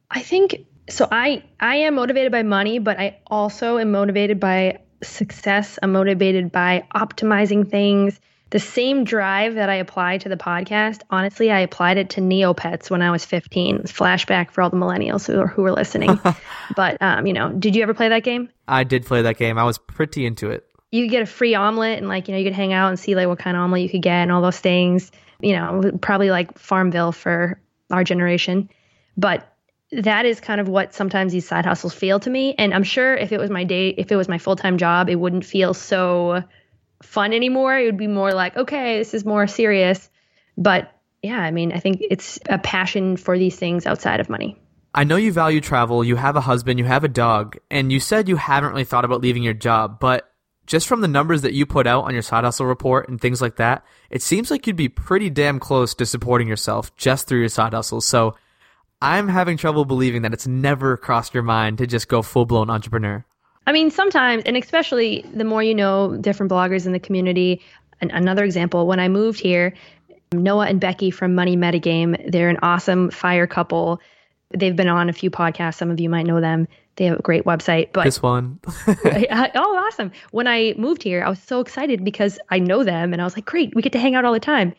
I 0.09 0.21
think 0.21 0.65
so. 0.89 1.07
I 1.11 1.43
I 1.59 1.77
am 1.77 1.95
motivated 1.95 2.31
by 2.31 2.43
money, 2.43 2.79
but 2.79 2.99
I 2.99 3.19
also 3.27 3.77
am 3.77 3.91
motivated 3.91 4.39
by 4.39 4.79
success. 5.03 5.77
I'm 5.81 5.91
motivated 5.91 6.51
by 6.51 6.85
optimizing 6.95 7.69
things 7.69 8.19
the 8.51 8.59
same 8.59 9.03
drive 9.03 9.55
that 9.55 9.69
I 9.69 9.75
applied 9.75 10.21
to 10.21 10.29
the 10.29 10.37
podcast, 10.37 11.01
honestly, 11.09 11.51
I 11.51 11.59
applied 11.59 11.97
it 11.97 12.11
to 12.11 12.21
Neopets 12.21 12.89
when 12.89 13.01
I 13.01 13.11
was 13.11 13.25
15. 13.25 13.79
Flashback 13.79 14.51
for 14.51 14.61
all 14.61 14.69
the 14.69 14.77
millennials 14.77 15.25
who 15.27 15.39
are, 15.41 15.47
who 15.47 15.65
are 15.65 15.73
listening. 15.73 16.19
but, 16.75 17.01
um, 17.01 17.25
you 17.25 17.33
know, 17.33 17.51
did 17.51 17.75
you 17.75 17.83
ever 17.83 17.93
play 17.93 18.09
that 18.09 18.23
game? 18.23 18.49
I 18.67 18.83
did 18.83 19.05
play 19.05 19.23
that 19.23 19.37
game. 19.37 19.57
I 19.57 19.63
was 19.63 19.77
pretty 19.77 20.25
into 20.25 20.51
it. 20.51 20.63
You 20.91 21.03
could 21.03 21.11
get 21.11 21.23
a 21.23 21.25
free 21.25 21.55
omelet 21.55 21.97
and, 21.97 22.07
like, 22.07 22.27
you 22.27 22.33
know, 22.33 22.37
you 22.37 22.45
could 22.45 22.53
hang 22.53 22.71
out 22.71 22.89
and 22.89 22.99
see, 22.99 23.15
like, 23.15 23.27
what 23.27 23.39
kind 23.39 23.57
of 23.57 23.63
omelet 23.63 23.81
you 23.81 23.89
could 23.89 24.03
get 24.03 24.21
and 24.21 24.31
all 24.31 24.41
those 24.41 24.59
things. 24.59 25.11
You 25.41 25.53
know, 25.57 25.91
probably 26.01 26.29
like 26.29 26.57
Farmville 26.57 27.11
for 27.11 27.59
our 27.91 28.03
generation. 28.03 28.69
But 29.17 29.53
that 29.91 30.25
is 30.25 30.39
kind 30.39 30.59
of 30.59 30.67
what 30.67 30.93
sometimes 30.93 31.31
these 31.31 31.47
side 31.47 31.65
hustles 31.65 31.93
feel 31.93 32.19
to 32.19 32.29
me. 32.29 32.55
And 32.57 32.73
I'm 32.73 32.83
sure 32.83 33.15
if 33.15 33.31
it 33.31 33.39
was 33.39 33.49
my 33.49 33.63
day, 33.63 33.89
if 33.89 34.11
it 34.11 34.15
was 34.15 34.27
my 34.27 34.37
full 34.37 34.55
time 34.55 34.77
job, 34.77 35.09
it 35.09 35.15
wouldn't 35.15 35.45
feel 35.45 35.73
so 35.73 36.43
fun 37.03 37.33
anymore. 37.33 37.77
It 37.77 37.85
would 37.85 37.97
be 37.97 38.07
more 38.07 38.33
like, 38.33 38.57
okay, 38.57 38.97
this 38.97 39.13
is 39.13 39.25
more 39.25 39.47
serious. 39.47 40.09
But 40.57 40.91
yeah, 41.21 41.39
I 41.39 41.51
mean, 41.51 41.71
I 41.71 41.79
think 41.79 42.01
it's 42.01 42.39
a 42.49 42.57
passion 42.57 43.17
for 43.17 43.37
these 43.37 43.55
things 43.55 43.85
outside 43.85 44.19
of 44.19 44.29
money. 44.29 44.59
I 44.93 45.03
know 45.03 45.17
you 45.17 45.33
value 45.33 45.59
travel, 45.59 46.05
you 46.05 46.15
have 46.15 46.37
a 46.37 46.41
husband, 46.41 46.79
you 46.79 46.85
have 46.85 47.03
a 47.03 47.09
dog, 47.09 47.57
and 47.69 47.91
you 47.91 47.99
said 47.99 48.29
you 48.29 48.37
haven't 48.37 48.69
really 48.69 48.85
thought 48.85 49.03
about 49.03 49.19
leaving 49.19 49.43
your 49.43 49.53
job, 49.53 49.99
but 49.99 50.31
just 50.67 50.87
from 50.87 51.01
the 51.01 51.07
numbers 51.07 51.41
that 51.41 51.53
you 51.53 51.65
put 51.65 51.85
out 51.85 52.05
on 52.05 52.13
your 52.13 52.21
side 52.21 52.45
hustle 52.45 52.65
report 52.65 53.09
and 53.09 53.19
things 53.19 53.41
like 53.41 53.57
that, 53.57 53.83
it 54.09 54.21
seems 54.21 54.49
like 54.49 54.65
you'd 54.65 54.77
be 54.77 54.87
pretty 54.87 55.29
damn 55.29 55.59
close 55.59 55.93
to 55.95 56.05
supporting 56.05 56.47
yourself 56.47 56.95
just 56.95 57.27
through 57.27 57.39
your 57.39 57.49
side 57.49 57.73
hustle. 57.73 58.01
So 58.01 58.35
I'm 59.01 59.27
having 59.27 59.57
trouble 59.57 59.85
believing 59.85 60.21
that 60.23 60.33
it's 60.33 60.47
never 60.47 60.97
crossed 60.97 61.33
your 61.33 61.43
mind 61.43 61.77
to 61.79 61.87
just 61.87 62.07
go 62.07 62.21
full 62.21 62.45
blown 62.45 62.69
entrepreneur. 62.69 63.25
I 63.67 63.71
mean, 63.71 63.89
sometimes, 63.89 64.43
and 64.45 64.55
especially 64.55 65.25
the 65.33 65.43
more 65.43 65.63
you 65.63 65.75
know 65.75 66.17
different 66.17 66.51
bloggers 66.51 66.85
in 66.85 66.91
the 66.91 66.99
community. 66.99 67.61
And 68.01 68.11
another 68.11 68.43
example, 68.43 68.87
when 68.87 68.99
I 68.99 69.07
moved 69.07 69.39
here, 69.39 69.73
Noah 70.33 70.67
and 70.67 70.79
Becky 70.79 71.11
from 71.11 71.35
Money 71.35 71.55
Metagame, 71.55 72.31
they're 72.31 72.49
an 72.49 72.59
awesome 72.61 73.09
fire 73.09 73.47
couple. 73.47 73.99
They've 74.51 74.75
been 74.75 74.87
on 74.87 75.09
a 75.09 75.13
few 75.13 75.31
podcasts. 75.31 75.75
Some 75.75 75.89
of 75.89 75.99
you 75.99 76.09
might 76.09 76.25
know 76.25 76.39
them. 76.39 76.67
They 76.97 77.05
have 77.05 77.19
a 77.19 77.21
great 77.21 77.43
website. 77.43 77.89
But 77.91 78.05
this 78.05 78.21
one, 78.21 78.59
oh, 78.87 79.85
awesome! 79.87 80.11
When 80.31 80.47
I 80.47 80.73
moved 80.77 81.03
here, 81.03 81.23
I 81.23 81.29
was 81.29 81.41
so 81.41 81.59
excited 81.59 82.05
because 82.05 82.39
I 82.49 82.59
know 82.59 82.83
them, 82.83 83.11
and 83.11 83.21
I 83.21 83.25
was 83.25 83.35
like, 83.35 83.45
great, 83.45 83.75
we 83.75 83.81
get 83.81 83.91
to 83.93 83.99
hang 83.99 84.15
out 84.15 84.23
all 84.23 84.33
the 84.33 84.39
time. 84.39 84.73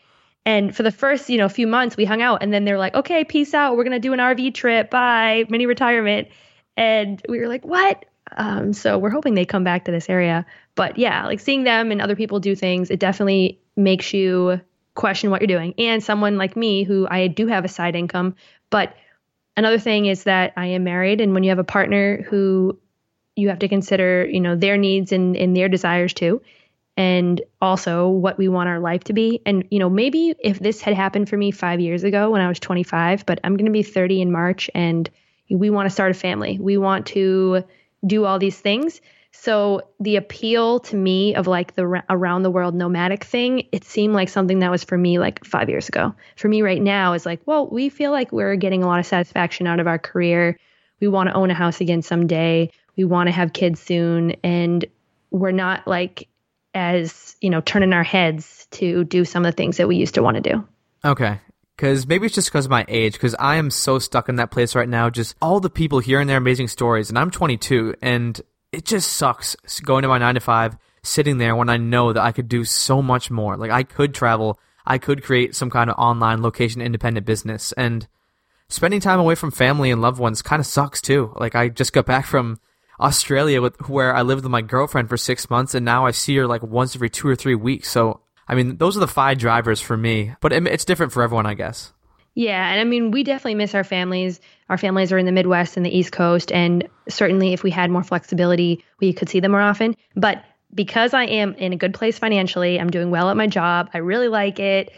And 0.47 0.73
for 0.73 0.81
the 0.81 0.91
first, 0.91 1.29
you 1.29 1.37
know, 1.37 1.49
few 1.49 1.67
months, 1.67 1.97
we 1.97 2.05
hung 2.05 2.21
out, 2.21 2.41
and 2.41 2.53
then 2.53 2.63
they're 2.63 2.77
like, 2.77 2.95
okay, 2.95 3.25
peace 3.25 3.53
out. 3.53 3.75
We're 3.75 3.83
gonna 3.83 3.99
do 3.99 4.13
an 4.13 4.19
RV 4.19 4.53
trip. 4.53 4.89
Bye, 4.89 5.43
mini 5.49 5.65
retirement. 5.65 6.29
And 6.77 7.21
we 7.27 7.39
were 7.39 7.49
like, 7.49 7.65
what? 7.65 8.05
Um, 8.31 8.71
so 8.71 8.97
we're 8.97 9.09
hoping 9.09 9.33
they 9.33 9.43
come 9.43 9.65
back 9.65 9.83
to 9.85 9.91
this 9.91 10.09
area. 10.09 10.45
But 10.75 10.97
yeah, 10.97 11.25
like 11.25 11.41
seeing 11.41 11.65
them 11.65 11.91
and 11.91 12.01
other 12.01 12.15
people 12.15 12.39
do 12.39 12.55
things, 12.55 12.89
it 12.89 12.99
definitely 12.99 13.59
makes 13.75 14.13
you 14.13 14.61
question 14.95 15.31
what 15.31 15.41
you're 15.41 15.47
doing. 15.47 15.73
And 15.77 16.01
someone 16.01 16.37
like 16.37 16.55
me, 16.55 16.83
who 16.83 17.05
I 17.11 17.27
do 17.27 17.47
have 17.47 17.65
a 17.65 17.67
side 17.67 17.97
income, 17.97 18.35
but 18.69 18.95
another 19.57 19.79
thing 19.79 20.05
is 20.05 20.23
that 20.23 20.53
I 20.55 20.67
am 20.67 20.85
married, 20.85 21.19
and 21.19 21.33
when 21.33 21.43
you 21.43 21.49
have 21.49 21.59
a 21.59 21.65
partner 21.65 22.21
who 22.21 22.79
you 23.35 23.49
have 23.49 23.59
to 23.59 23.67
consider, 23.67 24.25
you 24.25 24.39
know, 24.39 24.55
their 24.55 24.77
needs 24.77 25.11
and, 25.11 25.35
and 25.35 25.57
their 25.57 25.67
desires 25.67 26.13
too, 26.13 26.41
and 26.97 27.41
also 27.61 28.09
what 28.09 28.37
we 28.39 28.49
want 28.49 28.67
our 28.67 28.79
life 28.79 29.03
to 29.05 29.13
be. 29.13 29.41
And 29.45 29.65
you 29.69 29.79
know, 29.79 29.89
maybe 29.89 30.33
if 30.39 30.59
this 30.59 30.81
had 30.81 30.95
happened 30.95 31.29
for 31.29 31.37
me 31.37 31.51
five 31.51 31.79
years 31.79 32.03
ago 32.03 32.31
when 32.31 32.41
I 32.41 32.49
was 32.49 32.59
25, 32.59 33.25
but 33.25 33.39
I'm 33.43 33.55
going 33.55 33.65
to 33.67 33.71
be 33.71 33.83
30 33.83 34.21
in 34.21 34.31
March, 34.31 34.69
and 34.73 35.09
we 35.49 35.69
want 35.69 35.85
to 35.85 35.91
start 35.91 36.11
a 36.11 36.15
family. 36.15 36.57
We 36.59 36.77
want 36.77 37.05
to 37.07 37.63
do 38.05 38.25
all 38.25 38.39
these 38.39 38.59
things. 38.59 38.99
So 39.31 39.81
the 39.99 40.15
appeal 40.15 40.79
to 40.79 40.95
me 40.95 41.35
of 41.35 41.45
like 41.45 41.75
the 41.75 42.03
around 42.09 42.41
the 42.41 42.49
world 42.49 42.73
nomadic 42.73 43.23
thing, 43.23 43.67
it 43.71 43.83
seemed 43.83 44.15
like 44.15 44.29
something 44.29 44.59
that 44.59 44.71
was 44.71 44.83
for 44.83 44.97
me 44.97 45.19
like 45.19 45.45
5 45.45 45.69
years 45.69 45.87
ago. 45.87 46.15
For 46.37 46.47
me 46.47 46.63
right 46.63 46.81
now 46.81 47.13
is 47.13 47.25
like, 47.25 47.41
well, 47.45 47.67
we 47.67 47.89
feel 47.89 48.11
like 48.11 48.31
we're 48.31 48.55
getting 48.55 48.83
a 48.83 48.87
lot 48.87 48.99
of 48.99 49.05
satisfaction 49.05 49.67
out 49.67 49.79
of 49.79 49.85
our 49.85 49.99
career. 49.99 50.57
We 50.99 51.07
want 51.07 51.29
to 51.29 51.35
own 51.35 51.51
a 51.51 51.53
house 51.53 51.81
again 51.81 52.01
someday. 52.01 52.71
We 52.95 53.03
want 53.03 53.27
to 53.27 53.31
have 53.31 53.53
kids 53.53 53.79
soon 53.79 54.31
and 54.43 54.83
we're 55.29 55.51
not 55.51 55.87
like 55.87 56.27
as, 56.77 57.35
you 57.41 57.49
know, 57.49 57.61
turning 57.61 57.93
our 57.93 58.03
heads 58.03 58.67
to 58.71 59.03
do 59.03 59.25
some 59.25 59.45
of 59.45 59.51
the 59.51 59.55
things 59.55 59.77
that 59.77 59.87
we 59.87 59.95
used 59.95 60.15
to 60.15 60.23
want 60.23 60.35
to 60.35 60.41
do. 60.41 60.67
Okay. 61.03 61.39
Because 61.75 62.07
maybe 62.07 62.25
it's 62.25 62.35
just 62.35 62.49
because 62.49 62.65
of 62.65 62.71
my 62.71 62.85
age, 62.87 63.13
because 63.13 63.35
I 63.35 63.57
am 63.57 63.69
so 63.69 63.99
stuck 63.99 64.29
in 64.29 64.37
that 64.37 64.51
place 64.51 64.75
right 64.75 64.89
now. 64.89 65.09
Just 65.09 65.35
all 65.41 65.59
the 65.59 65.69
people 65.69 65.99
hearing 65.99 66.27
their 66.27 66.37
amazing 66.37 66.69
stories, 66.69 67.09
and 67.09 67.19
I'm 67.19 67.29
22, 67.29 67.95
and 68.01 68.41
it 68.71 68.83
just 68.83 69.13
sucks 69.13 69.55
going 69.81 70.01
to 70.01 70.07
my 70.07 70.17
nine 70.17 70.35
to 70.35 70.39
five, 70.39 70.75
sitting 71.03 71.37
there 71.37 71.55
when 71.55 71.69
I 71.69 71.77
know 71.77 72.13
that 72.13 72.23
I 72.23 72.31
could 72.31 72.49
do 72.49 72.63
so 72.63 73.01
much 73.03 73.29
more. 73.29 73.57
Like 73.57 73.69
I 73.69 73.83
could 73.83 74.15
travel, 74.15 74.59
I 74.87 74.97
could 74.97 75.23
create 75.23 75.53
some 75.55 75.69
kind 75.69 75.91
of 75.91 75.97
online 75.99 76.41
location 76.41 76.81
independent 76.81 77.27
business, 77.27 77.73
and 77.73 78.07
spending 78.69 78.99
time 78.99 79.19
away 79.19 79.35
from 79.35 79.51
family 79.51 79.91
and 79.91 80.01
loved 80.01 80.19
ones 80.19 80.41
kind 80.41 80.59
of 80.59 80.65
sucks 80.65 80.99
too. 80.99 81.31
Like 81.35 81.53
I 81.53 81.69
just 81.69 81.93
got 81.93 82.07
back 82.07 82.25
from 82.25 82.59
Australia 82.99 83.61
with 83.61 83.89
where 83.89 84.15
I 84.15 84.21
lived 84.21 84.43
with 84.43 84.51
my 84.51 84.61
girlfriend 84.61 85.09
for 85.09 85.17
six 85.17 85.49
months, 85.49 85.75
and 85.75 85.85
now 85.85 86.05
I 86.05 86.11
see 86.11 86.35
her 86.37 86.47
like 86.47 86.63
once 86.63 86.95
every 86.95 87.09
two 87.09 87.27
or 87.27 87.35
three 87.35 87.55
weeks. 87.55 87.89
So 87.89 88.21
I 88.47 88.55
mean, 88.55 88.77
those 88.77 88.95
are 88.95 89.01
the 89.01 89.07
five 89.07 89.37
drivers 89.37 89.81
for 89.81 89.97
me, 89.97 90.33
but 90.39 90.53
it's 90.53 90.85
different 90.85 91.11
for 91.11 91.21
everyone, 91.21 91.45
I 91.45 91.53
guess. 91.53 91.93
Yeah, 92.33 92.69
and 92.69 92.79
I 92.79 92.83
mean, 92.83 93.11
we 93.11 93.23
definitely 93.23 93.55
miss 93.55 93.73
our 93.73 93.83
families. 93.83 94.39
Our 94.69 94.77
families 94.77 95.11
are 95.11 95.17
in 95.17 95.25
the 95.25 95.31
Midwest 95.31 95.75
and 95.75 95.85
the 95.85 95.95
East 95.95 96.11
Coast, 96.11 96.51
and 96.51 96.87
certainly 97.09 97.53
if 97.53 97.63
we 97.63 97.71
had 97.71 97.89
more 97.89 98.03
flexibility, 98.03 98.85
we 98.99 99.11
could 99.11 99.27
see 99.27 99.39
them 99.39 99.51
more 99.51 99.61
often. 99.61 99.95
But 100.15 100.43
because 100.73 101.13
I 101.13 101.23
am 101.23 101.55
in 101.55 101.73
a 101.73 101.77
good 101.77 101.93
place 101.93 102.19
financially, 102.19 102.79
I'm 102.79 102.91
doing 102.91 103.09
well 103.09 103.29
at 103.29 103.37
my 103.37 103.47
job, 103.47 103.89
I 103.93 103.99
really 103.99 104.27
like 104.27 104.59
it. 104.59 104.91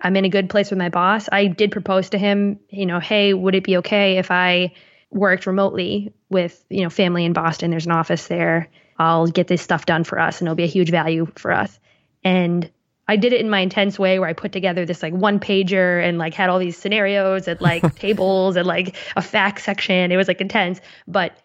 I'm 0.00 0.16
in 0.16 0.26
a 0.26 0.28
good 0.28 0.50
place 0.50 0.70
with 0.70 0.78
my 0.78 0.90
boss. 0.90 1.28
I 1.32 1.46
did 1.46 1.72
propose 1.72 2.10
to 2.10 2.18
him, 2.18 2.60
you 2.68 2.84
know, 2.84 3.00
hey, 3.00 3.32
would 3.32 3.54
it 3.54 3.64
be 3.64 3.78
okay 3.78 4.18
if 4.18 4.30
I 4.30 4.74
worked 5.14 5.46
remotely 5.46 6.12
with, 6.28 6.64
you 6.68 6.82
know, 6.82 6.90
family 6.90 7.24
in 7.24 7.32
Boston? 7.32 7.70
There's 7.70 7.86
an 7.86 7.92
office 7.92 8.26
there. 8.26 8.68
I'll 8.98 9.26
get 9.26 9.46
this 9.46 9.62
stuff 9.62 9.86
done 9.86 10.04
for 10.04 10.18
us 10.18 10.40
and 10.40 10.48
it'll 10.48 10.56
be 10.56 10.64
a 10.64 10.68
huge 10.68 10.90
value 10.90 11.26
for 11.36 11.52
us. 11.52 11.78
And 12.22 12.70
I 13.06 13.16
did 13.16 13.32
it 13.32 13.40
in 13.40 13.50
my 13.50 13.60
intense 13.60 13.98
way 13.98 14.18
where 14.18 14.28
I 14.28 14.32
put 14.32 14.52
together 14.52 14.86
this 14.86 15.02
like 15.02 15.12
one 15.12 15.38
pager 15.38 16.02
and 16.02 16.16
like 16.18 16.34
had 16.34 16.48
all 16.48 16.58
these 16.58 16.76
scenarios 16.76 17.48
and 17.48 17.60
like 17.60 17.94
tables 17.96 18.56
and 18.56 18.66
like 18.66 18.96
a 19.16 19.22
fact 19.22 19.60
section. 19.60 20.10
It 20.10 20.16
was 20.16 20.28
like 20.28 20.40
intense, 20.40 20.80
but 21.06 21.38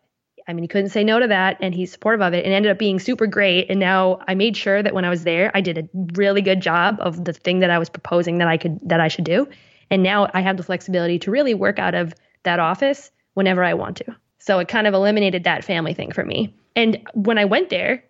I 0.48 0.54
mean, 0.54 0.64
he 0.64 0.68
couldn't 0.68 0.90
say 0.90 1.04
no 1.04 1.20
to 1.20 1.28
that 1.28 1.58
and 1.60 1.76
he's 1.76 1.92
supportive 1.92 2.22
of 2.22 2.34
it 2.34 2.46
and 2.46 2.54
ended 2.54 2.72
up 2.72 2.80
being 2.80 3.00
super 3.00 3.28
great. 3.28 3.70
And 3.70 3.80
now 3.80 4.20
I 4.28 4.36
made 4.36 4.58
sure 4.58 4.82
that 4.82 4.94
when 4.94 5.06
I 5.06 5.10
was 5.10 5.24
there, 5.24 5.52
I 5.54 5.62
did 5.62 5.78
a 5.78 5.90
really 6.14 6.42
good 6.42 6.62
job 6.62 6.98
of 7.02 7.24
the 7.24 7.34
thing 7.34 7.60
that 7.60 7.70
I 7.70 7.78
was 7.78 7.90
proposing 7.90 8.40
that 8.40 8.48
I 8.48 8.58
could, 8.58 8.80
that 8.84 9.00
I 9.00 9.10
should 9.10 9.26
do. 9.26 9.48
And 9.92 10.02
now 10.02 10.28
I 10.34 10.42
have 10.42 10.58
the 10.58 10.64
flexibility 10.64 11.20
to 11.20 11.32
really 11.32 11.54
work 11.54 11.78
out 11.78 11.94
of 11.94 12.16
that 12.44 12.60
office 12.60 13.12
whenever 13.40 13.64
I 13.64 13.74
want 13.74 13.96
to. 13.98 14.16
So 14.40 14.60
it 14.60 14.68
kind 14.68 14.86
of 14.86 14.94
eliminated 14.94 15.46
that 15.46 15.64
family 15.64 15.94
thing 15.94 16.12
for 16.12 16.26
me. 16.26 16.54
And 16.76 17.00
when 17.14 17.38
I 17.38 17.46
went 17.46 17.70
there, 17.70 18.04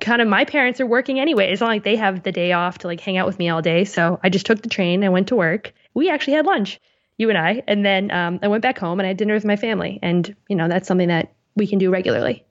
kind 0.00 0.22
of 0.22 0.28
my 0.28 0.44
parents 0.44 0.80
are 0.80 0.86
working 0.86 1.18
anyway. 1.18 1.50
It's 1.50 1.60
not 1.60 1.68
like 1.68 1.82
they 1.82 1.96
have 1.96 2.22
the 2.22 2.30
day 2.30 2.52
off 2.52 2.78
to 2.78 2.86
like 2.86 3.00
hang 3.00 3.16
out 3.16 3.26
with 3.26 3.38
me 3.40 3.48
all 3.48 3.62
day. 3.62 3.84
So 3.84 4.20
I 4.22 4.28
just 4.28 4.46
took 4.46 4.62
the 4.62 4.68
train. 4.68 5.02
I 5.02 5.08
went 5.08 5.26
to 5.28 5.36
work. 5.36 5.72
We 5.92 6.08
actually 6.08 6.34
had 6.34 6.46
lunch, 6.46 6.80
you 7.18 7.28
and 7.30 7.36
I, 7.36 7.64
and 7.66 7.84
then 7.84 8.12
um, 8.12 8.38
I 8.42 8.48
went 8.48 8.62
back 8.62 8.78
home 8.78 9.00
and 9.00 9.06
I 9.06 9.08
had 9.08 9.16
dinner 9.16 9.34
with 9.34 9.44
my 9.44 9.56
family. 9.56 9.98
And 10.02 10.36
you 10.48 10.54
know 10.54 10.68
that's 10.68 10.86
something 10.86 11.08
that 11.08 11.34
we 11.56 11.66
can 11.66 11.80
do 11.80 11.90
regularly. 11.90 12.44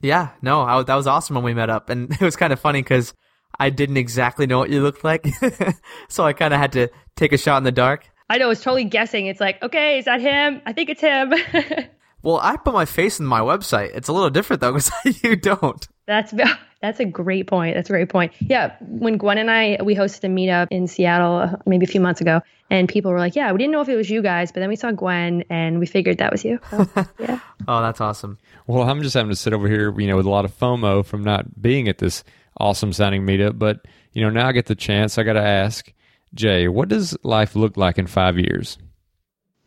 Yeah, 0.00 0.30
no, 0.42 0.62
I, 0.62 0.82
that 0.82 0.94
was 0.94 1.08
awesome 1.08 1.34
when 1.34 1.44
we 1.44 1.54
met 1.54 1.70
up, 1.70 1.90
and 1.90 2.12
it 2.20 2.20
was 2.20 2.36
kind 2.36 2.52
of 2.52 2.60
funny 2.60 2.82
because 2.82 3.14
I 3.58 3.70
didn't 3.70 3.96
exactly 3.96 4.46
know 4.46 4.58
what 4.58 4.70
you 4.70 4.80
looked 4.80 5.04
like, 5.04 5.26
so 6.08 6.24
I 6.24 6.32
kind 6.32 6.54
of 6.54 6.60
had 6.60 6.72
to 6.72 6.88
take 7.16 7.32
a 7.32 7.38
shot 7.38 7.58
in 7.58 7.64
the 7.64 7.72
dark. 7.72 8.09
I 8.30 8.38
know, 8.38 8.50
it's 8.50 8.62
totally 8.62 8.84
guessing. 8.84 9.26
It's 9.26 9.40
like, 9.40 9.60
okay, 9.60 9.98
is 9.98 10.04
that 10.04 10.20
him? 10.20 10.62
I 10.64 10.72
think 10.72 10.88
it's 10.88 11.00
him. 11.00 11.34
well, 12.22 12.38
I 12.40 12.56
put 12.56 12.72
my 12.72 12.84
face 12.84 13.18
in 13.18 13.26
my 13.26 13.40
website. 13.40 13.90
It's 13.92 14.06
a 14.06 14.12
little 14.12 14.30
different 14.30 14.60
though 14.60 14.72
because 14.72 14.92
you 15.24 15.34
don't. 15.34 15.86
That's 16.06 16.32
that's 16.80 17.00
a 17.00 17.04
great 17.04 17.48
point. 17.48 17.74
That's 17.74 17.90
a 17.90 17.92
great 17.92 18.08
point. 18.08 18.32
Yeah, 18.38 18.76
when 18.82 19.18
Gwen 19.18 19.38
and 19.38 19.50
I 19.50 19.78
we 19.82 19.96
hosted 19.96 20.22
a 20.22 20.28
meetup 20.28 20.68
in 20.70 20.86
Seattle 20.86 21.38
uh, 21.38 21.56
maybe 21.66 21.84
a 21.84 21.88
few 21.88 22.00
months 22.00 22.20
ago, 22.20 22.40
and 22.70 22.88
people 22.88 23.10
were 23.10 23.18
like, 23.18 23.34
"Yeah, 23.34 23.50
we 23.50 23.58
didn't 23.58 23.72
know 23.72 23.80
if 23.80 23.88
it 23.88 23.96
was 23.96 24.08
you 24.08 24.22
guys, 24.22 24.52
but 24.52 24.60
then 24.60 24.68
we 24.68 24.76
saw 24.76 24.92
Gwen 24.92 25.42
and 25.50 25.80
we 25.80 25.86
figured 25.86 26.18
that 26.18 26.30
was 26.30 26.44
you." 26.44 26.60
So, 26.70 26.88
yeah. 27.18 27.40
oh, 27.66 27.82
that's 27.82 28.00
awesome. 28.00 28.38
Well, 28.68 28.88
I'm 28.88 29.02
just 29.02 29.14
having 29.14 29.30
to 29.30 29.36
sit 29.36 29.52
over 29.52 29.66
here, 29.66 29.92
you 29.98 30.06
know, 30.06 30.16
with 30.16 30.26
a 30.26 30.30
lot 30.30 30.44
of 30.44 30.56
FOMO 30.56 31.04
from 31.04 31.24
not 31.24 31.60
being 31.60 31.88
at 31.88 31.98
this 31.98 32.22
awesome 32.58 32.92
sounding 32.92 33.26
meetup. 33.26 33.58
But 33.58 33.86
you 34.12 34.22
know, 34.22 34.30
now 34.30 34.46
I 34.46 34.52
get 34.52 34.66
the 34.66 34.76
chance. 34.76 35.18
I 35.18 35.24
got 35.24 35.32
to 35.32 35.42
ask 35.42 35.92
J, 36.34 36.68
what 36.68 36.88
does 36.88 37.16
life 37.22 37.56
look 37.56 37.76
like 37.76 37.98
in 37.98 38.06
five 38.06 38.38
years? 38.38 38.78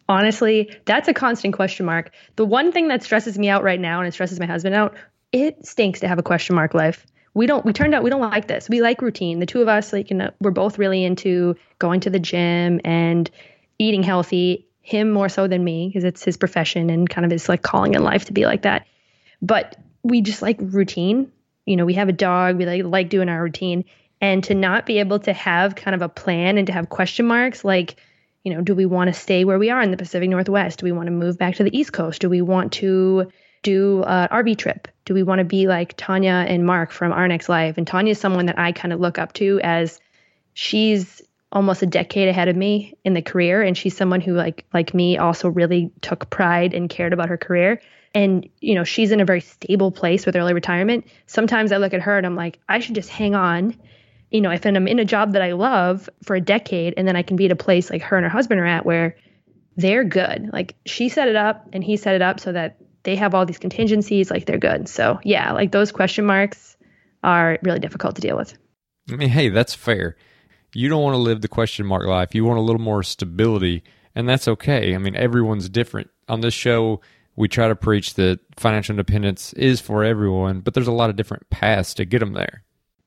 Honestly, 0.09 0.75
that's 0.85 1.07
a 1.07 1.13
constant 1.13 1.53
question 1.53 1.85
mark. 1.85 2.11
The 2.35 2.45
one 2.45 2.71
thing 2.71 2.89
that 2.89 3.03
stresses 3.03 3.37
me 3.37 3.49
out 3.49 3.63
right 3.63 3.79
now, 3.79 3.99
and 3.99 4.07
it 4.07 4.13
stresses 4.13 4.39
my 4.39 4.45
husband 4.45 4.75
out, 4.75 4.95
it 5.31 5.65
stinks 5.65 6.01
to 6.01 6.07
have 6.07 6.19
a 6.19 6.23
question 6.23 6.55
mark 6.55 6.73
life. 6.73 7.05
We 7.33 7.47
don't. 7.47 7.65
We 7.65 7.73
turned 7.73 7.95
out 7.95 8.03
we 8.03 8.09
don't 8.09 8.21
like 8.21 8.47
this. 8.47 8.69
We 8.69 8.81
like 8.81 9.01
routine. 9.01 9.39
The 9.39 9.45
two 9.45 9.61
of 9.61 9.67
us, 9.67 9.91
like, 9.91 10.11
you 10.11 10.17
know, 10.17 10.31
we're 10.39 10.51
both 10.51 10.77
really 10.77 11.03
into 11.03 11.55
going 11.79 12.01
to 12.01 12.09
the 12.09 12.19
gym 12.19 12.79
and 12.83 13.29
eating 13.79 14.03
healthy. 14.03 14.67
Him 14.81 15.11
more 15.11 15.29
so 15.29 15.47
than 15.47 15.63
me 15.63 15.87
because 15.87 16.03
it's 16.03 16.23
his 16.23 16.35
profession 16.35 16.89
and 16.89 17.09
kind 17.09 17.23
of 17.25 17.31
his 17.31 17.47
like 17.47 17.61
calling 17.61 17.93
in 17.93 18.03
life 18.03 18.25
to 18.25 18.33
be 18.33 18.45
like 18.45 18.63
that. 18.63 18.85
But 19.41 19.77
we 20.03 20.21
just 20.21 20.41
like 20.41 20.57
routine. 20.59 21.31
You 21.65 21.77
know, 21.77 21.85
we 21.85 21.93
have 21.93 22.09
a 22.09 22.13
dog. 22.13 22.57
We 22.57 22.65
like 22.65 22.83
like 22.83 23.09
doing 23.09 23.29
our 23.29 23.41
routine, 23.41 23.85
and 24.23 24.45
to 24.45 24.55
not 24.55 24.85
be 24.85 24.99
able 24.99 25.19
to 25.19 25.33
have 25.33 25.75
kind 25.75 25.93
of 25.93 26.01
a 26.01 26.07
plan 26.07 26.57
and 26.57 26.67
to 26.67 26.73
have 26.73 26.87
question 26.87 27.25
marks 27.25 27.65
like 27.65 27.97
you 28.43 28.53
know, 28.53 28.61
do 28.61 28.75
we 28.75 28.85
want 28.85 29.07
to 29.07 29.13
stay 29.13 29.45
where 29.45 29.57
we 29.57 29.69
are 29.69 29.81
in 29.81 29.91
the 29.91 29.97
Pacific 29.97 30.29
Northwest? 30.29 30.79
Do 30.79 30.85
we 30.85 30.91
want 30.91 31.07
to 31.07 31.11
move 31.11 31.37
back 31.37 31.55
to 31.55 31.63
the 31.63 31.77
East 31.77 31.93
Coast? 31.93 32.19
Do 32.19 32.29
we 32.29 32.41
want 32.41 32.73
to 32.73 33.31
do 33.61 34.03
an 34.03 34.27
RV 34.27 34.57
trip? 34.57 34.89
Do 35.05 35.13
we 35.13 35.23
want 35.23 35.39
to 35.39 35.45
be 35.45 35.67
like 35.67 35.95
Tanja 35.95 36.45
and 36.49 36.65
Mark 36.65 36.91
from 36.91 37.13
Our 37.13 37.25
Next 37.29 37.47
Life? 37.47 37.77
And 37.77 37.87
Tanja 37.87 38.09
is 38.09 38.19
someone 38.19 38.47
that 38.47 38.59
I 38.59 38.73
kind 38.73 38.93
of 38.93 38.99
look 38.99 39.17
up 39.17 39.31
to 39.35 39.61
as 39.63 40.01
she's 40.53 41.21
almost 41.53 41.83
a 41.83 41.85
decade 41.85 42.27
ahead 42.27 42.49
of 42.49 42.57
me 42.57 42.95
in 43.05 43.13
the 43.13 43.21
career 43.21 43.61
and 43.61 43.77
she's 43.77 43.95
someone 43.95 44.19
who 44.19 44.33
like 44.33 44.65
like 44.73 44.93
me 44.93 45.17
also 45.17 45.47
really 45.47 45.91
took 46.01 46.29
pride 46.29 46.73
and 46.73 46.89
cared 46.89 47.13
about 47.13 47.29
her 47.29 47.37
career 47.37 47.79
and 48.13 48.49
you 48.59 48.73
know 48.73 48.83
she's 48.83 49.11
in 49.11 49.21
a 49.21 49.25
very 49.25 49.39
stable 49.39 49.91
place 49.91 50.25
with 50.25 50.35
early 50.35 50.53
retirement 50.53 51.05
sometimes 51.27 51.71
i 51.71 51.77
look 51.77 51.93
at 51.93 52.01
her 52.01 52.17
and 52.17 52.25
i'm 52.25 52.35
like 52.35 52.57
i 52.67 52.79
should 52.79 52.95
just 52.95 53.09
hang 53.09 53.35
on 53.35 53.75
you 54.33 54.41
know 54.41 54.51
if 54.51 54.65
i'm 54.65 54.87
in 54.87 54.99
a 54.99 55.05
job 55.05 55.31
that 55.31 55.41
i 55.41 55.53
love 55.53 56.09
for 56.23 56.35
a 56.35 56.41
decade 56.41 56.93
and 56.97 57.07
then 57.07 57.15
i 57.15 57.21
can 57.21 57.37
be 57.37 57.45
at 57.45 57.51
a 57.51 57.55
place 57.55 57.89
like 57.89 58.01
her 58.01 58.17
and 58.17 58.25
her 58.25 58.29
husband 58.29 58.59
are 58.59 58.65
at 58.65 58.85
where 58.85 59.15
they're 59.77 60.03
good 60.03 60.49
like 60.51 60.75
she 60.85 61.07
set 61.07 61.29
it 61.29 61.35
up 61.35 61.67
and 61.71 61.83
he 61.83 61.95
set 61.95 62.15
it 62.15 62.21
up 62.21 62.39
so 62.39 62.51
that 62.51 62.77
they 63.03 63.15
have 63.15 63.35
all 63.35 63.45
these 63.45 63.59
contingencies, 63.59 64.31
like 64.31 64.45
they're 64.45 64.57
good. 64.57 64.87
So 64.89 65.19
yeah, 65.23 65.51
like 65.51 65.71
those 65.71 65.91
question 65.91 66.25
marks 66.25 66.77
are 67.23 67.59
really 67.61 67.79
difficult 67.79 68.15
to 68.15 68.21
deal 68.21 68.37
with. 68.37 68.57
I 69.11 69.15
mean, 69.15 69.29
hey, 69.29 69.49
that's 69.49 69.73
fair. 69.73 70.17
You 70.73 70.89
don't 70.89 71.03
want 71.03 71.13
to 71.13 71.19
live 71.19 71.41
the 71.41 71.47
question 71.47 71.85
mark 71.85 72.05
life. 72.05 72.33
You 72.33 72.45
want 72.45 72.57
a 72.57 72.63
little 72.63 72.81
more 72.81 73.03
stability, 73.03 73.83
and 74.15 74.27
that's 74.27 74.47
okay. 74.47 74.95
I 74.95 74.97
mean, 74.97 75.15
everyone's 75.15 75.69
different. 75.69 76.09
On 76.29 76.41
this 76.41 76.53
show, 76.53 77.01
we 77.35 77.47
try 77.47 77.67
to 77.67 77.75
preach 77.75 78.15
that 78.15 78.39
financial 78.55 78.93
independence 78.93 79.53
is 79.53 79.81
for 79.81 80.03
everyone, 80.03 80.61
but 80.61 80.73
there's 80.73 80.87
a 80.87 80.93
lot 80.93 81.09
of 81.09 81.15
different 81.15 81.49
paths 81.49 81.93
to 81.95 82.05
get 82.05 82.19
them 82.19 82.33
there. 82.33 82.63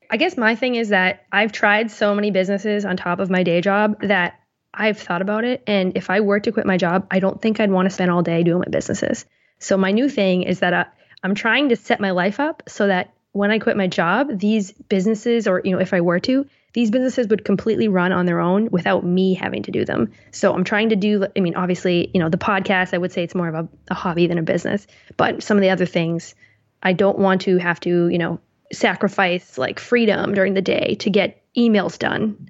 I 0.09 0.17
guess 0.17 0.37
my 0.37 0.55
thing 0.55 0.75
is 0.75 0.89
that 0.89 1.25
I've 1.31 1.51
tried 1.51 1.91
so 1.91 2.15
many 2.15 2.31
businesses 2.31 2.85
on 2.85 2.97
top 2.97 3.19
of 3.19 3.29
my 3.29 3.43
day 3.43 3.61
job 3.61 4.01
that 4.01 4.39
I've 4.73 4.99
thought 4.99 5.21
about 5.21 5.43
it. 5.43 5.63
And 5.67 5.97
if 5.97 6.09
I 6.09 6.21
were 6.21 6.39
to 6.39 6.51
quit 6.51 6.65
my 6.65 6.77
job, 6.77 7.07
I 7.11 7.19
don't 7.19 7.41
think 7.41 7.59
I'd 7.59 7.71
want 7.71 7.87
to 7.87 7.93
spend 7.93 8.11
all 8.11 8.21
day 8.21 8.43
doing 8.43 8.59
my 8.59 8.69
businesses. 8.69 9.25
So 9.59 9.75
my 9.75 9.91
new 9.91 10.07
thing 10.07 10.43
is 10.43 10.59
that 10.59 10.73
I, 10.73 10.81
uh, 10.81 10.85
I'm 11.23 11.33
trying 11.33 11.69
to 11.69 11.75
set 11.75 11.99
my 11.99 12.11
life 12.11 12.39
up 12.39 12.63
so 12.67 12.87
that 12.87 13.11
when 13.31 13.49
I 13.49 13.57
quit 13.57 13.75
my 13.75 13.87
job, 13.87 14.39
these 14.39 14.71
businesses, 14.71 15.47
or 15.47 15.61
you 15.63 15.71
know, 15.71 15.79
if 15.79 15.93
I 15.93 16.01
were 16.01 16.19
to, 16.21 16.45
these 16.73 16.91
businesses 16.91 17.27
would 17.27 17.43
completely 17.43 17.87
run 17.87 18.11
on 18.11 18.27
their 18.27 18.39
own 18.39 18.69
without 18.69 19.03
me 19.03 19.33
having 19.33 19.63
to 19.63 19.71
do 19.71 19.83
them. 19.83 20.11
So 20.31 20.53
I'm 20.53 20.63
trying 20.63 20.89
to 20.89 20.95
do. 20.95 21.25
I 21.35 21.39
mean, 21.39 21.55
obviously, 21.55 22.11
you 22.13 22.19
know, 22.19 22.29
the 22.29 22.37
podcast, 22.37 22.93
I 22.93 22.99
would 22.99 23.11
say 23.11 23.23
it's 23.23 23.33
more 23.33 23.47
of 23.47 23.55
a, 23.55 23.67
a 23.89 23.95
hobby 23.95 24.27
than 24.27 24.37
a 24.37 24.43
business. 24.43 24.85
But 25.17 25.41
some 25.41 25.57
of 25.57 25.61
the 25.61 25.71
other 25.71 25.87
things, 25.87 26.35
I 26.83 26.93
don't 26.93 27.17
want 27.17 27.41
to 27.41 27.57
have 27.57 27.79
to, 27.81 28.07
you 28.09 28.19
know, 28.19 28.39
sacrifice 28.71 29.57
like 29.57 29.79
freedom 29.79 30.33
during 30.33 30.53
the 30.53 30.61
day 30.61 30.95
to 30.99 31.09
get 31.09 31.43
emails 31.55 31.97
done. 31.97 32.49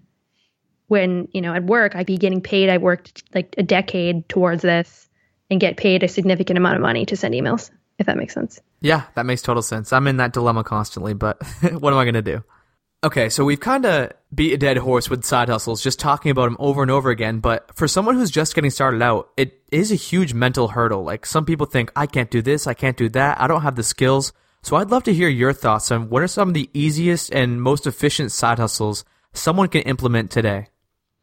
When 0.88 1.28
you 1.34 1.42
know 1.42 1.54
at 1.54 1.66
work, 1.66 1.96
I'd 1.96 2.06
be 2.06 2.18
getting 2.18 2.42
paid. 2.42 2.70
I 2.70 2.78
worked 2.78 3.24
like 3.36 3.54
a 3.58 3.64
decade 3.64 4.28
towards 4.30 4.62
this 4.62 5.10
and 5.50 5.60
get 5.60 5.78
paid 5.78 6.04
a 6.04 6.08
significant 6.08 6.58
amount 6.58 6.76
of 6.76 6.82
money 6.82 7.06
to 7.06 7.18
send 7.18 7.34
emails, 7.34 7.72
if 8.00 8.06
that 8.06 8.18
makes 8.18 8.34
sense. 8.34 8.62
Yeah, 8.82 9.04
that 9.16 9.26
makes 9.26 9.42
total 9.42 9.64
sense. 9.64 9.92
I'm 9.92 10.08
in 10.08 10.18
that 10.18 10.34
dilemma 10.34 10.64
constantly, 10.64 11.14
but 11.14 11.42
what 11.80 11.94
am 11.94 12.00
I 12.00 12.06
going 12.06 12.14
to 12.14 12.22
do? 12.22 12.44
Okay, 13.04 13.30
so 13.30 13.46
we've 13.46 13.60
kind 13.60 13.86
of 13.86 14.12
beat 14.34 14.54
a 14.54 14.58
dead 14.58 14.78
horse 14.78 15.10
with 15.10 15.24
side 15.24 15.50
hustles, 15.50 15.84
just 15.84 16.00
talking 16.00 16.32
about 16.32 16.46
them 16.46 16.58
over 16.60 16.82
and 16.82 16.90
over 16.90 17.12
again. 17.12 17.40
But 17.40 17.76
for 17.76 17.88
someone 17.88 18.16
who's 18.16 18.32
just 18.32 18.56
getting 18.56 18.72
started 18.72 19.02
out, 19.04 19.30
it 19.38 19.62
is 19.72 19.92
a 19.92 19.96
huge 19.96 20.34
mental 20.34 20.70
hurdle. 20.70 21.04
Like 21.04 21.26
some 21.26 21.46
people 21.46 21.68
think, 21.68 21.92
I 21.96 22.08
can't 22.08 22.32
do 22.32 22.42
this, 22.42 22.66
I 22.66 22.74
can't 22.74 22.98
do 22.98 23.08
that, 23.10 23.40
I 23.40 23.48
don't 23.48 23.62
have 23.62 23.76
the 23.76 23.84
skills. 23.84 24.34
So 24.68 24.76
I'd 24.76 24.92
love 24.92 25.04
to 25.04 25.14
hear 25.14 25.30
your 25.30 25.54
thoughts 25.54 25.92
on 25.92 26.10
what 26.10 26.22
are 26.22 26.28
some 26.28 26.50
of 26.50 26.54
the 26.54 26.70
easiest 26.74 27.34
and 27.34 27.62
most 27.62 27.88
efficient 27.88 28.34
side 28.34 28.60
hustles 28.60 29.06
someone 29.32 29.70
can 29.70 29.84
implement 29.84 30.30
today. 30.30 30.68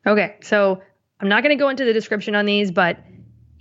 Okay, 0.07 0.37
so 0.41 0.81
I'm 1.21 1.29
not 1.29 1.43
going 1.43 1.55
to 1.55 1.63
go 1.63 1.69
into 1.69 1.85
the 1.85 1.93
description 1.93 2.35
on 2.35 2.47
these, 2.47 2.71
but 2.71 3.05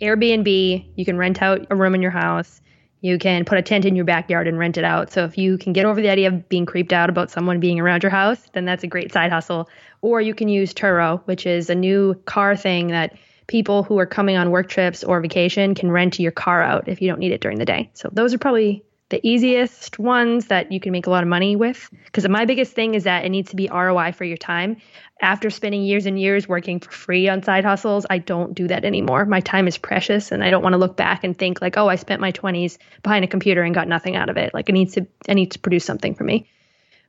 Airbnb, 0.02 0.94
you 0.96 1.04
can 1.04 1.18
rent 1.18 1.42
out 1.42 1.68
a 1.70 1.76
room 1.76 1.96
in 1.96 2.02
your 2.02 2.12
house. 2.12 2.62
You 3.02 3.20
can 3.20 3.44
put 3.44 3.58
a 3.58 3.62
tent 3.62 3.84
in 3.84 3.98
your 3.98 4.06
backyard 4.06 4.48
and 4.48 4.58
rent 4.58 4.78
it 4.78 4.86
out. 4.86 5.12
So 5.12 5.26
if 5.26 5.38
you 5.38 5.58
can 5.58 5.74
get 5.74 5.84
over 5.84 6.02
the 6.02 6.08
idea 6.08 6.30
of 6.30 6.48
being 6.48 6.66
creeped 6.66 6.94
out 6.94 7.10
about 7.10 7.30
someone 7.30 7.60
being 7.60 7.82
around 7.82 8.04
your 8.04 8.10
house, 8.10 8.42
then 8.54 8.64
that's 8.64 8.86
a 8.86 8.88
great 8.88 9.12
side 9.12 9.34
hustle. 9.34 9.68
Or 10.00 10.22
you 10.22 10.34
can 10.34 10.48
use 10.48 10.74
Turo, 10.74 11.22
which 11.26 11.46
is 11.46 11.70
a 11.70 11.76
new 11.76 12.14
car 12.24 12.56
thing 12.56 12.88
that 12.88 13.18
people 13.48 13.84
who 13.84 14.00
are 14.00 14.06
coming 14.06 14.38
on 14.38 14.50
work 14.50 14.70
trips 14.70 15.04
or 15.04 15.20
vacation 15.20 15.76
can 15.76 15.92
rent 15.92 16.20
your 16.20 16.32
car 16.32 16.64
out 16.64 16.88
if 16.88 17.02
you 17.02 17.10
don't 17.10 17.20
need 17.20 17.34
it 17.34 17.42
during 17.42 17.60
the 17.60 17.66
day. 17.66 17.92
So 17.96 18.08
those 18.14 18.34
are 18.34 18.38
probably 18.38 18.86
the 19.10 19.26
easiest 19.28 20.00
ones 20.00 20.48
that 20.48 20.72
you 20.72 20.80
can 20.80 20.92
make 20.92 21.08
a 21.08 21.10
lot 21.10 21.24
of 21.24 21.30
money 21.30 21.56
with. 21.56 21.90
Because 22.06 22.28
my 22.28 22.46
biggest 22.46 22.74
thing 22.74 22.96
is 22.96 23.04
that 23.04 23.26
it 23.26 23.30
needs 23.30 23.50
to 23.52 23.56
be 23.56 23.70
ROI 23.72 24.14
for 24.14 24.24
your 24.24 24.38
time. 24.38 24.78
After 25.22 25.50
spending 25.50 25.84
years 25.84 26.06
and 26.06 26.20
years 26.20 26.48
working 26.48 26.80
for 26.80 26.92
free 26.92 27.30
on 27.30 27.44
side 27.44 27.64
hustles, 27.64 28.06
I 28.10 28.18
don't 28.18 28.54
do 28.54 28.68
that 28.68 28.86
anymore. 28.86 29.26
My 29.26 29.40
time 29.40 29.68
is 29.68 29.78
precious 29.78 30.32
and 30.32 30.44
I 30.44 30.50
don't 30.50 30.64
want 30.64 30.74
to 30.74 30.78
look 30.78 30.98
back 30.98 31.24
and 31.24 31.38
think 31.38 31.62
like, 31.62 31.78
oh, 31.78 31.88
I 31.88 31.96
spent 31.96 32.22
my 32.22 32.32
20s 32.32 32.78
behind 33.04 33.24
a 33.24 33.28
computer 33.28 33.62
and 33.62 33.76
got 33.76 33.88
nothing 33.88 34.16
out 34.16 34.30
of 34.30 34.38
it. 34.38 34.54
Like 34.54 34.70
it 34.70 34.74
needs 34.74 34.94
to 34.94 35.06
I 35.30 35.34
need 35.34 35.52
to 35.52 35.60
produce 35.60 35.86
something 35.86 36.16
for 36.16 36.24
me. 36.24 36.50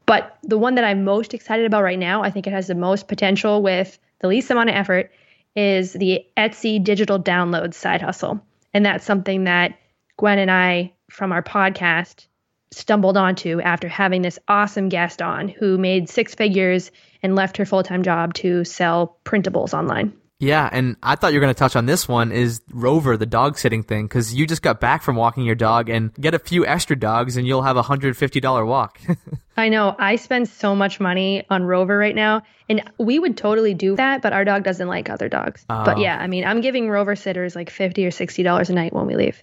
But 0.06 0.36
the 0.42 0.58
one 0.58 0.74
that 0.74 0.84
I'm 0.84 1.04
most 1.04 1.32
excited 1.32 1.64
about 1.64 1.82
right 1.82 1.98
now, 1.98 2.22
I 2.22 2.30
think 2.30 2.46
it 2.46 2.52
has 2.52 2.66
the 2.66 2.74
most 2.74 3.08
potential 3.08 3.62
with 3.62 3.98
the 4.18 4.28
least 4.28 4.50
amount 4.50 4.68
of 4.68 4.76
effort, 4.76 5.10
is 5.56 5.92
the 5.92 6.26
Etsy 6.36 6.82
digital 6.82 7.18
download 7.18 7.74
side 7.74 8.02
hustle. 8.02 8.40
And 8.72 8.84
that's 8.84 9.04
something 9.04 9.44
that 9.44 9.78
Gwen 10.16 10.38
and 10.38 10.50
I 10.50 10.92
from 11.14 11.32
our 11.32 11.42
podcast 11.42 12.26
stumbled 12.72 13.16
onto 13.16 13.60
after 13.60 13.86
having 13.86 14.22
this 14.22 14.38
awesome 14.48 14.88
guest 14.88 15.22
on 15.22 15.48
who 15.48 15.78
made 15.78 16.08
six 16.08 16.34
figures 16.34 16.90
and 17.22 17.36
left 17.36 17.56
her 17.56 17.64
full 17.64 17.84
time 17.84 18.02
job 18.02 18.34
to 18.34 18.64
sell 18.64 19.18
printables 19.24 19.72
online. 19.72 20.12
Yeah, 20.40 20.68
and 20.70 20.96
I 21.02 21.14
thought 21.14 21.32
you 21.32 21.38
were 21.38 21.44
going 21.44 21.54
to 21.54 21.58
touch 21.58 21.76
on 21.76 21.86
this 21.86 22.08
one 22.08 22.32
is 22.32 22.60
Rover, 22.70 23.16
the 23.16 23.24
dog 23.24 23.56
sitting 23.56 23.84
thing, 23.84 24.06
because 24.06 24.34
you 24.34 24.46
just 24.46 24.60
got 24.60 24.80
back 24.80 25.02
from 25.02 25.14
walking 25.14 25.44
your 25.44 25.54
dog 25.54 25.88
and 25.88 26.12
get 26.14 26.34
a 26.34 26.40
few 26.40 26.66
extra 26.66 26.98
dogs 26.98 27.36
and 27.36 27.46
you'll 27.46 27.62
have 27.62 27.76
a 27.76 27.82
$150 27.82 28.66
walk. 28.66 29.00
I 29.56 29.68
know. 29.68 29.94
I 29.96 30.16
spend 30.16 30.48
so 30.48 30.74
much 30.74 30.98
money 30.98 31.46
on 31.48 31.62
Rover 31.62 31.96
right 31.96 32.14
now, 32.14 32.42
and 32.68 32.82
we 32.98 33.20
would 33.20 33.36
totally 33.36 33.72
do 33.72 33.94
that, 33.94 34.20
but 34.20 34.32
our 34.32 34.44
dog 34.44 34.64
doesn't 34.64 34.88
like 34.88 35.08
other 35.08 35.28
dogs. 35.28 35.64
Oh. 35.70 35.84
But 35.84 35.98
yeah, 35.98 36.18
I 36.18 36.26
mean, 36.26 36.44
I'm 36.44 36.60
giving 36.60 36.90
Rover 36.90 37.14
sitters 37.14 37.54
like 37.54 37.70
50 37.70 38.04
or 38.04 38.10
$60 38.10 38.68
a 38.68 38.72
night 38.72 38.92
when 38.92 39.06
we 39.06 39.14
leave. 39.14 39.42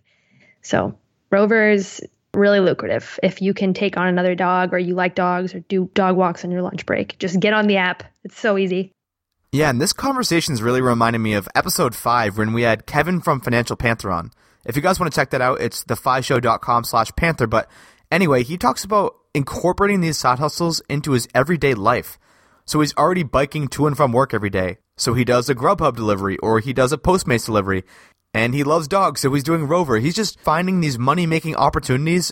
So 0.62 0.98
Rover 1.32 1.70
is 1.70 2.02
really 2.34 2.60
lucrative 2.60 3.20
if 3.24 3.42
you 3.42 3.54
can 3.54 3.74
take 3.74 3.98
on 3.98 4.08
another 4.08 4.36
dog 4.36 4.74
or 4.74 4.80
you 4.80 4.96
like 4.96 5.16
dogs 5.16 5.54
or 5.54 5.60
do 5.62 5.90
dog 5.94 6.16
walks 6.16 6.46
on 6.46 6.52
your 6.52 6.62
lunch 6.62 6.86
break. 6.86 7.18
Just 7.20 7.40
get 7.40 7.54
on 7.54 7.68
the 7.68 7.78
app. 7.78 8.04
It's 8.24 8.40
so 8.40 8.58
easy. 8.58 8.92
Yeah, 9.52 9.70
and 9.70 9.82
this 9.82 9.92
conversation's 9.92 10.62
really 10.62 10.82
reminded 10.82 11.20
me 11.20 11.34
of 11.34 11.50
episode 11.56 11.94
five 11.94 12.38
when 12.38 12.54
we 12.54 12.62
had 12.62 12.86
Kevin 12.86 13.20
from 13.20 13.42
Financial 13.42 13.76
Panther 13.76 14.10
on. 14.12 14.32
If 14.66 14.76
you 14.76 14.82
guys 14.82 15.00
want 15.00 15.12
to 15.12 15.16
check 15.16 15.32
that 15.32 15.42
out, 15.42 15.60
it's 15.60 15.84
thefishow.com 15.84 16.84
slash 16.86 17.12
panther. 17.18 17.48
But 17.48 17.70
anyway, 18.12 18.44
he 18.44 18.58
talks 18.58 18.86
about 18.86 19.16
incorporating 19.34 20.02
these 20.02 20.18
side 20.18 20.40
hustles 20.40 20.82
into 20.88 21.12
his 21.12 21.28
everyday 21.34 21.74
life. 21.74 22.18
So 22.66 22.80
he's 22.80 22.96
already 22.96 23.24
biking 23.24 23.68
to 23.70 23.88
and 23.88 23.98
from 23.98 24.14
work 24.14 24.34
every 24.34 24.50
day. 24.50 24.78
So 24.96 25.14
he 25.14 25.26
does 25.26 25.50
a 25.50 25.56
Grubhub 25.56 25.96
delivery 25.96 26.38
or 26.38 26.60
he 26.60 26.74
does 26.74 26.94
a 26.94 26.98
Postmates 26.98 27.46
delivery. 27.46 27.84
And 28.34 28.54
he 28.54 28.64
loves 28.64 28.88
dogs, 28.88 29.22
so 29.22 29.34
he's 29.34 29.44
doing 29.44 29.68
Rover. 29.68 29.98
He's 29.98 30.16
just 30.16 30.40
finding 30.40 30.80
these 30.80 30.98
money 30.98 31.26
making 31.26 31.56
opportunities 31.56 32.32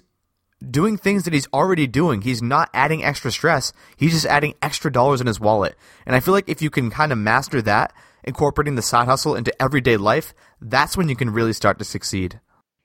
doing 0.70 0.98
things 0.98 1.24
that 1.24 1.34
he's 1.34 1.48
already 1.54 1.88
doing. 1.88 2.22
He's 2.22 2.42
not 2.42 2.70
adding 2.74 3.04
extra 3.04 3.32
stress. 3.32 3.72
He's 3.98 4.12
just 4.12 4.26
adding 4.26 4.56
extra 4.62 4.92
dollars 4.92 5.22
in 5.22 5.28
his 5.28 5.40
wallet. 5.40 5.76
And 6.06 6.16
I 6.16 6.20
feel 6.20 6.34
like 6.34 6.50
if 6.50 6.62
you 6.62 6.70
can 6.70 6.90
kind 6.90 7.12
of 7.12 7.18
master 7.18 7.62
that, 7.64 7.94
incorporating 8.24 8.76
the 8.76 8.82
side 8.82 9.08
hustle 9.08 9.36
into 9.36 9.62
everyday 9.62 9.98
life, 9.98 10.34
that's 10.62 10.98
when 10.98 11.10
you 11.10 11.16
can 11.16 11.30
really 11.30 11.54
start 11.54 11.80
to 11.80 11.86
succeed. 11.86 12.40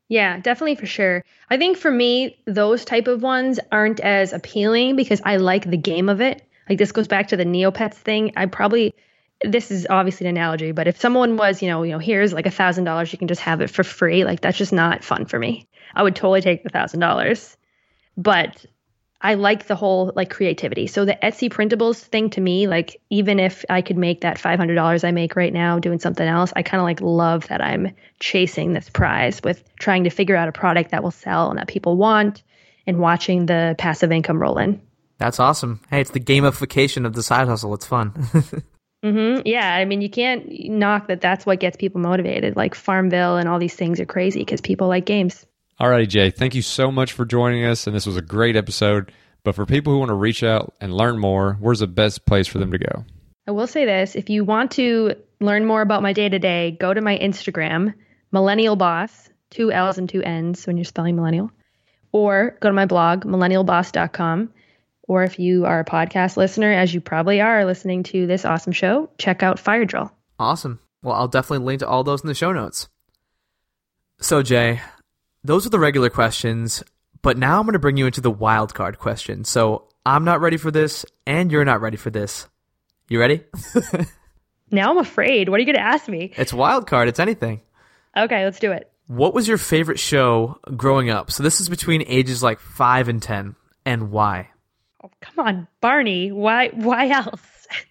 Yeah, 0.08 0.38
definitely 0.38 0.76
for 0.76 0.86
sure. 0.86 1.24
I 1.50 1.56
think 1.56 1.78
for 1.78 1.90
me, 1.90 2.36
those 2.46 2.84
type 2.84 3.08
of 3.08 3.22
ones 3.22 3.58
aren't 3.72 4.00
as 4.00 4.32
appealing 4.32 4.96
because 4.96 5.20
I 5.24 5.36
like 5.36 5.68
the 5.68 5.76
game 5.76 6.08
of 6.08 6.20
it. 6.20 6.42
Like 6.68 6.78
this 6.78 6.92
goes 6.92 7.08
back 7.08 7.28
to 7.28 7.36
the 7.36 7.44
Neopets 7.44 7.94
thing. 7.94 8.32
I 8.36 8.46
probably 8.46 8.94
this 9.42 9.70
is 9.70 9.86
obviously 9.90 10.26
an 10.26 10.36
analogy, 10.36 10.72
but 10.72 10.88
if 10.88 11.00
someone 11.00 11.36
was, 11.36 11.62
you 11.62 11.68
know, 11.68 11.82
you 11.82 11.92
know, 11.92 11.98
here's 11.98 12.32
like 12.32 12.46
a 12.46 12.50
thousand 12.50 12.84
dollars, 12.84 13.12
you 13.12 13.18
can 13.18 13.28
just 13.28 13.40
have 13.40 13.60
it 13.60 13.70
for 13.70 13.84
free. 13.84 14.24
Like 14.24 14.40
that's 14.40 14.58
just 14.58 14.72
not 14.72 15.04
fun 15.04 15.26
for 15.26 15.38
me. 15.38 15.66
I 15.94 16.02
would 16.02 16.16
totally 16.16 16.40
take 16.40 16.62
the 16.62 16.70
thousand 16.70 17.00
dollars 17.00 17.56
but 18.16 18.64
I 19.20 19.34
like 19.34 19.66
the 19.66 19.74
whole 19.74 20.12
like 20.14 20.30
creativity. 20.30 20.86
So 20.86 21.04
the 21.04 21.18
Etsy 21.22 21.50
printables 21.50 21.98
thing 21.98 22.30
to 22.30 22.40
me, 22.40 22.66
like 22.66 23.00
even 23.10 23.40
if 23.40 23.64
I 23.70 23.80
could 23.80 23.96
make 23.96 24.20
that 24.20 24.38
five 24.38 24.58
hundred 24.58 24.74
dollars 24.74 25.04
I 25.04 25.12
make 25.12 25.36
right 25.36 25.52
now 25.52 25.78
doing 25.78 25.98
something 25.98 26.26
else, 26.26 26.52
I 26.54 26.62
kind 26.62 26.80
of 26.80 26.84
like 26.84 27.00
love 27.00 27.48
that 27.48 27.62
I'm 27.62 27.94
chasing 28.20 28.72
this 28.72 28.90
prize 28.90 29.42
with 29.42 29.64
trying 29.76 30.04
to 30.04 30.10
figure 30.10 30.36
out 30.36 30.48
a 30.48 30.52
product 30.52 30.90
that 30.90 31.02
will 31.02 31.10
sell 31.10 31.50
and 31.50 31.58
that 31.58 31.68
people 31.68 31.96
want, 31.96 32.42
and 32.86 32.98
watching 32.98 33.46
the 33.46 33.74
passive 33.78 34.12
income 34.12 34.40
roll 34.40 34.58
in. 34.58 34.80
That's 35.18 35.40
awesome. 35.40 35.80
Hey, 35.90 36.00
it's 36.00 36.10
the 36.10 36.20
gamification 36.20 37.06
of 37.06 37.14
the 37.14 37.22
side 37.22 37.48
hustle. 37.48 37.72
It's 37.74 37.86
fun. 37.86 38.12
mm-hmm. 39.04 39.42
Yeah, 39.44 39.74
I 39.74 39.84
mean, 39.84 40.00
you 40.00 40.10
can't 40.10 40.50
knock 40.70 41.08
that. 41.08 41.20
That's 41.20 41.44
what 41.44 41.60
gets 41.60 41.76
people 41.76 42.00
motivated. 42.00 42.56
Like 42.56 42.74
Farmville 42.74 43.36
and 43.36 43.48
all 43.48 43.58
these 43.58 43.74
things 43.74 44.00
are 44.00 44.06
crazy 44.06 44.40
because 44.40 44.60
people 44.60 44.88
like 44.88 45.04
games. 45.04 45.46
Alrighty, 45.80 46.08
J. 46.08 46.30
Thank 46.30 46.54
you 46.54 46.62
so 46.62 46.90
much 46.90 47.12
for 47.12 47.24
joining 47.24 47.64
us, 47.64 47.86
and 47.86 47.94
this 47.94 48.06
was 48.06 48.16
a 48.16 48.22
great 48.22 48.56
episode. 48.56 49.12
But 49.42 49.54
for 49.54 49.66
people 49.66 49.92
who 49.92 49.98
want 49.98 50.08
to 50.08 50.14
reach 50.14 50.42
out 50.42 50.74
and 50.80 50.94
learn 50.94 51.18
more, 51.18 51.58
where's 51.60 51.80
the 51.80 51.86
best 51.86 52.24
place 52.26 52.46
for 52.46 52.58
them 52.58 52.72
to 52.72 52.78
go? 52.78 53.04
I 53.46 53.50
will 53.50 53.66
say 53.66 53.84
this: 53.84 54.14
if 54.14 54.30
you 54.30 54.44
want 54.44 54.70
to 54.72 55.14
learn 55.40 55.66
more 55.66 55.82
about 55.82 56.02
my 56.02 56.12
day 56.12 56.28
to 56.28 56.38
day, 56.38 56.76
go 56.80 56.94
to 56.94 57.00
my 57.00 57.18
Instagram, 57.18 57.92
Millennial 58.32 58.76
Boss, 58.76 59.28
two 59.50 59.70
L's 59.70 59.98
and 59.98 60.08
two 60.08 60.22
N's 60.22 60.66
when 60.66 60.76
you're 60.76 60.84
spelling 60.84 61.16
millennial, 61.16 61.50
or 62.12 62.56
go 62.60 62.68
to 62.68 62.74
my 62.74 62.86
blog, 62.86 63.24
millennialboss.com. 63.24 64.50
Or 65.06 65.22
if 65.22 65.38
you 65.38 65.66
are 65.66 65.80
a 65.80 65.84
podcast 65.84 66.36
listener, 66.36 66.72
as 66.72 66.94
you 66.94 67.00
probably 67.00 67.40
are 67.40 67.64
listening 67.64 68.02
to 68.04 68.26
this 68.26 68.44
awesome 68.44 68.72
show, 68.72 69.10
check 69.18 69.42
out 69.42 69.58
Fire 69.58 69.84
Drill. 69.84 70.10
Awesome. 70.38 70.80
Well, 71.02 71.14
I'll 71.14 71.28
definitely 71.28 71.66
link 71.66 71.80
to 71.80 71.88
all 71.88 72.04
those 72.04 72.22
in 72.22 72.28
the 72.28 72.34
show 72.34 72.52
notes. 72.52 72.88
So, 74.20 74.42
J, 74.42 74.80
those 75.42 75.66
are 75.66 75.70
the 75.70 75.78
regular 75.78 76.08
questions, 76.08 76.82
but 77.20 77.36
now 77.36 77.58
I'm 77.58 77.66
going 77.66 77.74
to 77.74 77.78
bring 77.78 77.98
you 77.98 78.06
into 78.06 78.22
the 78.22 78.30
wild 78.30 78.74
card 78.74 78.98
question. 78.98 79.44
So 79.44 79.88
I'm 80.06 80.24
not 80.24 80.40
ready 80.40 80.56
for 80.56 80.70
this, 80.70 81.04
and 81.26 81.52
you're 81.52 81.64
not 81.64 81.82
ready 81.82 81.98
for 81.98 82.10
this. 82.10 82.48
You 83.08 83.20
ready? 83.20 83.44
now 84.70 84.90
I'm 84.90 84.98
afraid. 84.98 85.50
What 85.50 85.56
are 85.56 85.60
you 85.60 85.66
going 85.66 85.76
to 85.76 85.82
ask 85.82 86.08
me? 86.08 86.32
It's 86.36 86.54
wild 86.54 86.86
card. 86.86 87.08
It's 87.08 87.20
anything. 87.20 87.60
Okay, 88.16 88.44
let's 88.44 88.58
do 88.58 88.72
it. 88.72 88.90
What 89.06 89.34
was 89.34 89.46
your 89.46 89.58
favorite 89.58 89.98
show 89.98 90.58
growing 90.76 91.10
up? 91.10 91.30
So 91.30 91.42
this 91.42 91.60
is 91.60 91.68
between 91.68 92.04
ages 92.06 92.42
like 92.42 92.60
five 92.60 93.08
and 93.08 93.22
ten, 93.22 93.56
and 93.84 94.10
why? 94.10 94.48
Oh, 95.04 95.10
come 95.20 95.46
on, 95.46 95.68
Barney. 95.82 96.32
Why? 96.32 96.68
Why 96.68 97.08
else? 97.10 97.40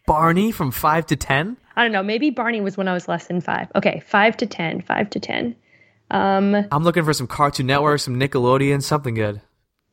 Barney 0.08 0.52
from 0.52 0.72
five 0.72 1.06
to 1.08 1.16
ten. 1.16 1.58
I 1.76 1.84
don't 1.84 1.92
know. 1.92 2.02
Maybe 2.04 2.32
Barney 2.32 2.62
was 2.62 2.76
when 2.76 2.88
I 2.88 2.94
was 2.94 3.08
less 3.08 3.28
than 3.28 3.40
five. 3.40 3.68
Okay, 3.76 4.02
five 4.08 4.36
to 4.38 4.48
ten. 4.48 4.82
Five 4.82 5.12
to 5.12 5.20
ten. 5.20 5.56
Um, 6.10 6.56
I'm 6.72 6.84
looking 6.84 7.04
for 7.04 7.14
some 7.14 7.28
Cartoon 7.28 7.68
Network, 7.68 8.00
some 8.00 8.20
Nickelodeon, 8.20 8.82
something 8.82 9.14
good. 9.14 9.42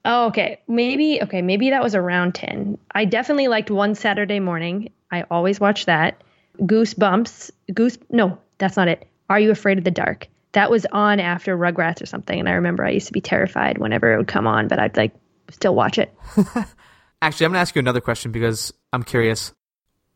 Oh, 0.04 0.26
okay. 0.28 0.60
Maybe 0.66 1.20
okay, 1.22 1.42
maybe 1.42 1.70
that 1.70 1.82
was 1.82 1.94
around 1.94 2.34
10. 2.34 2.78
I 2.94 3.04
definitely 3.04 3.48
liked 3.48 3.70
One 3.70 3.94
Saturday 3.94 4.40
Morning. 4.40 4.90
I 5.10 5.24
always 5.30 5.60
watch 5.60 5.86
that. 5.86 6.22
Goosebumps. 6.58 7.50
Goose 7.74 7.98
No, 8.10 8.38
that's 8.58 8.76
not 8.76 8.88
it. 8.88 9.06
Are 9.28 9.38
You 9.38 9.50
Afraid 9.50 9.78
of 9.78 9.84
the 9.84 9.90
Dark? 9.90 10.28
That 10.52 10.70
was 10.70 10.86
on 10.90 11.20
after 11.20 11.56
Rugrats 11.56 12.02
or 12.02 12.06
something 12.06 12.38
and 12.38 12.48
I 12.48 12.52
remember 12.52 12.84
I 12.84 12.90
used 12.90 13.06
to 13.08 13.12
be 13.12 13.20
terrified 13.20 13.78
whenever 13.78 14.12
it 14.12 14.16
would 14.16 14.28
come 14.28 14.46
on, 14.46 14.68
but 14.68 14.78
I'd 14.78 14.96
like 14.96 15.12
still 15.50 15.74
watch 15.74 15.98
it. 15.98 16.14
Actually, 17.22 17.46
I'm 17.46 17.52
going 17.52 17.58
to 17.58 17.60
ask 17.60 17.74
you 17.74 17.80
another 17.80 18.00
question 18.00 18.32
because 18.32 18.72
I'm 18.92 19.02
curious. 19.02 19.52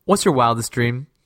What's 0.04 0.24
your 0.24 0.34
wildest 0.34 0.72
dream? 0.72 1.06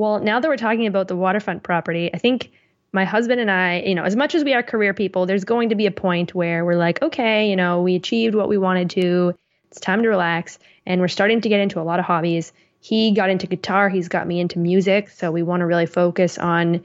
Well, 0.00 0.20
now 0.20 0.40
that 0.40 0.48
we're 0.48 0.56
talking 0.56 0.86
about 0.86 1.08
the 1.08 1.16
waterfront 1.16 1.62
property, 1.62 2.10
I 2.14 2.16
think 2.16 2.52
my 2.92 3.04
husband 3.04 3.38
and 3.38 3.50
I, 3.50 3.80
you 3.80 3.94
know, 3.94 4.04
as 4.04 4.16
much 4.16 4.34
as 4.34 4.44
we 4.44 4.54
are 4.54 4.62
career 4.62 4.94
people, 4.94 5.26
there's 5.26 5.44
going 5.44 5.68
to 5.68 5.74
be 5.74 5.84
a 5.84 5.90
point 5.90 6.34
where 6.34 6.64
we're 6.64 6.78
like, 6.78 7.02
okay, 7.02 7.50
you 7.50 7.54
know, 7.54 7.82
we 7.82 7.96
achieved 7.96 8.34
what 8.34 8.48
we 8.48 8.56
wanted 8.56 8.88
to. 8.90 9.34
It's 9.70 9.78
time 9.78 10.02
to 10.02 10.08
relax. 10.08 10.58
And 10.86 11.02
we're 11.02 11.08
starting 11.08 11.42
to 11.42 11.48
get 11.48 11.60
into 11.60 11.80
a 11.80 11.84
lot 11.84 11.98
of 11.98 12.06
hobbies. 12.06 12.52
He 12.80 13.12
got 13.12 13.28
into 13.28 13.46
guitar, 13.46 13.90
he's 13.90 14.08
got 14.08 14.26
me 14.26 14.40
into 14.40 14.58
music. 14.58 15.10
So 15.10 15.30
we 15.30 15.42
want 15.42 15.60
to 15.60 15.66
really 15.66 15.84
focus 15.84 16.38
on 16.38 16.82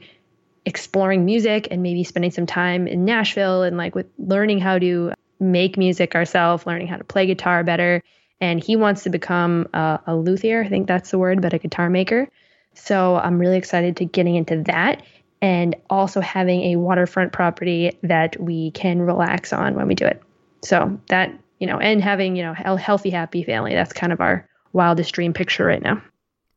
exploring 0.66 1.24
music 1.24 1.68
and 1.70 1.82
maybe 1.82 2.04
spending 2.04 2.32
some 2.32 2.44
time 2.44 2.86
in 2.86 3.04
Nashville 3.04 3.62
and 3.62 3.78
like 3.78 3.94
with 3.94 4.06
learning 4.18 4.58
how 4.58 4.78
to 4.78 5.12
make 5.38 5.76
music 5.76 6.14
ourselves, 6.14 6.66
learning 6.66 6.86
how 6.86 6.96
to 6.96 7.04
play 7.04 7.26
guitar 7.26 7.64
better. 7.64 8.02
And 8.40 8.62
he 8.62 8.76
wants 8.76 9.04
to 9.04 9.10
become 9.10 9.68
a, 9.72 10.00
a 10.06 10.16
luthier, 10.16 10.62
I 10.62 10.68
think 10.68 10.86
that's 10.86 11.10
the 11.10 11.18
word, 11.18 11.40
but 11.40 11.54
a 11.54 11.58
guitar 11.58 11.88
maker. 11.88 12.28
So 12.74 13.16
I'm 13.16 13.38
really 13.38 13.56
excited 13.56 13.96
to 13.98 14.04
getting 14.04 14.36
into 14.36 14.62
that 14.64 15.02
and 15.40 15.76
also 15.88 16.20
having 16.20 16.72
a 16.72 16.76
waterfront 16.76 17.32
property 17.32 17.98
that 18.02 18.40
we 18.40 18.70
can 18.72 19.00
relax 19.00 19.52
on 19.52 19.74
when 19.74 19.86
we 19.86 19.94
do 19.94 20.06
it. 20.06 20.22
So 20.62 21.00
that, 21.08 21.32
you 21.58 21.66
know, 21.66 21.78
and 21.78 22.02
having, 22.02 22.36
you 22.36 22.42
know, 22.42 22.54
a 22.58 22.78
healthy, 22.78 23.10
happy 23.10 23.42
family. 23.42 23.74
That's 23.74 23.92
kind 23.92 24.12
of 24.12 24.20
our 24.20 24.48
wildest 24.72 25.14
dream 25.14 25.32
picture 25.32 25.64
right 25.64 25.82
now. 25.82 26.02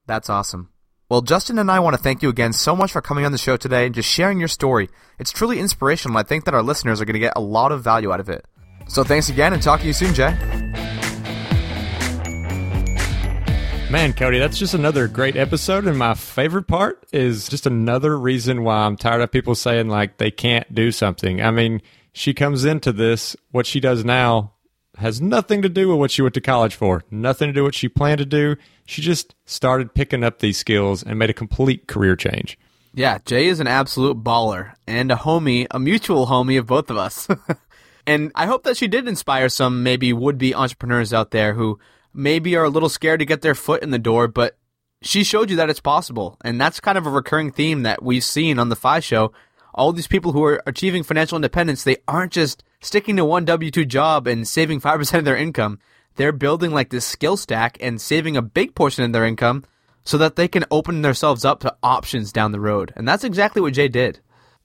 That's 0.07 0.30
awesome. 0.30 0.69
Well, 1.09 1.21
Justin 1.21 1.57
and 1.57 1.71
I 1.71 1.80
want 1.80 1.95
to 1.95 2.01
thank 2.01 2.21
you 2.21 2.30
again 2.30 2.53
so 2.53 2.75
much 2.75 2.91
for 2.91 3.01
coming 3.01 3.25
on 3.25 3.32
the 3.32 3.38
show 3.38 3.57
today 3.57 3.86
and 3.86 3.95
just 3.95 4.09
sharing 4.09 4.39
your 4.39 4.47
story. 4.47 4.89
It's 5.17 5.32
truly 5.32 5.59
inspirational. 5.59 6.17
I 6.17 6.23
think 6.23 6.45
that 6.45 6.53
our 6.53 6.61
listeners 6.61 7.01
are 7.01 7.05
going 7.05 7.15
to 7.15 7.19
get 7.19 7.34
a 7.36 7.41
lot 7.41 7.71
of 7.71 7.84
value 7.84 8.11
out 8.11 8.19
of 8.19 8.30
it. 8.30 8.45
So 8.90 9.04
thanks 9.04 9.30
again 9.30 9.54
and 9.54 9.62
talk 9.62 9.82
to 9.82 9.86
you 9.86 9.94
soon, 9.94 10.16
J. 10.16 10.32
Man, 13.92 14.14
Cody, 14.14 14.40
that's 14.40 14.58
just 14.58 14.74
another 14.74 15.08
great 15.08 15.36
episode. 15.36 15.86
And 15.86 15.98
my 15.98 16.16
favorite 16.16 16.68
part 16.68 17.06
is 17.12 17.48
just 17.48 17.68
another 17.68 18.18
reason 18.18 18.64
why 18.64 18.78
I'm 18.78 18.98
tired 18.98 19.22
of 19.22 19.32
people 19.32 19.54
saying 19.54 19.90
like 19.90 20.18
they 20.18 20.32
can't 20.32 20.74
do 20.74 20.92
something. 20.92 21.40
I 21.40 21.52
mean, 21.52 21.84
she 22.14 22.34
comes 22.34 22.66
into 22.66 22.92
this, 22.92 23.36
what 23.52 23.68
she 23.68 23.80
does 23.80 24.04
now 24.04 24.54
has 24.98 25.22
nothing 25.22 25.62
to 25.62 25.70
do 25.70 25.88
with 25.88 25.98
what 25.98 26.12
she 26.12 26.24
went 26.24 26.34
to 26.34 26.42
college 26.42 26.76
for, 26.76 27.04
nothing 27.12 27.48
to 27.48 27.54
do 27.54 27.62
with 27.62 27.70
what 27.70 27.76
she 27.76 27.90
planned 27.90 28.20
to 28.20 28.26
do. 28.26 28.56
She 28.86 29.04
just 29.04 29.36
started 29.46 29.94
picking 29.94 30.24
up 30.24 30.40
these 30.40 30.58
skills 30.58 31.04
and 31.04 31.18
made 31.18 31.30
a 31.30 31.34
complete 31.34 31.88
career 31.88 32.16
change. 32.16 32.58
Yeah, 32.94 33.20
J 33.24 33.48
is 33.48 33.60
an 33.60 33.68
absolute 33.68 34.24
baller 34.24 34.74
and 34.88 35.12
a 35.12 35.16
homie, 35.16 35.68
a 35.70 35.80
mutual 35.80 36.26
homie 36.26 36.58
of 36.58 36.66
both 36.66 36.90
of 36.90 36.98
us. 36.98 37.28
and 38.10 38.32
I 38.34 38.47
hope 38.47 38.64
that 38.64 38.76
she 38.76 38.88
did 38.88 39.07
inspire 39.07 39.49
some 39.49 39.84
maybe 39.84 40.12
would 40.12 40.39
be 40.39 40.55
entrepreneurs 40.55 41.14
out 41.14 41.30
there 41.30 41.53
who 41.53 41.80
maybe 42.12 42.55
are 42.55 42.64
a 42.64 42.70
little 42.70 42.89
scared 42.89 43.20
to 43.20 43.26
get 43.26 43.43
their 43.43 43.53
foot 43.53 43.84
in 43.84 43.91
the 43.91 43.99
door, 43.99 44.28
but 44.28 44.57
she 45.03 45.24
showed 45.24 45.51
you 45.51 45.55
that 45.57 45.70
it's 45.70 45.80
possible. 45.80 46.36
And 46.43 46.60
that's 46.60 46.80
kind 46.80 46.97
of 46.97 47.05
a 47.05 47.12
recurring 47.12 47.51
theme 47.51 47.84
that 47.84 48.01
we've 48.01 48.24
seen 48.24 48.57
on 48.57 48.70
the 48.70 48.76
FI 48.76 49.01
show. 49.01 49.32
All 49.76 49.93
these 49.93 50.07
people 50.07 50.32
who 50.32 50.43
are 50.43 50.64
achieving 50.66 51.03
financial 51.03 51.36
independence, 51.36 51.84
they 51.84 51.97
aren't 52.07 52.32
just 52.32 52.64
sticking 52.82 53.16
to 53.18 53.26
one 53.26 53.45
W 53.45 53.70
2 53.70 53.86
job 53.86 54.26
and 54.26 54.47
saving 54.47 54.82
5% 54.82 55.20
of 55.20 55.26
their 55.26 55.38
income. 55.38 55.78
They're 56.16 56.32
building 56.32 56.72
like 56.72 56.89
this 56.89 57.05
skill 57.05 57.38
stack 57.38 57.78
and 57.80 58.01
saving 58.01 58.36
a 58.36 58.41
big 58.41 58.74
portion 58.74 59.03
of 59.03 59.14
their 59.14 59.24
income 59.24 59.66
so 60.03 60.18
that 60.18 60.36
they 60.36 60.47
can 60.47 60.66
open 60.72 61.03
themselves 61.03 61.45
up 61.45 61.60
to 61.60 61.76
options 61.84 62.32
down 62.32 62.53
the 62.53 62.60
road. 62.60 62.91
And 62.95 63.07
that's 63.07 63.24
exactly 63.24 63.62
what 63.62 63.74
J 63.74 63.88
did. 63.88 64.20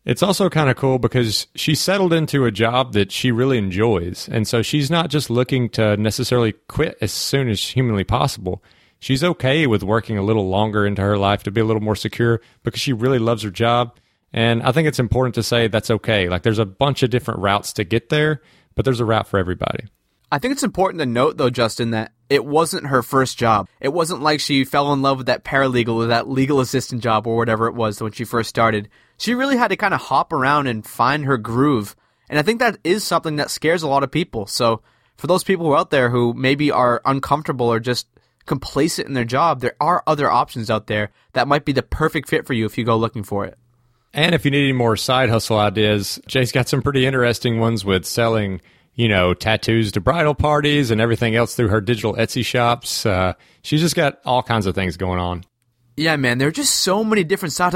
It's 0.05 0.23
also 0.23 0.51
kind 0.51 0.69
of 0.69 0.77
cool 0.77 0.99
because 0.99 1.47
she 1.55 1.75
settled 1.75 2.13
into 2.13 2.45
a 2.45 2.51
job 2.51 2.93
that 2.93 3.11
she 3.11 3.33
really 3.33 3.57
enjoys. 3.57 4.29
And 4.29 4.47
so 4.47 4.61
she's 4.61 4.91
not 4.91 5.09
just 5.09 5.31
looking 5.31 5.71
to 5.71 5.97
necessarily 5.97 6.53
quit 6.69 6.99
as 7.01 7.11
soon 7.11 7.49
as 7.49 7.61
humanly 7.61 8.05
possible. 8.05 8.63
She's 8.99 9.25
okay 9.25 9.67
with 9.67 9.83
working 9.83 10.19
a 10.19 10.23
little 10.23 10.49
longer 10.49 10.87
into 10.87 11.03
her 11.03 11.17
life 11.17 11.43
to 11.45 11.51
be 11.51 11.61
a 11.61 11.65
little 11.65 11.83
more 11.83 11.97
secure 11.97 12.41
because 12.63 12.81
she 12.81 12.93
really 12.93 13.19
loves 13.19 13.43
her 13.43 13.51
job. 13.51 13.99
And 14.33 14.63
I 14.63 14.73
think 14.73 14.89
it's 14.89 14.99
important 14.99 15.37
to 15.37 15.43
say 15.43 15.69
that's 15.69 15.91
okay. 15.91 16.29
Like 16.29 16.43
there's 16.43 16.59
a 16.59 16.67
bunch 16.67 17.03
of 17.03 17.11
different 17.11 17.41
routes 17.41 17.73
to 17.75 17.85
get 17.85 18.11
there, 18.11 18.43
but 18.75 18.85
there's 18.85 19.01
a 19.01 19.05
route 19.05 19.27
for 19.27 19.39
everybody. 19.39 19.87
I 20.31 20.39
think 20.39 20.53
it's 20.53 20.65
important 20.65 20.99
to 20.99 21.07
note, 21.07 21.37
though, 21.37 21.51
Justin, 21.51 21.93
that 21.93 22.13
it 22.29 22.45
wasn't 22.45 22.89
her 22.89 23.03
first 23.03 23.39
job. 23.39 23.69
It 23.81 23.93
wasn't 23.93 24.23
like 24.23 24.41
she 24.41 24.65
fell 24.65 24.93
in 24.93 25.01
love 25.01 25.19
with 25.19 25.27
that 25.27 25.45
paralegal 25.45 25.95
or 25.95 26.07
that 26.07 26.29
legal 26.29 26.61
assistant 26.61 27.03
job 27.03 27.27
or 27.27 27.37
whatever 27.37 27.69
it 27.69 27.75
was 27.75 28.03
when 28.03 28.13
she 28.13 28.25
first 28.25 28.49
started 28.49 28.89
she 29.19 29.35
really 29.35 29.57
had 29.57 29.69
to 29.69 29.77
kind 29.77 29.95
of 29.95 30.01
hop 30.01 30.33
around 30.33 30.67
and 30.67 30.87
find 30.87 31.25
her 31.25 31.39
groove. 31.39 31.97
And 32.29 32.39
I 32.39 32.43
think 32.43 32.61
that 32.61 32.79
is 32.85 33.05
something 33.05 33.37
that 33.37 33.51
scares 33.51 33.83
a 33.83 33.89
lot 33.89 34.03
of 34.03 34.11
people. 34.11 34.47
So 34.47 34.83
for 35.17 35.27
those 35.27 35.45
people 35.45 35.67
who 35.67 35.73
are 35.73 35.79
out 35.79 35.91
there 35.91 36.11
who 36.11 36.35
maybe 36.35 36.71
are 36.71 37.01
uncomfortable 37.05 37.67
or 37.67 37.81
just 37.81 38.07
complacent 38.47 39.09
in 39.09 39.15
their 39.15 39.25
job, 39.25 39.61
there 39.61 39.77
are 39.81 40.03
other 40.07 40.31
options 40.31 40.71
out 40.71 40.87
there 40.87 41.11
that 41.33 41.49
might 41.49 41.65
be 41.65 41.73
the 41.73 41.83
perfect 41.83 42.29
fit 42.29 42.47
for 42.47 42.53
you 42.53 42.67
if 42.67 42.77
you 42.77 42.85
go 42.85 42.97
looking 42.97 43.23
for 43.23 43.45
it. 43.45 43.59
And 44.13 44.35
if 44.35 44.45
you 44.45 44.51
need 44.51 44.65
any 44.65 44.73
more 44.73 44.97
side 44.97 45.29
hustle 45.29 45.59
ideas, 45.59 46.21
J's 46.27 46.53
got 46.53 46.69
some 46.69 46.83
pretty 46.83 47.05
interesting 47.05 47.59
ones 47.59 47.85
with 47.85 48.05
selling, 48.05 48.61
you 48.95 49.09
know, 49.09 49.35
tattoos 49.35 49.91
to 49.93 50.01
bridal 50.01 50.35
parties 50.35 50.93
and 50.93 51.01
everything 51.01 51.35
else 51.35 51.57
through 51.57 51.69
her 51.69 51.81
digital 51.81 52.15
Etsy 52.15 52.45
shops. 52.45 53.05
Uh, 53.05 53.33
she's 53.63 53.81
just 53.81 53.97
got 53.97 54.21
all 54.25 54.43
kinds 54.43 54.67
of 54.67 54.75
things 54.75 54.97
going 54.97 55.19
on. 55.19 55.45
Yeah, 55.97 56.17
man, 56.17 56.39
there 56.39 56.49
are 56.49 56.53
just 56.53 56.77
so 56.77 57.03
many 57.03 57.25
different 57.25 57.53
side. 57.53 57.75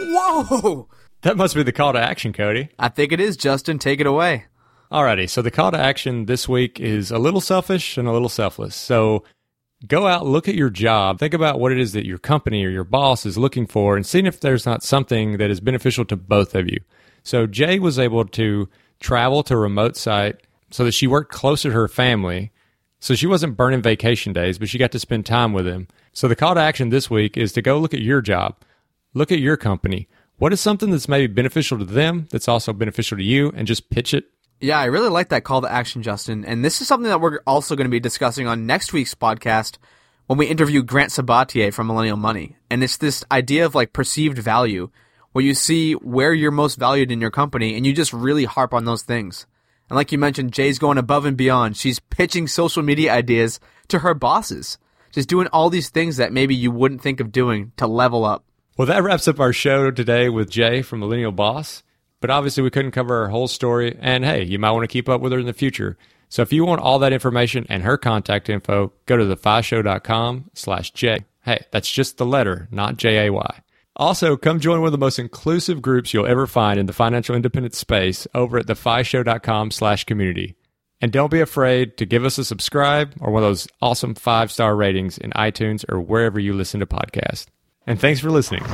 Whoa! 0.00 0.88
That 1.22 1.36
must 1.36 1.54
be 1.54 1.62
the 1.62 1.72
call 1.72 1.92
to 1.92 2.00
action, 2.00 2.32
Cody. 2.32 2.70
I 2.78 2.88
think 2.88 3.12
it 3.12 3.20
is, 3.20 3.36
Justin. 3.36 3.78
Take 3.78 4.00
it 4.00 4.06
away. 4.06 4.46
Alrighty, 4.90 5.28
so 5.28 5.40
the 5.40 5.52
call 5.52 5.70
to 5.70 5.78
action 5.78 6.26
this 6.26 6.48
week 6.48 6.80
is 6.80 7.12
a 7.12 7.18
little 7.18 7.40
selfish 7.40 7.96
and 7.96 8.08
a 8.08 8.12
little 8.12 8.28
selfless. 8.28 8.74
So 8.74 9.22
go 9.86 10.08
out, 10.08 10.26
look 10.26 10.48
at 10.48 10.56
your 10.56 10.70
job, 10.70 11.20
think 11.20 11.32
about 11.32 11.60
what 11.60 11.70
it 11.70 11.78
is 11.78 11.92
that 11.92 12.06
your 12.06 12.18
company 12.18 12.64
or 12.64 12.70
your 12.70 12.82
boss 12.82 13.24
is 13.24 13.38
looking 13.38 13.68
for, 13.68 13.94
and 13.94 14.04
seeing 14.04 14.26
if 14.26 14.40
there's 14.40 14.66
not 14.66 14.82
something 14.82 15.36
that 15.38 15.48
is 15.48 15.60
beneficial 15.60 16.04
to 16.06 16.16
both 16.16 16.56
of 16.56 16.68
you. 16.68 16.78
So 17.22 17.46
J 17.46 17.78
was 17.78 18.00
able 18.00 18.24
to 18.24 18.68
travel 18.98 19.44
to 19.44 19.54
a 19.54 19.58
remote 19.58 19.96
site 19.96 20.40
so 20.72 20.84
that 20.84 20.94
she 20.94 21.06
worked 21.06 21.32
closer 21.32 21.68
to 21.68 21.74
her 21.74 21.86
family. 21.86 22.50
So 22.98 23.14
she 23.14 23.28
wasn't 23.28 23.56
burning 23.56 23.82
vacation 23.82 24.32
days, 24.32 24.58
but 24.58 24.68
she 24.68 24.76
got 24.76 24.90
to 24.92 24.98
spend 24.98 25.24
time 25.24 25.52
with 25.52 25.66
him. 25.66 25.86
So 26.12 26.26
the 26.26 26.36
call 26.36 26.54
to 26.54 26.60
action 26.60 26.88
this 26.88 27.08
week 27.08 27.36
is 27.36 27.52
to 27.52 27.62
go 27.62 27.78
look 27.78 27.94
at 27.94 28.02
your 28.02 28.20
job 28.20 28.56
look 29.14 29.32
at 29.32 29.38
your 29.38 29.56
company. 29.56 30.08
What 30.38 30.52
is 30.52 30.60
something 30.60 30.90
that's 30.90 31.08
maybe 31.08 31.26
beneficial 31.26 31.78
to 31.78 31.84
them 31.84 32.28
that's 32.30 32.48
also 32.48 32.72
beneficial 32.72 33.18
to 33.18 33.24
you 33.24 33.52
and 33.54 33.66
just 33.66 33.90
pitch 33.90 34.14
it? 34.14 34.24
Yeah, 34.60 34.78
I 34.78 34.86
really 34.86 35.08
like 35.08 35.30
that 35.30 35.44
call 35.44 35.62
to 35.62 35.72
action, 35.72 36.02
Justin. 36.02 36.44
And 36.44 36.64
this 36.64 36.80
is 36.80 36.88
something 36.88 37.08
that 37.08 37.20
we're 37.20 37.40
also 37.46 37.76
going 37.76 37.86
to 37.86 37.90
be 37.90 38.00
discussing 38.00 38.46
on 38.46 38.66
next 38.66 38.92
week's 38.92 39.14
podcast 39.14 39.78
when 40.26 40.38
we 40.38 40.46
interview 40.46 40.82
Grant 40.82 41.10
Sabatier 41.10 41.72
from 41.72 41.86
Millennial 41.86 42.16
Money. 42.16 42.56
And 42.70 42.84
it's 42.84 42.98
this 42.98 43.24
idea 43.32 43.66
of 43.66 43.74
like 43.74 43.92
perceived 43.92 44.38
value 44.38 44.90
where 45.32 45.44
you 45.44 45.54
see 45.54 45.94
where 45.94 46.32
you're 46.32 46.50
most 46.50 46.78
valued 46.78 47.10
in 47.10 47.20
your 47.20 47.30
company 47.30 47.74
and 47.74 47.86
you 47.86 47.92
just 47.92 48.12
really 48.12 48.44
harp 48.44 48.74
on 48.74 48.84
those 48.84 49.02
things. 49.02 49.46
And 49.88 49.96
like 49.96 50.12
you 50.12 50.18
mentioned, 50.18 50.52
J's 50.52 50.78
going 50.78 50.98
above 50.98 51.24
and 51.24 51.36
beyond. 51.36 51.76
She's 51.76 51.98
pitching 51.98 52.46
social 52.46 52.82
media 52.82 53.12
ideas 53.12 53.60
to 53.88 54.00
her 54.00 54.14
bosses, 54.14 54.78
just 55.10 55.28
doing 55.28 55.48
all 55.48 55.68
these 55.68 55.88
things 55.88 56.16
that 56.18 56.32
maybe 56.32 56.54
you 56.54 56.70
wouldn't 56.70 57.02
think 57.02 57.20
of 57.20 57.32
doing 57.32 57.72
to 57.76 57.86
level 57.86 58.24
up. 58.24 58.44
Well, 58.76 58.86
that 58.86 59.02
wraps 59.02 59.28
up 59.28 59.40
our 59.40 59.52
show 59.52 59.90
today 59.90 60.28
with 60.28 60.50
J 60.50 60.82
from 60.82 61.00
Millennial 61.00 61.32
Boss. 61.32 61.82
But 62.20 62.30
obviously, 62.30 62.62
we 62.62 62.70
couldn't 62.70 62.90
cover 62.92 63.24
her 63.24 63.28
whole 63.30 63.48
story. 63.48 63.96
And 64.00 64.24
hey, 64.24 64.44
you 64.44 64.58
might 64.58 64.72
want 64.72 64.84
to 64.84 64.92
keep 64.92 65.08
up 65.08 65.20
with 65.20 65.32
her 65.32 65.38
in 65.38 65.46
the 65.46 65.52
future. 65.52 65.96
So 66.28 66.42
if 66.42 66.52
you 66.52 66.64
want 66.64 66.80
all 66.80 66.98
that 67.00 67.12
information 67.12 67.66
and 67.68 67.82
her 67.82 67.98
contact 67.98 68.48
info, 68.48 68.92
go 69.06 69.16
to 69.16 69.24
thefishow.com 69.24 70.50
slash 70.54 70.92
J. 70.92 71.24
Hey, 71.42 71.64
that's 71.72 71.90
just 71.90 72.18
the 72.18 72.26
letter, 72.26 72.68
not 72.70 72.96
J 72.98 73.26
A 73.26 73.32
Y. 73.32 73.62
Also, 73.96 74.36
come 74.36 74.60
join 74.60 74.80
one 74.80 74.86
of 74.86 74.92
the 74.92 74.98
most 74.98 75.18
inclusive 75.18 75.82
groups 75.82 76.14
you'll 76.14 76.26
ever 76.26 76.46
find 76.46 76.78
in 76.78 76.86
the 76.86 76.92
financial 76.92 77.34
independence 77.34 77.78
space 77.78 78.26
over 78.34 78.58
at 78.58 78.66
thefishow.com 78.66 79.70
slash 79.70 80.04
community. 80.04 80.54
And 81.00 81.10
don't 81.10 81.30
be 81.30 81.40
afraid 81.40 81.96
to 81.96 82.06
give 82.06 82.24
us 82.24 82.38
a 82.38 82.44
subscribe 82.44 83.14
or 83.20 83.32
one 83.32 83.42
of 83.42 83.48
those 83.48 83.66
awesome 83.82 84.14
five 84.14 84.52
star 84.52 84.76
ratings 84.76 85.18
in 85.18 85.30
iTunes 85.32 85.84
or 85.90 86.00
wherever 86.00 86.38
you 86.38 86.52
listen 86.52 86.80
to 86.80 86.86
podcasts. 86.86 87.46
And 87.90 87.98
thanks 87.98 88.20
for 88.20 88.30
listening. 88.30 88.64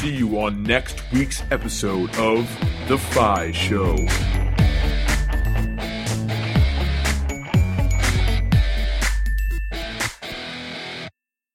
See 0.00 0.14
you 0.14 0.38
on 0.38 0.62
next 0.62 1.02
week's 1.12 1.42
episode 1.50 2.14
of 2.18 2.46
The 2.86 2.98
FI 2.98 3.52
Show. 3.52 3.96